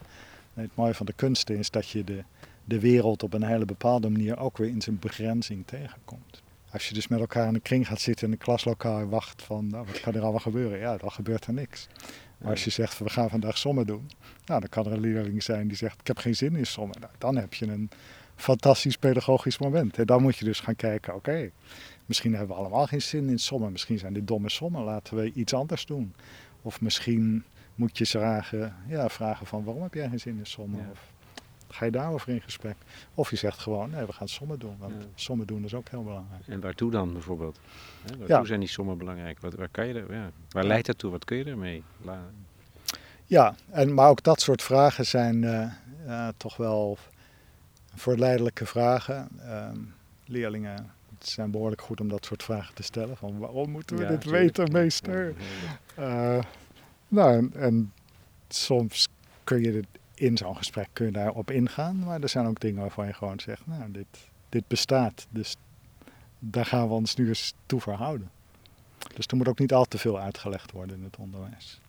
Nee, 0.54 0.66
het 0.66 0.76
mooie 0.76 0.94
van 0.94 1.06
de 1.06 1.12
kunsten 1.12 1.58
is 1.58 1.70
dat 1.70 1.88
je 1.88 2.04
de, 2.04 2.24
de 2.64 2.80
wereld 2.80 3.22
op 3.22 3.34
een 3.34 3.44
hele 3.44 3.64
bepaalde 3.64 4.10
manier 4.10 4.38
ook 4.38 4.58
weer 4.58 4.68
in 4.68 4.82
zijn 4.82 4.98
begrenzing 4.98 5.66
tegenkomt. 5.66 6.42
Als 6.70 6.88
je 6.88 6.94
dus 6.94 7.08
met 7.08 7.20
elkaar 7.20 7.48
in 7.48 7.54
een 7.54 7.62
kring 7.62 7.86
gaat 7.86 8.00
zitten 8.00 8.26
in 8.26 8.32
een 8.32 8.38
klaslokaal 8.38 9.08
wacht 9.08 9.42
van, 9.42 9.66
nou, 9.66 9.86
wat 9.86 10.00
kan 10.00 10.14
er 10.14 10.22
allemaal 10.22 10.40
gebeuren? 10.40 10.78
Ja, 10.78 10.96
dan 10.96 11.12
gebeurt 11.12 11.46
er 11.46 11.52
niks. 11.52 11.88
Maar 12.38 12.50
als 12.50 12.64
je 12.64 12.70
zegt, 12.70 12.98
we 12.98 13.08
gaan 13.08 13.30
vandaag 13.30 13.58
sommen 13.58 13.86
doen, 13.86 14.10
nou, 14.44 14.60
dan 14.60 14.68
kan 14.68 14.86
er 14.86 14.92
een 14.92 15.00
leerling 15.00 15.42
zijn 15.42 15.68
die 15.68 15.76
zegt, 15.76 16.00
ik 16.00 16.06
heb 16.06 16.18
geen 16.18 16.36
zin 16.36 16.56
in 16.56 16.66
sommen. 16.66 17.00
Nou, 17.00 17.12
dan 17.18 17.36
heb 17.36 17.54
je 17.54 17.66
een 17.66 17.90
fantastisch 18.36 18.96
pedagogisch 18.96 19.58
moment. 19.58 19.98
En 19.98 20.06
dan 20.06 20.22
moet 20.22 20.36
je 20.36 20.44
dus 20.44 20.60
gaan 20.60 20.76
kijken, 20.76 21.14
oké, 21.14 21.50
misschien 22.06 22.34
hebben 22.34 22.56
we 22.56 22.62
allemaal 22.62 22.86
geen 22.86 23.02
zin 23.02 23.28
in 23.28 23.38
sommen. 23.38 23.72
Misschien 23.72 23.98
zijn 23.98 24.12
dit 24.12 24.26
domme 24.26 24.50
sommen, 24.50 24.82
laten 24.82 25.16
we 25.16 25.32
iets 25.32 25.54
anders 25.54 25.86
doen. 25.86 26.14
Of 26.62 26.80
misschien 26.80 27.44
moet 27.74 27.98
je 27.98 28.06
vragen, 28.06 28.74
ja, 28.88 29.08
vragen 29.08 29.46
van 29.46 29.64
waarom 29.64 29.82
heb 29.82 29.94
jij 29.94 30.08
geen 30.08 30.20
zin 30.20 30.38
in 30.38 30.46
sommen? 30.46 30.88
Of 30.90 31.12
ga 31.68 31.84
je 31.84 31.90
daarover 31.90 32.28
in 32.28 32.40
gesprek? 32.40 32.76
Of 33.14 33.30
je 33.30 33.36
zegt 33.36 33.58
gewoon, 33.58 33.90
nee, 33.90 34.06
we 34.06 34.12
gaan 34.12 34.28
sommen 34.28 34.58
doen. 34.58 34.76
Want 34.78 34.92
ja. 34.92 35.06
sommen 35.14 35.46
doen 35.46 35.64
is 35.64 35.74
ook 35.74 35.88
heel 35.88 36.04
belangrijk. 36.04 36.46
En 36.46 36.60
waartoe 36.60 36.90
dan 36.90 37.12
bijvoorbeeld? 37.12 37.58
Hè, 38.02 38.16
waartoe 38.16 38.36
ja. 38.36 38.44
zijn 38.44 38.60
die 38.60 38.68
sommen 38.68 38.98
belangrijk? 38.98 39.40
Wat, 39.40 39.54
waar, 39.54 39.68
kan 39.68 39.86
je 39.86 39.94
er, 39.94 40.14
ja, 40.14 40.30
waar 40.48 40.64
leidt 40.64 40.86
dat 40.86 40.98
toe? 40.98 41.10
Wat 41.10 41.24
kun 41.24 41.36
je 41.36 41.44
ermee? 41.44 41.82
Ja, 43.26 43.54
en, 43.70 43.94
maar 43.94 44.08
ook 44.08 44.22
dat 44.22 44.40
soort 44.40 44.62
vragen 44.62 45.06
zijn 45.06 45.42
uh, 46.06 46.28
toch 46.36 46.56
wel 46.56 46.98
verleidelijke 47.94 48.66
vragen. 48.66 49.28
Uh, 49.36 49.68
leerlingen 50.26 50.92
zijn 51.28 51.50
behoorlijk 51.50 51.82
goed 51.82 52.00
om 52.00 52.08
dat 52.08 52.24
soort 52.24 52.42
vragen 52.42 52.74
te 52.74 52.82
stellen. 52.82 53.16
Van 53.16 53.38
waarom 53.38 53.70
moeten 53.70 53.96
we 53.96 54.06
dit 54.06 54.24
weten, 54.24 54.72
meester? 54.72 55.34
Uh, 55.98 56.38
nou, 57.08 57.36
en, 57.36 57.52
en, 57.54 57.92
soms 58.48 59.08
kun 59.44 59.60
je 59.60 59.84
in 60.14 60.36
zo'n 60.36 60.56
gesprek 60.56 60.88
kun 60.92 61.06
je 61.06 61.12
daarop 61.12 61.50
ingaan. 61.50 61.98
Maar 61.98 62.20
er 62.20 62.28
zijn 62.28 62.46
ook 62.46 62.60
dingen 62.60 62.80
waarvan 62.80 63.06
je 63.06 63.12
gewoon 63.12 63.40
zegt, 63.40 63.66
nou, 63.66 63.90
dit, 63.90 64.06
dit 64.48 64.66
bestaat. 64.66 65.26
Dus 65.30 65.56
daar 66.38 66.66
gaan 66.66 66.88
we 66.88 66.94
ons 66.94 67.14
nu 67.14 67.28
eens 67.28 67.54
toe 67.66 67.80
verhouden. 67.80 68.30
Dus 69.14 69.26
er 69.26 69.36
moet 69.36 69.48
ook 69.48 69.58
niet 69.58 69.72
al 69.72 69.84
te 69.84 69.98
veel 69.98 70.18
uitgelegd 70.18 70.72
worden 70.72 70.96
in 70.96 71.04
het 71.04 71.16
onderwijs. 71.16 71.80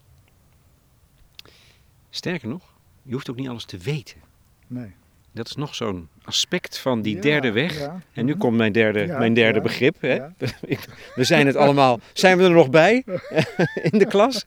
Sterker 2.10 2.48
nog, 2.48 2.74
je 3.02 3.14
hoeft 3.14 3.30
ook 3.30 3.36
niet 3.36 3.50
alles 3.50 3.66
te 3.66 3.78
weten. 3.78 4.22
Nee. 4.68 4.94
Dat 5.36 5.48
is 5.48 5.56
nog 5.56 5.76
zo'n 5.76 6.10
aspect 6.24 6.78
van 6.78 7.02
die 7.02 7.20
derde 7.20 7.52
weg. 7.52 7.90
En 8.14 8.26
nu 8.26 8.36
komt 8.36 8.58
mijn 8.58 8.72
derde, 8.72 9.06
mijn 9.06 9.34
derde 9.34 9.62
begrip. 9.62 10.02
Hè? 10.02 10.20
We 11.16 11.24
zijn 11.24 11.48
het 11.48 11.56
allemaal. 11.56 12.00
Zijn 12.14 12.38
we 12.38 12.44
er 12.44 12.52
nog 12.52 12.70
bij 12.70 13.04
in 13.92 14.00
de 14.00 14.06
klas? 14.06 14.46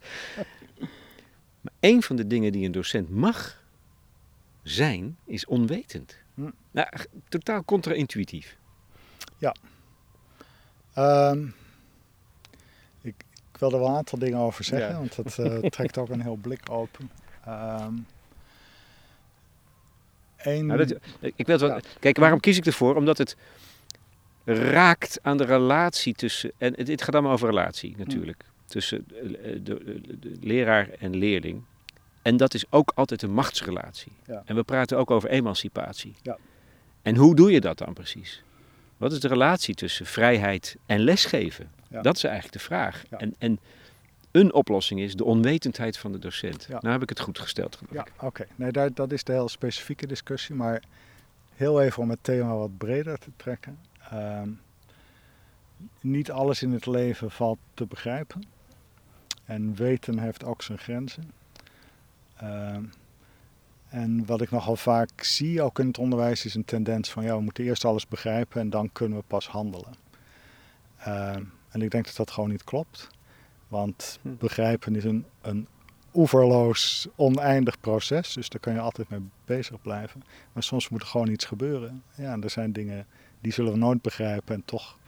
Maar 1.61 1.73
een 1.81 2.03
van 2.03 2.17
de 2.17 2.27
dingen 2.27 2.53
die 2.53 2.67
een 2.67 2.73
docent 2.73 3.11
mag 3.11 3.63
zijn, 4.63 5.17
is 5.25 5.47
onwetend. 5.47 6.17
Hm. 6.35 6.51
Nou, 6.71 6.89
totaal 7.29 7.65
contra-intuïtief. 7.65 8.57
Ja. 9.39 9.55
Um, 11.31 11.55
ik, 13.01 13.15
ik, 13.53 13.59
wil 13.59 13.73
er 13.73 13.79
wel 13.79 13.89
een 13.89 13.97
aantal 13.97 14.19
dingen 14.19 14.39
over 14.39 14.65
zeggen, 14.65 14.95
want 14.95 15.17
dat 15.17 15.39
uh, 15.39 15.59
trekt 15.71 15.99
ook 15.99 16.09
een 16.09 16.23
heel 16.23 16.37
blik 16.37 16.71
open. 16.71 17.11
Um, 17.49 18.07
nou, 20.45 20.77
dat, 20.77 20.95
ik 21.35 21.47
wil 21.47 21.59
wel, 21.59 21.81
Kijk, 22.01 22.17
waarom 22.17 22.41
kies 22.41 22.57
ik 22.57 22.67
ervoor? 22.67 22.97
Omdat 22.97 23.19
het 23.19 23.37
raakt 24.45 25.19
aan 25.23 25.37
de 25.37 25.45
relatie 25.45 26.15
tussen. 26.15 26.53
En 26.59 26.73
dit 26.73 27.03
gaat 27.03 27.15
allemaal 27.15 27.33
over 27.33 27.49
relatie 27.49 27.95
natuurlijk. 27.97 28.45
Tussen 28.67 29.05
de, 29.09 29.61
de, 29.63 30.01
de, 30.21 30.37
leraar 30.41 30.89
en 30.99 31.17
leerling. 31.17 31.63
En 32.23 32.37
dat 32.37 32.55
is 32.55 32.65
ook 32.71 32.93
altijd 32.95 33.23
een 33.23 33.33
machtsrelatie. 33.33 34.13
Ja. 34.27 34.43
En 34.45 34.55
we 34.55 34.63
praten 34.63 34.99
ook 34.99 35.11
over 35.11 35.29
emancipatie. 35.29 36.15
Ja. 36.23 36.39
En 37.03 37.17
hoe 37.17 37.35
doe 37.37 37.51
je 37.53 37.61
dat 37.61 37.79
dan 37.79 37.93
precies? 37.93 38.43
Wat 38.97 39.13
is 39.13 39.21
de 39.21 39.29
relatie 39.29 39.75
tussen 39.75 40.07
vrijheid 40.07 40.77
en 40.87 41.01
lesgeven? 41.01 41.71
Dat 42.03 42.17
is 42.17 42.25
eigenlijk 42.25 42.55
de 42.55 42.65
vraag. 42.65 43.05
En, 43.11 43.35
en 43.39 43.59
een 44.31 44.53
oplossing 44.53 45.01
is 45.01 45.15
de 45.15 45.25
onwetendheid 45.25 45.99
van 45.99 46.13
de 46.13 46.19
docent. 46.19 46.65
Ja. 46.69 46.79
Nou 46.81 46.93
heb 46.93 47.03
ik 47.03 47.09
het 47.09 47.21
goed 47.21 47.39
gesteld. 47.39 47.81
Ja, 47.91 48.07
oké. 48.21 48.47
Nee, 48.57 48.73
daar, 48.73 48.95
dat 48.95 49.13
is 49.13 49.25
de 49.25 49.33
heel 49.33 49.49
specifieke 49.49 50.07
discussie. 50.07 50.55
Maar 50.55 50.83
heel 51.55 51.83
even 51.83 52.03
om 52.03 52.11
het 52.11 52.19
thema 52.23 52.55
wat 52.55 52.79
breder 52.79 53.19
te 53.19 53.31
trekken. 53.37 53.79
Ehm, 54.11 54.49
niet 56.01 56.31
alles 56.31 56.63
in 56.63 56.73
het 56.73 56.87
leven 56.87 57.31
valt 57.31 57.59
te 57.75 57.87
begrijpen. 57.87 58.43
En 59.45 59.75
weten 59.75 60.19
heeft 60.19 60.45
ook 60.45 60.63
zijn 60.63 60.79
grenzen. 60.79 61.31
Ehm, 62.37 62.85
En 63.89 64.27
wat 64.27 64.41
ik 64.41 64.51
nogal 64.51 64.77
vaak 64.77 65.23
zie, 65.23 65.63
ook 65.63 65.79
in 65.79 65.87
het 65.87 65.99
onderwijs, 65.99 66.45
is 66.45 66.55
een 66.55 66.65
tendens 66.65 67.11
van 67.11 67.25
ja, 67.25 67.37
we 67.37 67.43
moeten 67.43 67.65
eerst 67.65 67.85
alles 67.85 68.07
begrijpen 68.09 68.61
en 68.61 68.71
dan 68.71 68.93
kunnen 68.93 69.19
we 69.19 69.25
pas 69.27 69.49
handelen. 69.49 69.95
Ehm, 70.99 71.45
en 71.69 71.83
ik 71.83 71.91
denk 71.91 72.05
dat 72.07 72.17
dat 72.17 72.31
gewoon 72.31 72.51
niet 72.51 72.65
klopt. 72.65 73.09
Want 73.69 74.19
begrijpen 74.23 74.97
is 74.97 75.05
een, 75.05 75.25
een 75.41 75.67
oeverloos, 76.15 77.07
oneindig 77.17 77.81
proces. 77.81 78.33
Dus 78.33 78.49
daar 78.49 78.61
kan 78.61 78.73
je 78.73 78.81
altijd 78.81 79.09
mee 79.09 79.21
bezig 79.45 79.83
blijven. 79.83 80.23
Maar 80.53 80.63
soms 80.63 80.89
moet 80.89 81.01
er 81.01 81.07
gewoon 81.07 81.29
iets 81.29 81.45
gebeuren. 81.45 82.03
Ja, 82.15 82.33
en 82.33 82.43
er 82.43 82.51
zijn 82.51 82.73
dingen 82.73 83.07
die 83.41 83.53
zullen 83.53 83.73
we 83.73 83.79
nooit 83.79 84.03
begrijpen. 84.03 84.55
En 84.55 84.63
toch, 84.65 84.99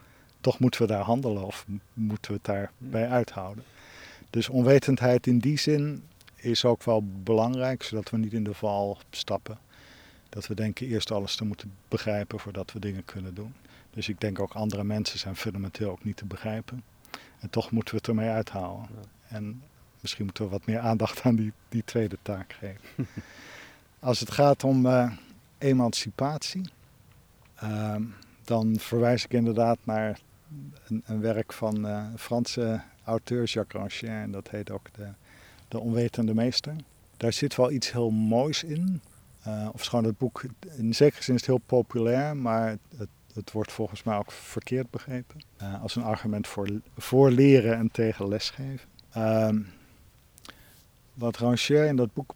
toch 0.41 0.59
moeten 0.59 0.81
we 0.81 0.87
daar 0.87 1.03
handelen 1.03 1.45
of 1.45 1.65
moeten 1.93 2.31
we 2.31 2.37
het 2.37 2.45
daarbij 2.45 3.09
uithouden. 3.09 3.63
Dus 4.29 4.49
onwetendheid 4.49 5.27
in 5.27 5.39
die 5.39 5.57
zin 5.57 6.03
is 6.35 6.65
ook 6.65 6.83
wel 6.83 7.03
belangrijk, 7.23 7.83
zodat 7.83 8.09
we 8.09 8.17
niet 8.17 8.33
in 8.33 8.43
de 8.43 8.53
val 8.53 8.97
stappen. 9.09 9.59
Dat 10.29 10.47
we 10.47 10.55
denken 10.55 10.87
eerst 10.87 11.11
alles 11.11 11.35
te 11.35 11.45
moeten 11.45 11.73
begrijpen 11.87 12.39
voordat 12.39 12.71
we 12.71 12.79
dingen 12.79 13.05
kunnen 13.05 13.33
doen. 13.33 13.53
Dus 13.89 14.09
ik 14.09 14.19
denk 14.19 14.39
ook 14.39 14.53
andere 14.53 14.83
mensen 14.83 15.19
zijn 15.19 15.35
fundamenteel 15.35 15.89
ook 15.89 16.03
niet 16.03 16.17
te 16.17 16.25
begrijpen. 16.25 16.83
En 17.41 17.49
toch 17.49 17.71
moeten 17.71 17.93
we 17.93 17.99
het 17.99 18.09
ermee 18.09 18.29
uithouden. 18.29 18.87
En 19.27 19.61
misschien 19.99 20.25
moeten 20.25 20.43
we 20.43 20.49
wat 20.49 20.65
meer 20.65 20.79
aandacht 20.79 21.21
aan 21.21 21.35
die, 21.35 21.53
die 21.69 21.83
tweede 21.83 22.17
taak 22.21 22.53
geven. 22.53 23.07
Als 23.99 24.19
het 24.19 24.31
gaat 24.31 24.63
om 24.63 24.85
eh, 24.85 25.11
emancipatie, 25.57 26.69
ehm, 27.55 28.03
dan 28.43 28.75
verwijs 28.79 29.23
ik 29.23 29.33
inderdaad 29.33 29.77
naar 29.83 30.19
een, 30.87 31.03
een 31.05 31.21
werk 31.21 31.53
van 31.53 31.87
eh, 31.87 32.05
een 32.11 32.19
Franse 32.19 32.81
auteur 33.03 33.43
Jacques 33.43 33.81
Rancière. 33.81 34.21
En 34.21 34.31
dat 34.31 34.49
heet 34.49 34.71
ook 34.71 34.87
de, 34.93 35.07
de 35.67 35.79
Onwetende 35.79 36.33
Meester. 36.33 36.75
Daar 37.17 37.33
zit 37.33 37.55
wel 37.55 37.71
iets 37.71 37.91
heel 37.91 38.09
moois 38.09 38.63
in. 38.63 39.01
Uh, 39.47 39.69
of 39.73 39.83
schoon 39.83 40.03
het 40.03 40.17
boek, 40.17 40.43
in 40.77 40.93
zekere 40.93 41.23
zin 41.23 41.35
is 41.35 41.41
het 41.41 41.49
heel 41.49 41.61
populair, 41.65 42.37
maar 42.37 42.77
het, 42.97 43.09
het, 43.35 43.51
wordt 43.51 43.71
volgens 43.71 44.03
mij 44.03 44.17
ook 44.17 44.31
verkeerd 44.31 44.89
begrepen. 44.89 45.41
Uh, 45.61 45.81
als 45.81 45.95
een 45.95 46.03
argument 46.03 46.47
voor, 46.47 46.69
voor 46.97 47.31
leren 47.31 47.77
en 47.77 47.91
tegen 47.91 48.27
lesgeven. 48.27 48.89
Ehm, 49.11 49.61
wat 51.13 51.37
Rancière 51.37 51.87
in 51.87 51.95
dat 51.95 52.13
boek 52.13 52.35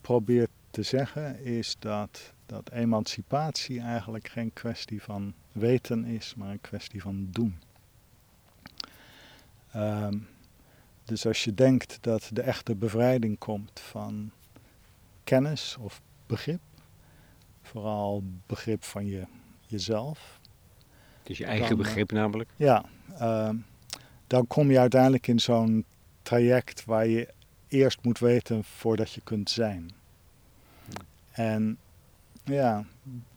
probeert 0.00 0.50
te 0.70 0.82
zeggen 0.82 1.44
is 1.44 1.76
dat, 1.78 2.32
dat 2.46 2.70
emancipatie 2.70 3.80
eigenlijk 3.80 4.28
geen 4.28 4.52
kwestie 4.52 5.02
van 5.02 5.34
weten 5.52 6.04
is, 6.04 6.34
maar 6.34 6.50
een 6.50 6.60
kwestie 6.60 7.02
van 7.02 7.28
doen. 7.30 7.58
Um, 9.76 10.28
dus 11.04 11.26
als 11.26 11.44
je 11.44 11.54
denkt 11.54 11.98
dat 12.00 12.30
de 12.32 12.42
echte 12.42 12.74
bevrijding 12.74 13.38
komt 13.38 13.80
van 13.80 14.30
kennis 15.24 15.76
of 15.80 16.02
begrip, 16.26 16.60
vooral 17.62 18.22
begrip 18.46 18.84
van 18.84 19.06
je, 19.06 19.26
jezelf. 19.66 20.38
Dus 21.22 21.38
je 21.38 21.44
eigen 21.44 21.68
dan, 21.68 21.78
begrip 21.78 22.12
namelijk? 22.12 22.50
Ja, 22.56 22.84
uh, 23.20 23.50
dan 24.26 24.46
kom 24.46 24.70
je 24.70 24.78
uiteindelijk 24.78 25.26
in 25.26 25.38
zo'n 25.38 25.84
traject 26.22 26.84
waar 26.84 27.06
je 27.06 27.28
eerst 27.68 27.98
moet 28.02 28.18
weten 28.18 28.64
voordat 28.64 29.12
je 29.12 29.20
kunt 29.24 29.50
zijn. 29.50 29.90
En 31.32 31.78
ja, 32.44 32.84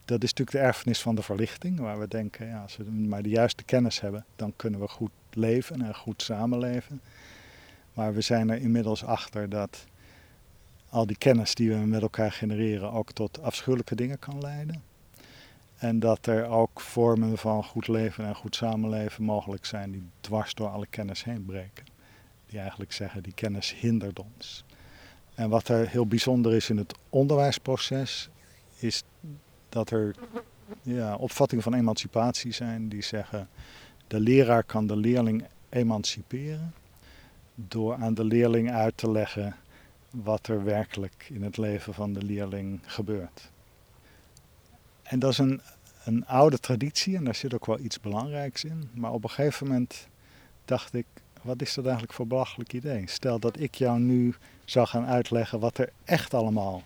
dat 0.06 0.24
is 0.24 0.30
natuurlijk 0.30 0.58
de 0.58 0.64
erfenis 0.64 1.02
van 1.02 1.16
de 1.16 1.22
verlichting, 1.22 1.80
waar 1.80 2.00
we 2.00 2.08
denken, 2.08 2.48
ja, 2.48 2.62
als 2.62 2.78
we 2.78 2.84
maar 2.84 3.22
de 3.22 3.30
juiste 3.30 3.64
kennis 3.64 4.00
hebben, 4.00 4.26
dan 4.36 4.54
kunnen 4.56 4.80
we 4.80 4.88
goed 4.88 5.12
leven 5.30 5.82
en 5.82 5.96
goed 5.96 6.22
samenleven. 6.22 7.02
Maar 7.94 8.14
we 8.14 8.22
zijn 8.22 8.50
er 8.50 8.58
inmiddels 8.58 9.04
achter 9.04 9.50
dat 9.50 9.86
al 10.90 11.06
die 11.06 11.18
kennis 11.18 11.56
die 11.56 11.70
we 11.70 11.76
met 11.76 12.02
elkaar 12.02 12.32
genereren 12.32 12.92
ook 12.92 13.12
tot 13.12 13.42
afschuwelijke 13.42 13.96
dingen 13.96 14.20
kan 14.20 14.42
leiden. 14.42 14.84
En 15.80 16.00
dat 16.00 16.26
er 16.26 16.46
ook 16.46 16.82
vormen 16.82 17.38
van 17.38 17.64
goed 17.64 17.88
leven 17.88 18.26
en 18.26 18.36
goed 18.36 18.56
samenleven 18.56 19.24
mogelijk 19.24 19.66
zijn 19.66 19.92
die 19.92 20.04
dwars 20.22 20.54
door 20.54 20.68
alle 20.68 20.88
kennis 20.88 21.24
heen 21.24 21.46
breken. 21.46 21.86
Die 22.46 22.60
eigenlijk 22.60 22.92
zeggen, 22.92 23.24
die 23.24 23.34
kennis 23.34 23.74
hindert 23.74 24.20
ons. 24.20 24.64
En 25.36 25.50
wat 25.50 25.68
er 25.68 25.88
heel 25.88 26.08
bijzonder 26.08 26.56
is 26.56 26.70
in 26.70 26.78
het 26.78 26.94
onderwijsproces, 27.10 28.30
is 28.76 29.04
dat 29.70 29.90
er 29.92 30.16
ja, 30.82 31.16
opvattingen 31.16 31.64
van 31.64 31.74
emancipatie 31.74 32.52
zijn 32.52 32.90
die 32.90 33.04
zeggen, 33.04 33.50
de 34.08 34.20
leraar 34.20 34.64
kan 34.64 34.88
de 34.88 34.96
leerling 34.96 35.46
emanciperen 35.70 36.74
door 37.56 37.96
aan 37.96 38.14
de 38.14 38.24
leerling 38.24 38.72
uit 38.72 38.98
te 38.98 39.12
leggen 39.12 39.56
wat 40.10 40.48
er 40.48 40.64
werkelijk 40.64 41.28
in 41.30 41.44
het 41.44 41.58
leven 41.58 41.94
van 41.94 42.14
de 42.14 42.24
leerling 42.24 42.80
gebeurt. 42.84 43.52
En 45.10 45.20
dat 45.20 45.32
is 45.32 45.38
een, 45.38 45.62
een 46.03 46.26
oude 46.26 46.60
traditie 46.60 47.16
en 47.16 47.24
daar 47.24 47.36
zit 47.36 47.53
ook 47.53 47.66
wel 47.66 47.80
iets 47.80 47.99
belangrijks 47.99 48.64
in. 48.64 48.89
Maar 48.93 49.12
op 49.12 49.24
een 49.24 49.30
gegeven 49.30 49.68
moment 49.68 50.07
dacht 50.66 50.93
ik, 50.93 51.05
wat 51.41 51.62
is 51.62 51.74
dat 51.74 51.84
eigenlijk 51.84 52.14
voor 52.14 52.28
belachelijk 52.28 52.74
idee? 52.74 53.03
Stel 53.05 53.39
dat 53.39 53.60
ik 53.60 53.76
jou 53.76 53.99
nu 53.99 54.36
zou 54.66 54.88
gaan 54.88 55.05
uitleggen 55.05 55.60
wat 55.60 55.78
er 55.78 55.89
echt 56.03 56.34
allemaal 56.34 56.84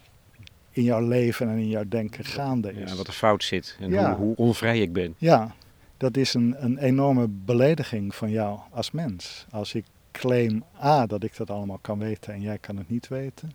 in 0.71 0.83
jouw 0.83 1.07
leven 1.07 1.49
en 1.49 1.57
in 1.57 1.67
jouw 1.67 1.83
denken 1.87 2.25
gaande 2.25 2.73
is. 2.73 2.91
Ja, 2.91 2.97
wat 2.97 3.07
er 3.07 3.13
fout 3.13 3.43
zit 3.43 3.77
en 3.79 3.89
ja. 3.89 4.15
hoe, 4.15 4.25
hoe, 4.25 4.35
onvrij 4.35 4.79
ik 4.79 4.93
ben. 4.93 5.15
Ja, 5.17 5.55
dat 5.97 6.17
is 6.17 6.33
een, 6.33 6.55
een 6.57 6.77
enorme 6.77 7.27
belediging 7.27 8.15
van 8.15 8.29
jou 8.29 8.59
als 8.69 8.91
mens. 8.91 9.45
Als 9.51 9.73
ik 9.73 9.85
claim 10.11 10.63
A, 10.83 11.05
dat 11.05 11.23
ik 11.23 11.37
dat 11.37 11.49
allemaal 11.49 11.79
kan 11.81 11.99
weten 11.99 12.33
en 12.33 12.41
jij 12.41 12.57
kan 12.57 12.77
het 12.77 12.89
niet 12.89 13.07
weten. 13.07 13.51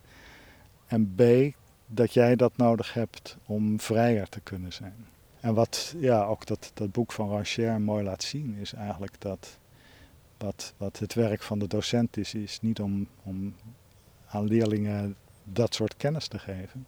En 0.87 1.15
B, 1.15 1.23
dat 1.89 2.13
jij 2.13 2.37
dat 2.37 2.57
nodig 2.57 2.95
hebt 2.95 3.37
om 3.47 3.81
vrijer 3.81 4.29
te 4.29 4.41
kunnen 4.41 4.73
zijn. 4.73 5.07
En 5.41 5.55
wat 5.55 5.95
ja, 5.99 6.25
ook 6.25 6.47
dat, 6.47 6.71
dat 6.75 6.93
boek 6.93 7.13
van 7.13 7.29
Rancière 7.29 7.79
mooi 7.79 8.05
laat 8.05 8.23
zien, 8.23 8.55
is 8.55 8.73
eigenlijk 8.73 9.21
dat 9.21 9.59
wat, 10.39 10.75
wat 10.77 10.99
het 10.99 11.15
werk 11.15 11.43
van 11.43 11.59
de 11.59 11.67
docent 11.67 12.17
is, 12.17 12.35
is 12.35 12.61
niet 12.61 12.81
om, 12.81 13.09
om 13.23 13.55
aan 14.27 14.45
leerlingen 14.45 15.17
dat 15.45 15.75
soort 15.75 15.97
kennis 15.97 16.29
te 16.29 16.39
geven, 16.39 16.87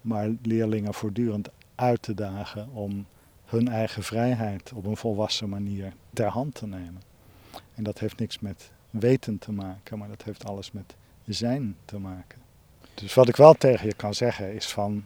maar 0.00 0.30
leerlingen 0.42 0.94
voortdurend 0.94 1.48
uit 1.74 2.02
te 2.02 2.14
dagen 2.14 2.70
om 2.70 3.06
hun 3.44 3.68
eigen 3.68 4.02
vrijheid 4.02 4.72
op 4.72 4.86
een 4.86 4.96
volwassen 4.96 5.48
manier 5.48 5.92
ter 6.12 6.28
hand 6.28 6.54
te 6.54 6.66
nemen. 6.66 7.02
En 7.74 7.84
dat 7.84 7.98
heeft 7.98 8.18
niks 8.18 8.38
met 8.38 8.70
weten 8.90 9.38
te 9.38 9.52
maken, 9.52 9.98
maar 9.98 10.08
dat 10.08 10.22
heeft 10.22 10.44
alles 10.44 10.72
met 10.72 10.96
zijn 11.26 11.76
te 11.84 11.98
maken. 11.98 12.47
Dus 13.00 13.14
wat 13.14 13.28
ik 13.28 13.36
wel 13.36 13.54
tegen 13.54 13.86
je 13.86 13.94
kan 13.94 14.14
zeggen 14.14 14.54
is 14.54 14.66
van, 14.66 15.04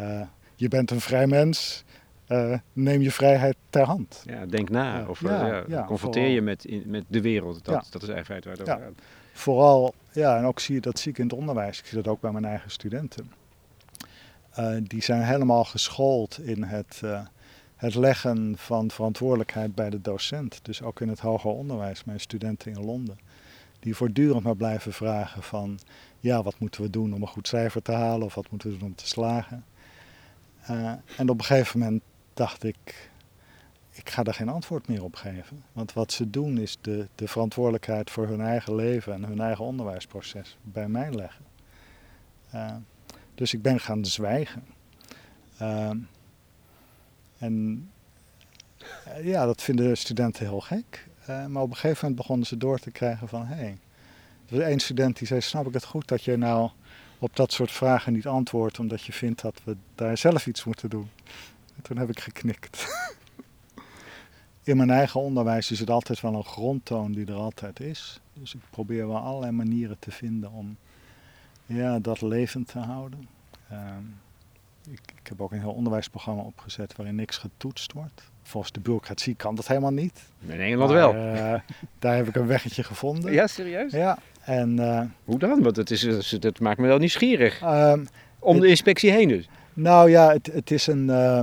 uh, 0.00 0.20
je 0.54 0.68
bent 0.68 0.90
een 0.90 1.00
vrij 1.00 1.26
mens, 1.26 1.84
uh, 2.28 2.58
neem 2.72 3.00
je 3.00 3.10
vrijheid 3.10 3.56
ter 3.70 3.84
hand. 3.84 4.22
Ja, 4.24 4.46
denk 4.46 4.70
na. 4.70 5.06
Of 5.08 5.20
ja, 5.20 5.64
confronteer 5.86 5.98
vooral. 5.98 6.24
je 6.24 6.40
met, 6.40 6.64
in, 6.64 6.82
met 6.86 7.04
de 7.06 7.20
wereld. 7.20 7.64
Dat, 7.64 7.86
dat 7.90 8.02
is 8.02 8.08
eigenlijk 8.08 8.44
waar 8.44 8.52
het 8.52 8.68
over 8.68 8.82
gaat. 8.82 8.92
Vooral, 9.32 9.94
ja, 10.12 10.38
en 10.38 10.44
ook 10.44 10.60
zie 10.60 10.74
je 10.74 10.80
dat 10.80 10.98
zie 10.98 11.10
ik 11.10 11.18
in 11.18 11.24
het 11.24 11.34
onderwijs. 11.34 11.78
Ik 11.78 11.86
zie 11.86 12.02
dat 12.02 12.08
ook 12.08 12.20
bij 12.20 12.30
mijn 12.30 12.44
eigen 12.44 12.70
studenten. 12.70 13.32
Uh, 14.58 14.76
die 14.82 15.02
zijn 15.02 15.22
helemaal 15.22 15.64
geschoold 15.64 16.38
in 16.38 16.62
het, 16.62 17.02
het 17.76 17.94
leggen 17.94 18.54
van 18.58 18.90
verantwoordelijkheid 18.90 19.74
bij 19.74 19.90
de 19.90 20.00
docent. 20.00 20.60
Dus 20.62 20.82
ook 20.82 21.00
in 21.00 21.08
het 21.08 21.20
hoger 21.20 21.50
onderwijs, 21.50 22.04
mijn 22.04 22.20
studenten 22.20 22.72
in 22.72 22.84
Londen. 22.84 23.18
Die 23.80 23.96
voortdurend 23.96 24.42
maar 24.42 24.56
blijven 24.56 24.92
vragen 24.92 25.42
van, 25.42 25.78
ja, 26.24 26.42
wat 26.42 26.58
moeten 26.58 26.82
we 26.82 26.90
doen 26.90 27.14
om 27.14 27.22
een 27.22 27.28
goed 27.28 27.48
cijfer 27.48 27.82
te 27.82 27.92
halen? 27.92 28.26
Of 28.26 28.34
wat 28.34 28.50
moeten 28.50 28.70
we 28.70 28.76
doen 28.78 28.88
om 28.88 28.94
te 28.94 29.06
slagen? 29.06 29.64
Uh, 30.70 30.92
en 31.16 31.28
op 31.28 31.38
een 31.38 31.44
gegeven 31.44 31.78
moment 31.78 32.02
dacht 32.34 32.64
ik, 32.64 33.10
ik 33.90 34.10
ga 34.10 34.22
daar 34.22 34.34
geen 34.34 34.48
antwoord 34.48 34.88
meer 34.88 35.04
op 35.04 35.14
geven. 35.14 35.64
Want 35.72 35.92
wat 35.92 36.12
ze 36.12 36.30
doen 36.30 36.58
is 36.58 36.78
de, 36.80 37.08
de 37.14 37.28
verantwoordelijkheid 37.28 38.10
voor 38.10 38.26
hun 38.26 38.40
eigen 38.40 38.74
leven 38.74 39.12
en 39.12 39.24
hun 39.24 39.40
eigen 39.40 39.64
onderwijsproces 39.64 40.56
bij 40.62 40.88
mij 40.88 41.12
leggen. 41.12 41.44
Uh, 42.54 42.74
dus 43.34 43.54
ik 43.54 43.62
ben 43.62 43.80
gaan 43.80 44.04
zwijgen. 44.04 44.64
Uh, 45.62 45.90
en 47.38 47.90
ja, 49.22 49.44
dat 49.46 49.62
vinden 49.62 49.96
studenten 49.96 50.46
heel 50.46 50.60
gek. 50.60 51.08
Maar 51.26 51.62
op 51.62 51.70
een 51.70 51.76
gegeven 51.76 51.98
moment 52.00 52.16
begonnen 52.16 52.46
ze 52.46 52.56
door 52.56 52.78
te 52.78 52.90
krijgen 52.90 53.28
van... 53.28 53.46
hé, 53.46 53.54
hey, 53.54 53.78
er 54.48 54.56
was 54.56 54.66
één 54.68 54.80
student 54.80 55.18
die 55.18 55.26
zei, 55.26 55.40
snap 55.40 55.66
ik 55.66 55.74
het 55.74 55.84
goed 55.84 56.08
dat 56.08 56.24
je 56.24 56.36
nou 56.36 56.70
op 57.18 57.36
dat 57.36 57.52
soort 57.52 57.70
vragen 57.70 58.12
niet 58.12 58.26
antwoordt... 58.26 58.78
omdat 58.78 59.02
je 59.02 59.12
vindt 59.12 59.42
dat 59.42 59.60
we 59.64 59.76
daar 59.94 60.18
zelf 60.18 60.46
iets 60.46 60.64
moeten 60.64 60.90
doen. 60.90 61.10
En 61.76 61.82
toen 61.82 61.96
heb 61.96 62.08
ik 62.08 62.20
geknikt. 62.20 62.86
In 64.64 64.76
mijn 64.76 64.90
eigen 64.90 65.20
onderwijs 65.20 65.70
is 65.70 65.78
het 65.78 65.90
altijd 65.90 66.20
wel 66.20 66.34
een 66.34 66.44
grondtoon 66.44 67.12
die 67.12 67.26
er 67.26 67.34
altijd 67.34 67.80
is. 67.80 68.20
Dus 68.32 68.54
ik 68.54 68.60
probeer 68.70 69.08
wel 69.08 69.18
allerlei 69.18 69.52
manieren 69.52 69.96
te 69.98 70.10
vinden 70.10 70.50
om 70.50 70.76
ja, 71.66 71.98
dat 71.98 72.20
levend 72.20 72.68
te 72.68 72.78
houden. 72.78 73.28
Uh, 73.72 73.78
ik, 74.90 75.00
ik, 75.20 75.26
heb 75.26 75.40
ook 75.40 75.52
een 75.52 75.60
heel 75.60 75.72
onderwijsprogramma 75.72 76.42
opgezet 76.42 76.96
waarin 76.96 77.14
niks 77.14 77.38
getoetst 77.38 77.92
wordt. 77.92 78.22
Volgens 78.42 78.72
de 78.72 78.80
bureaucratie 78.80 79.34
kan 79.34 79.54
dat 79.54 79.66
helemaal 79.66 79.92
niet. 79.92 80.22
In 80.40 80.56
Nederland 80.56 80.92
maar, 80.92 81.12
wel. 81.12 81.14
Uh, 81.14 81.60
daar 81.98 82.16
heb 82.16 82.28
ik 82.28 82.34
een 82.34 82.46
weggetje 82.46 82.82
gevonden. 82.82 83.32
Ja, 83.32 83.46
serieus? 83.46 83.92
Ja. 83.92 84.18
En, 84.44 84.76
uh, 84.80 85.00
Hoe 85.24 85.38
dan? 85.38 85.62
Want 85.62 85.76
het, 85.76 85.90
is, 85.90 86.02
het 86.30 86.60
maakt 86.60 86.78
me 86.78 86.86
wel 86.86 86.98
nieuwsgierig. 86.98 87.62
Uh, 87.62 87.92
om 88.38 88.60
de 88.60 88.68
inspectie 88.68 89.10
heen 89.10 89.28
dus? 89.28 89.48
Nou 89.72 90.10
ja, 90.10 90.32
het, 90.32 90.46
het, 90.52 90.70
is 90.70 90.86
een, 90.86 91.06
uh, 91.06 91.40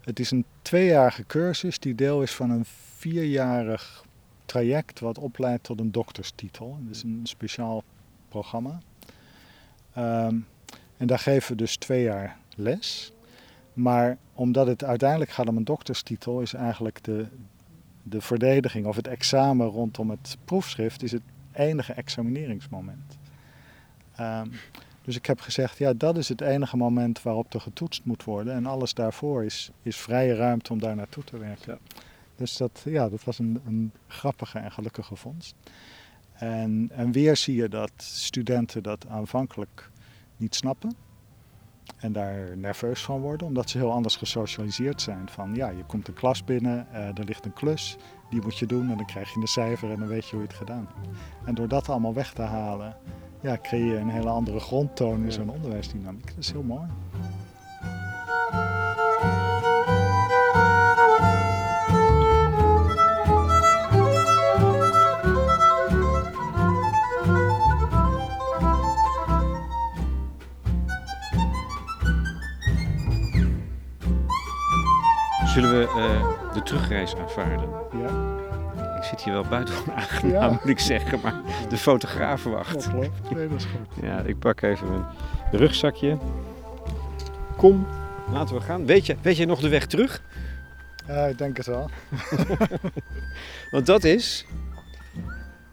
het 0.00 0.20
is 0.20 0.30
een 0.30 0.44
tweejarige 0.62 1.26
cursus 1.26 1.78
die 1.78 1.94
deel 1.94 2.22
is 2.22 2.32
van 2.32 2.50
een 2.50 2.64
vierjarig 2.96 4.04
traject 4.44 5.00
wat 5.00 5.18
opleidt 5.18 5.62
tot 5.62 5.80
een 5.80 5.92
dokterstitel. 5.92 6.78
Dat 6.80 6.96
is 6.96 7.02
een 7.02 7.20
speciaal 7.22 7.82
programma. 8.28 8.80
Um, 9.98 10.46
en 10.96 11.06
daar 11.06 11.18
geven 11.18 11.50
we 11.50 11.56
dus 11.56 11.76
twee 11.76 12.02
jaar 12.02 12.36
les. 12.56 13.12
Maar 13.72 14.16
omdat 14.34 14.66
het 14.66 14.84
uiteindelijk 14.84 15.30
gaat 15.30 15.48
om 15.48 15.56
een 15.56 15.64
dokterstitel, 15.64 16.40
is 16.40 16.54
eigenlijk 16.54 17.04
de, 17.04 17.26
de 18.02 18.20
verdediging 18.20 18.86
of 18.86 18.96
het 18.96 19.06
examen 19.06 19.66
rondom 19.66 20.10
het 20.10 20.36
proefschrift 20.44 21.02
is 21.02 21.12
het 21.12 21.22
enige 21.54 21.92
examineringsmoment. 21.92 23.18
Um, 24.20 24.52
dus 25.04 25.16
ik 25.16 25.26
heb 25.26 25.40
gezegd, 25.40 25.78
ja, 25.78 25.92
dat 25.92 26.16
is 26.16 26.28
het 26.28 26.40
enige 26.40 26.76
moment 26.76 27.22
waarop 27.22 27.54
er 27.54 27.60
getoetst 27.60 28.04
moet 28.04 28.24
worden. 28.24 28.54
En 28.54 28.66
alles 28.66 28.94
daarvoor 28.94 29.44
is, 29.44 29.70
is 29.82 29.96
vrije 29.96 30.34
ruimte 30.34 30.72
om 30.72 30.78
daar 30.78 30.96
naartoe 30.96 31.24
te 31.24 31.38
werken. 31.38 31.78
Ja. 31.82 32.00
Dus 32.36 32.56
dat, 32.56 32.82
ja, 32.84 33.08
dat 33.08 33.24
was 33.24 33.38
een, 33.38 33.60
een 33.66 33.92
grappige 34.06 34.58
en 34.58 34.72
gelukkige 34.72 35.16
vondst. 35.16 35.54
En, 36.32 36.90
en 36.92 37.12
weer 37.12 37.36
zie 37.36 37.56
je 37.56 37.68
dat 37.68 37.92
studenten 37.96 38.82
dat 38.82 39.06
aanvankelijk 39.08 39.90
niet 40.36 40.54
snappen. 40.54 40.94
En 41.96 42.12
daar 42.12 42.56
nerveus 42.56 43.02
van 43.02 43.20
worden, 43.20 43.46
omdat 43.46 43.70
ze 43.70 43.78
heel 43.78 43.92
anders 43.92 44.16
gesocialiseerd 44.16 45.02
zijn. 45.02 45.28
Van 45.28 45.54
ja, 45.54 45.68
je 45.68 45.84
komt 45.84 46.08
een 46.08 46.14
klas 46.14 46.44
binnen, 46.44 46.86
uh, 46.92 46.98
er 46.98 47.24
ligt 47.24 47.44
een 47.44 47.52
klus, 47.52 47.96
die 48.30 48.42
moet 48.42 48.58
je 48.58 48.66
doen 48.66 48.90
en 48.90 48.96
dan 48.96 49.06
krijg 49.06 49.34
je 49.34 49.40
een 49.40 49.46
cijfer 49.46 49.90
en 49.90 49.98
dan 49.98 50.08
weet 50.08 50.24
je 50.24 50.30
hoe 50.30 50.40
je 50.40 50.46
het 50.46 50.56
gedaan 50.56 50.88
hebt. 50.94 51.08
En 51.44 51.54
door 51.54 51.68
dat 51.68 51.88
allemaal 51.88 52.14
weg 52.14 52.32
te 52.32 52.42
halen, 52.42 52.96
ja, 53.40 53.58
creëer 53.62 53.92
je 53.92 53.96
een 53.96 54.08
hele 54.08 54.28
andere 54.28 54.60
grondtoon 54.60 55.24
in 55.24 55.32
zo'n 55.32 55.50
onderwijsdynamiek. 55.50 56.26
Dat 56.26 56.38
is 56.38 56.52
heel 56.52 56.62
mooi. 56.62 56.86
Aanvaarden? 77.12 77.68
Ja. 77.92 78.42
Ik 78.96 79.02
zit 79.02 79.22
hier 79.22 79.32
wel 79.32 79.44
buitengewoon 79.44 79.94
aangenaam, 79.94 80.50
moet 80.52 80.68
ik 80.68 80.78
zeggen, 80.78 81.20
maar 81.22 81.40
de 81.68 81.76
fotograaf 81.76 82.44
wacht. 82.44 82.74
Dat 82.74 82.90
klopt, 82.90 83.30
nee, 83.30 83.48
dat 83.48 83.58
is 83.58 83.64
goed. 83.64 84.04
Ja, 84.04 84.20
ik 84.20 84.38
pak 84.38 84.62
even 84.62 84.88
mijn 84.88 85.04
rugzakje. 85.50 86.18
Kom, 87.56 87.86
laten 88.32 88.54
we 88.54 88.60
gaan. 88.60 88.86
Weet 88.86 89.06
je, 89.06 89.16
weet 89.22 89.36
je 89.36 89.46
nog 89.46 89.60
de 89.60 89.68
weg 89.68 89.86
terug? 89.86 90.22
Ja, 91.06 91.26
ik 91.26 91.38
denk 91.38 91.56
het 91.56 91.66
wel. 91.66 91.90
Want 93.70 93.86
dat 93.86 94.04
is, 94.04 94.46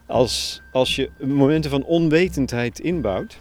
als, 0.06 0.62
als 0.72 0.96
je 0.96 1.10
momenten 1.20 1.72
van 1.72 1.84
onwetendheid 1.84 2.80
inbouwt. 2.80 3.38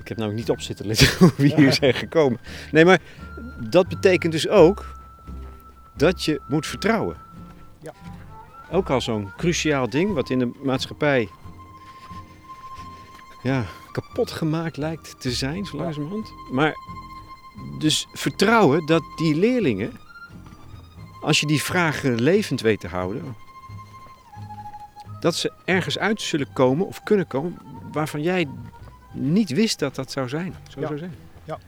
Ik 0.00 0.08
heb 0.08 0.16
nou 0.16 0.34
niet 0.34 0.50
op 0.50 0.60
zitten 0.60 0.86
letten 0.86 1.08
hoe 1.18 1.32
we 1.36 1.54
hier 1.54 1.72
zijn 1.72 1.94
gekomen. 1.94 2.38
Nee, 2.72 2.84
maar 2.84 2.98
dat 3.68 3.88
betekent 3.88 4.32
dus 4.32 4.48
ook 4.48 4.99
dat 6.00 6.24
je 6.24 6.40
moet 6.48 6.66
vertrouwen. 6.66 7.16
Ja. 7.82 7.92
Ook 8.70 8.90
al 8.90 9.00
zo'n 9.00 9.32
cruciaal 9.36 9.90
ding 9.90 10.14
wat 10.14 10.30
in 10.30 10.38
de 10.38 10.50
maatschappij 10.62 11.28
ja, 13.42 13.64
kapot 13.92 14.30
gemaakt 14.30 14.76
lijkt 14.76 15.20
te 15.20 15.32
zijn, 15.32 15.64
zo 15.64 15.76
langzamerhand. 15.76 16.32
Maar 16.52 16.74
dus 17.78 18.06
vertrouwen 18.12 18.86
dat 18.86 19.02
die 19.16 19.34
leerlingen, 19.34 19.92
als 21.22 21.40
je 21.40 21.46
die 21.46 21.62
vragen 21.62 22.20
levend 22.20 22.60
weet 22.60 22.80
te 22.80 22.88
houden, 22.88 23.36
dat 25.20 25.34
ze 25.34 25.52
ergens 25.64 25.98
uit 25.98 26.22
zullen 26.22 26.52
komen 26.52 26.86
of 26.86 27.02
kunnen 27.02 27.26
komen 27.26 27.58
waarvan 27.92 28.22
jij 28.22 28.48
niet 29.12 29.50
wist 29.50 29.78
dat 29.78 29.94
dat 29.94 30.10
zou 30.10 30.28
zijn. 30.28 30.54
Zo 30.68 30.80
ja. 30.80 30.86
zou 30.86 30.98
zijn. 30.98 31.14
Ja, 31.44 31.58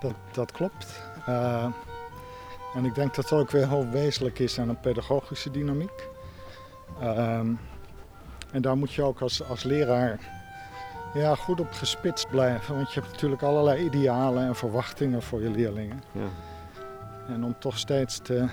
dat, 0.00 0.14
dat 0.32 0.52
klopt. 0.52 1.02
Uh, 1.28 1.66
en 2.74 2.84
ik 2.84 2.94
denk 2.94 3.14
dat 3.14 3.28
dat 3.28 3.40
ook 3.40 3.50
weer 3.50 3.68
heel 3.68 3.88
wezenlijk 3.88 4.38
is 4.38 4.58
aan 4.58 4.68
een 4.68 4.80
pedagogische 4.80 5.50
dynamiek. 5.50 6.08
Um, 7.02 7.58
en 8.52 8.62
daar 8.62 8.76
moet 8.76 8.92
je 8.92 9.02
ook 9.02 9.20
als, 9.20 9.42
als 9.42 9.62
leraar 9.62 10.18
ja, 11.14 11.34
goed 11.34 11.60
op 11.60 11.72
gespitst 11.72 12.28
blijven. 12.28 12.74
Want 12.74 12.92
je 12.92 13.00
hebt 13.00 13.12
natuurlijk 13.12 13.42
allerlei 13.42 13.84
idealen 13.84 14.46
en 14.46 14.56
verwachtingen 14.56 15.22
voor 15.22 15.42
je 15.42 15.50
leerlingen. 15.50 16.02
Ja. 16.12 16.28
En 17.28 17.44
om 17.44 17.56
toch 17.58 17.78
steeds 17.78 18.18
te, 18.18 18.46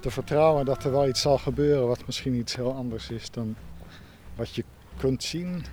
te 0.00 0.10
vertrouwen 0.10 0.64
dat 0.64 0.84
er 0.84 0.90
wel 0.90 1.08
iets 1.08 1.20
zal 1.20 1.38
gebeuren 1.38 1.86
wat 1.86 2.06
misschien 2.06 2.34
iets 2.34 2.56
heel 2.56 2.74
anders 2.74 3.10
is 3.10 3.30
dan 3.30 3.56
wat 4.36 4.54
je 4.54 4.64
kunt 4.96 5.22
zien. 5.22 5.64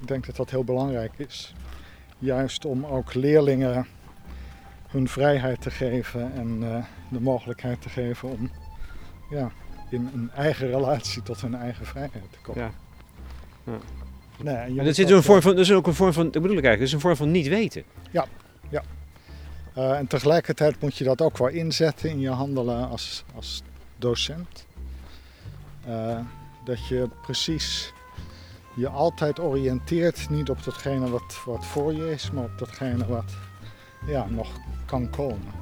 Ik 0.00 0.08
denk 0.08 0.26
dat 0.26 0.36
dat 0.36 0.50
heel 0.50 0.64
belangrijk 0.64 1.12
is. 1.16 1.54
Juist 2.18 2.64
om 2.64 2.86
ook 2.86 3.14
leerlingen 3.14 3.86
hun 4.92 5.08
vrijheid 5.08 5.60
te 5.60 5.70
geven 5.70 6.32
en 6.32 6.62
uh, 6.62 6.84
de 7.08 7.20
mogelijkheid 7.20 7.82
te 7.82 7.88
geven 7.88 8.28
om 8.28 8.50
ja, 9.30 9.50
in 9.90 10.10
een 10.14 10.30
eigen 10.34 10.66
relatie 10.66 11.22
tot 11.22 11.40
hun 11.40 11.54
eigen 11.54 11.86
vrijheid 11.86 12.24
te 12.30 12.38
komen. 12.42 12.62
Ja. 12.62 12.70
ja. 13.72 13.78
Nee, 14.42 14.78
en 14.78 14.84
dat, 14.84 14.94
zit 14.94 15.10
een 15.10 15.22
vorm 15.22 15.42
van, 15.42 15.50
dat 15.50 15.64
is 15.64 15.72
ook 15.72 15.86
een 15.86 15.94
vorm 15.94 16.12
van, 16.12 16.30
dat 16.30 16.42
bedoel 16.42 16.56
ik 16.56 16.64
eigenlijk, 16.64 16.78
dat 16.78 16.88
is 16.88 16.92
een 16.92 17.00
vorm 17.00 17.16
van 17.16 17.30
niet 17.30 17.48
weten. 17.48 17.82
Ja, 18.10 18.26
ja. 18.68 18.82
Uh, 19.76 19.98
en 19.98 20.06
tegelijkertijd 20.06 20.80
moet 20.80 20.96
je 20.96 21.04
dat 21.04 21.20
ook 21.20 21.38
wel 21.38 21.48
inzetten 21.48 22.10
in 22.10 22.20
je 22.20 22.30
handelen 22.30 22.88
als, 22.88 23.24
als 23.34 23.62
docent. 23.96 24.66
Uh, 25.88 26.18
dat 26.64 26.86
je 26.86 27.08
precies 27.22 27.92
je 28.74 28.88
altijd 28.88 29.40
oriënteert, 29.40 30.30
niet 30.30 30.50
op 30.50 30.64
datgene 30.64 31.10
wat, 31.10 31.40
wat 31.44 31.66
voor 31.66 31.92
je 31.92 32.10
is, 32.10 32.30
maar 32.30 32.44
op 32.44 32.58
datgene 32.58 33.06
wat 33.06 33.32
ja, 34.06 34.26
nog 34.28 34.48
kan 34.86 35.10
komen. 35.10 35.52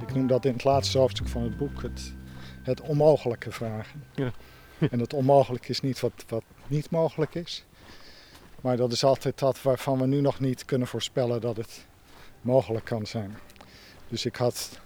Ik 0.00 0.14
noem 0.14 0.26
dat 0.26 0.44
in 0.44 0.52
het 0.52 0.64
laatste 0.64 0.98
hoofdstuk 0.98 1.28
van 1.28 1.42
het 1.42 1.56
boek 1.56 1.82
het, 1.82 2.14
het 2.62 2.80
onmogelijke 2.80 3.52
vragen. 3.52 4.04
Ja. 4.14 4.32
En 4.90 4.98
het 4.98 5.14
onmogelijk 5.14 5.68
is 5.68 5.80
niet 5.80 6.00
wat, 6.00 6.24
wat 6.28 6.44
niet 6.66 6.90
mogelijk 6.90 7.34
is. 7.34 7.64
Maar 8.60 8.76
dat 8.76 8.92
is 8.92 9.04
altijd 9.04 9.38
dat 9.38 9.62
waarvan 9.62 9.98
we 9.98 10.06
nu 10.06 10.20
nog 10.20 10.40
niet 10.40 10.64
kunnen 10.64 10.88
voorspellen 10.88 11.40
dat 11.40 11.56
het 11.56 11.86
mogelijk 12.40 12.84
kan 12.84 13.06
zijn. 13.06 13.36
Dus 14.08 14.24
ik 14.24 14.36
had 14.36 14.80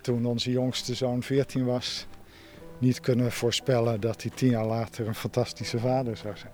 toen 0.00 0.26
onze 0.26 0.50
jongste 0.50 0.94
zoon 0.94 1.22
14 1.22 1.64
was, 1.64 2.06
niet 2.78 3.00
kunnen 3.00 3.32
voorspellen 3.32 4.00
dat 4.00 4.22
hij 4.22 4.30
tien 4.34 4.50
jaar 4.50 4.66
later 4.66 5.06
een 5.06 5.14
fantastische 5.14 5.78
vader 5.78 6.16
zou 6.16 6.36
zijn. 6.36 6.52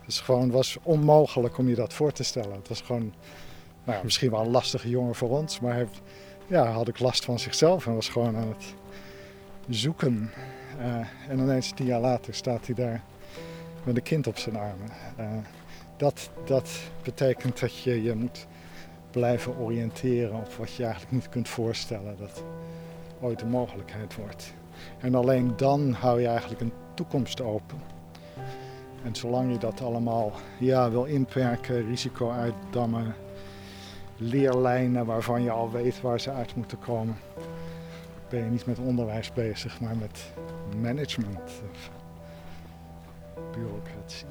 Het 0.00 0.08
is 0.14 0.20
gewoon, 0.20 0.50
was 0.50 0.76
onmogelijk 0.82 1.58
om 1.58 1.68
je 1.68 1.74
dat 1.74 1.92
voor 1.92 2.12
te 2.12 2.22
stellen. 2.22 2.52
Het 2.52 2.68
was 2.68 2.80
gewoon 2.80 3.14
nou 3.86 4.04
misschien 4.04 4.30
wel 4.30 4.40
een 4.40 4.50
lastige 4.50 4.88
jongen 4.88 5.14
voor 5.14 5.30
ons, 5.30 5.60
maar 5.60 5.72
hij 5.72 5.86
ja, 6.46 6.66
had 6.66 6.88
ik 6.88 6.98
last 6.98 7.24
van 7.24 7.38
zichzelf 7.38 7.86
en 7.86 7.94
was 7.94 8.08
gewoon 8.08 8.36
aan 8.36 8.48
het 8.48 8.74
zoeken. 9.68 10.30
Uh, 10.78 10.94
en 11.28 11.38
ineens 11.38 11.72
tien 11.74 11.86
jaar 11.86 12.00
later 12.00 12.34
staat 12.34 12.66
hij 12.66 12.74
daar 12.74 13.02
met 13.84 13.96
een 13.96 14.02
kind 14.02 14.26
op 14.26 14.38
zijn 14.38 14.56
armen. 14.56 14.90
Uh, 15.20 15.26
dat, 15.96 16.30
dat 16.44 16.70
betekent 17.02 17.60
dat 17.60 17.78
je 17.78 18.02
je 18.02 18.14
moet 18.14 18.46
blijven 19.10 19.58
oriënteren 19.58 20.34
op 20.34 20.52
wat 20.52 20.74
je 20.74 20.82
eigenlijk 20.82 21.12
niet 21.12 21.28
kunt 21.28 21.48
voorstellen 21.48 22.16
dat 22.18 22.42
ooit 23.20 23.40
een 23.40 23.48
mogelijkheid 23.48 24.14
wordt. 24.14 24.54
En 25.00 25.14
alleen 25.14 25.52
dan 25.56 25.92
hou 25.92 26.20
je 26.20 26.26
eigenlijk 26.26 26.60
een 26.60 26.72
toekomst 26.94 27.40
open. 27.40 27.78
En 29.04 29.14
zolang 29.14 29.52
je 29.52 29.58
dat 29.58 29.80
allemaal 29.80 30.32
ja, 30.58 30.90
wil 30.90 31.04
inperken, 31.04 31.86
risico 31.86 32.30
uitdammen, 32.30 33.14
leerlijnen 34.16 35.06
waarvan 35.06 35.42
je 35.42 35.50
al 35.50 35.70
weet 35.70 36.00
waar 36.00 36.20
ze 36.20 36.30
uit 36.30 36.54
moeten 36.54 36.78
komen, 36.78 37.16
ben 38.28 38.44
je 38.44 38.50
niet 38.50 38.66
met 38.66 38.78
onderwijs 38.78 39.32
bezig, 39.32 39.80
maar 39.80 39.96
met 39.96 40.32
management 40.80 41.62
of 41.72 41.90
bureaucratie. 43.52 44.26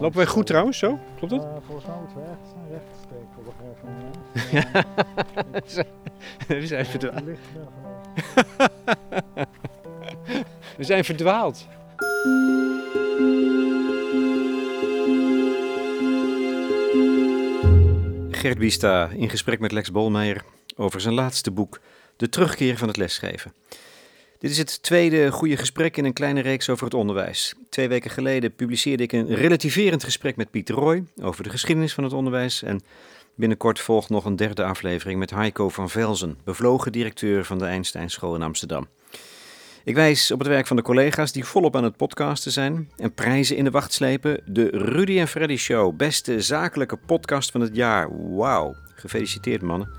Lopen 0.00 0.16
wij 0.16 0.26
goed 0.26 0.46
trouwens, 0.46 0.78
zo? 0.78 0.98
Klopt 1.16 1.32
dat? 1.32 1.44
Uh, 1.44 1.50
volgens 1.66 1.86
mij 1.86 1.96
moeten 1.98 2.16
we 2.16 2.22
op 3.36 3.46
een 3.46 3.52
gegeven 3.58 3.88
moment. 5.36 5.86
We 6.62 6.66
zijn 6.66 6.86
verdwaald. 6.86 7.24
We 10.76 10.84
zijn 10.84 11.04
verdwaald. 11.04 11.66
Gert 18.44 18.58
Bista 18.58 19.08
in 19.08 19.30
gesprek 19.30 19.60
met 19.60 19.72
Lex 19.72 19.90
Bolmeijer 19.90 20.44
over 20.76 21.00
zijn 21.00 21.14
laatste 21.14 21.50
boek, 21.50 21.80
De 22.16 22.28
terugkeer 22.28 22.78
van 22.78 22.88
het 22.88 22.96
lesgeven. 22.96 23.52
Dit 24.38 24.50
is 24.50 24.58
het 24.58 24.82
tweede 24.82 25.30
goede 25.30 25.56
gesprek 25.56 25.96
in 25.96 26.04
een 26.04 26.12
kleine 26.12 26.40
reeks 26.40 26.68
over 26.68 26.84
het 26.84 26.94
onderwijs. 26.94 27.54
Twee 27.68 27.88
weken 27.88 28.10
geleden 28.10 28.54
publiceerde 28.54 29.02
ik 29.02 29.12
een 29.12 29.34
relativerend 29.34 30.04
gesprek 30.04 30.36
met 30.36 30.50
Pieter 30.50 30.74
Roy 30.74 31.04
over 31.22 31.42
de 31.42 31.50
geschiedenis 31.50 31.94
van 31.94 32.04
het 32.04 32.12
onderwijs. 32.12 32.62
En 32.62 32.82
binnenkort 33.34 33.80
volgt 33.80 34.08
nog 34.08 34.24
een 34.24 34.36
derde 34.36 34.64
aflevering 34.64 35.18
met 35.18 35.30
Heiko 35.30 35.68
van 35.68 35.90
Velzen, 35.90 36.38
bevlogen 36.44 36.92
directeur 36.92 37.44
van 37.44 37.58
de 37.58 37.64
Einstein 37.64 38.10
School 38.10 38.34
in 38.34 38.42
Amsterdam. 38.42 38.88
Ik 39.84 39.94
wijs 39.94 40.30
op 40.30 40.38
het 40.38 40.48
werk 40.48 40.66
van 40.66 40.76
de 40.76 40.82
collega's 40.82 41.32
die 41.32 41.44
volop 41.44 41.76
aan 41.76 41.84
het 41.84 41.96
podcasten 41.96 42.52
zijn 42.52 42.90
en 42.96 43.14
prijzen 43.14 43.56
in 43.56 43.64
de 43.64 43.70
wacht 43.70 43.92
slepen. 43.92 44.40
De 44.46 44.68
Rudy 44.72 45.18
en 45.18 45.28
Freddy 45.28 45.56
Show, 45.56 45.96
beste 45.96 46.40
zakelijke 46.40 46.96
podcast 46.96 47.50
van 47.50 47.60
het 47.60 47.76
jaar. 47.76 48.34
Wauw, 48.36 48.74
gefeliciteerd 48.94 49.62
mannen. 49.62 49.90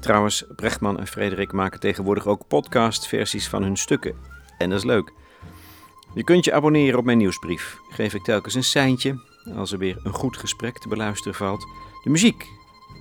Trouwens, 0.00 0.44
Brechtman 0.56 0.98
en 0.98 1.06
Frederik 1.06 1.52
maken 1.52 1.80
tegenwoordig 1.80 2.26
ook 2.26 2.46
podcastversies 2.48 3.48
van 3.48 3.62
hun 3.62 3.76
stukken. 3.76 4.14
En 4.58 4.70
dat 4.70 4.78
is 4.78 4.84
leuk. 4.84 5.12
Je 6.14 6.24
kunt 6.24 6.44
je 6.44 6.52
abonneren 6.52 6.98
op 6.98 7.04
mijn 7.04 7.18
nieuwsbrief. 7.18 7.76
Geef 7.90 8.14
ik 8.14 8.22
telkens 8.22 8.54
een 8.54 8.64
seintje 8.64 9.20
als 9.56 9.72
er 9.72 9.78
weer 9.78 9.96
een 10.02 10.14
goed 10.14 10.36
gesprek 10.36 10.78
te 10.78 10.88
beluisteren 10.88 11.34
valt. 11.34 11.66
De 12.02 12.10
muziek 12.10 12.46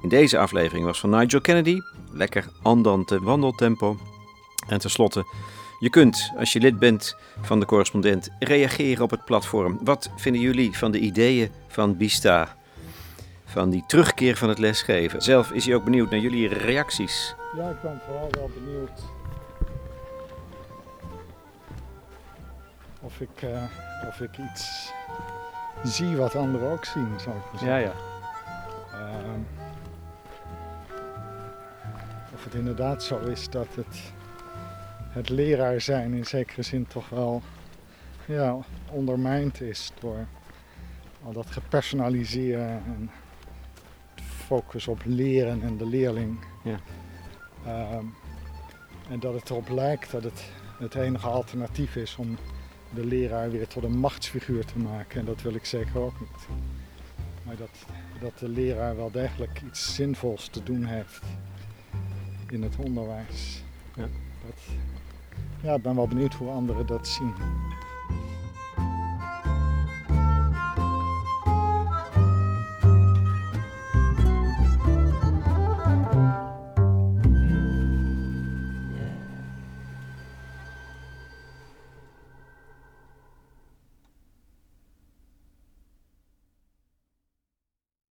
in 0.02 0.10
deze 0.10 0.40
aflevering 0.40 0.86
was 0.86 1.00
van 1.00 1.10
Nigel 1.10 1.42
Kennedy. 1.42 1.80
Lekker 2.12 2.50
andante 2.62 3.22
wandeltempo. 3.22 3.98
En 4.68 4.80
tenslotte, 4.80 5.26
je 5.84 5.90
kunt, 5.90 6.32
als 6.38 6.54
je 6.54 6.60
lid 6.60 6.80
bent 6.80 7.16
van 7.42 7.60
de 7.60 7.66
correspondent, 7.66 8.30
reageren 8.40 9.04
op 9.04 9.10
het 9.10 9.26
platform. 9.26 9.80
Wat 9.84 10.10
vinden 10.16 10.42
jullie 10.42 10.78
van 10.78 10.92
de 10.92 11.00
ideeën 11.00 11.52
van 11.68 11.98
Bista? 11.98 12.56
Van 13.46 13.70
die 13.70 13.84
terugkeer 13.88 14.36
van 14.36 14.50
het 14.50 14.58
lesgeven. 14.58 15.22
Zelf 15.22 15.52
is 15.52 15.66
hij 15.66 15.76
ook 15.76 15.84
benieuwd 15.84 16.10
naar 16.10 16.20
jullie 16.20 16.48
reacties. 16.48 17.36
Ja, 17.56 17.70
ik 17.70 17.82
ben 17.82 18.02
vooral 18.06 18.30
wel 18.32 18.50
benieuwd 18.54 19.02
of 23.04 23.20
ik, 23.20 23.42
eh, 23.42 23.64
of 24.08 24.20
ik 24.20 24.38
iets 24.38 24.92
zie 25.84 26.16
wat 26.16 26.36
anderen 26.36 26.72
ook 26.72 26.86
zien, 26.86 27.20
zou 27.20 27.36
ik 27.36 27.44
maar 27.52 27.60
zeggen. 27.60 27.68
Ja, 27.68 27.78
ja. 27.78 27.94
Ehm, 28.92 29.40
of 32.34 32.44
het 32.44 32.54
inderdaad 32.54 33.04
zo 33.04 33.20
is 33.20 33.50
dat 33.50 33.68
het, 33.76 34.14
het 35.14 35.30
leraar 35.30 35.82
zijn 35.82 36.14
in 36.14 36.26
zekere 36.26 36.62
zin 36.62 36.88
toch 36.88 37.10
wel 37.10 37.42
ja, 38.26 38.58
ondermijnd 38.92 39.62
is 39.62 39.92
door 40.00 40.28
al 41.24 41.34
dat 41.34 41.52
gepersonaliseren 41.52 42.84
en 42.86 43.12
focus 44.46 44.88
op 44.88 45.02
leren 45.06 45.62
en 45.62 45.78
de 45.78 45.86
leerling. 45.86 46.46
Ja. 46.64 46.80
Ehm, 47.66 48.06
en 49.10 49.20
dat 49.20 49.34
het 49.34 49.50
erop 49.50 49.70
lijkt 49.70 50.12
dat 50.12 50.24
het 50.24 50.52
het 50.84 50.96
enige 50.96 51.28
alternatief 51.28 51.96
is 51.96 52.16
om 52.16 52.38
de 52.94 53.06
leraar 53.06 53.52
weer 53.52 53.68
tot 53.68 53.84
een 53.84 53.98
machtsfiguur 53.98 54.66
te 54.66 54.80
maken. 54.80 55.20
En 55.20 55.26
dat 55.26 55.42
wil 55.42 55.54
ik 55.54 55.66
zeker 55.66 56.00
ook 56.00 56.20
niet. 56.20 56.48
Maar 57.44 57.56
dat, 57.56 57.86
dat 58.20 58.40
de 58.40 58.50
leraar 58.50 58.96
wel 58.96 59.12
degelijk 59.12 59.62
iets 59.62 59.96
zinvols 59.96 60.48
te 60.48 60.64
doen 60.64 60.86
heeft 60.86 61.22
in 62.50 62.64
het 62.64 62.76
onderwijs. 62.76 63.64
Ja. 63.96 64.08
Dat, 64.46 64.76
ja, 65.64 65.74
ik 65.74 65.82
ben 65.82 65.96
wel 65.96 66.08
benieuwd 66.08 66.34
hoe 66.34 66.50
anderen 66.50 66.86
dat 66.86 67.08
zien. 67.08 67.34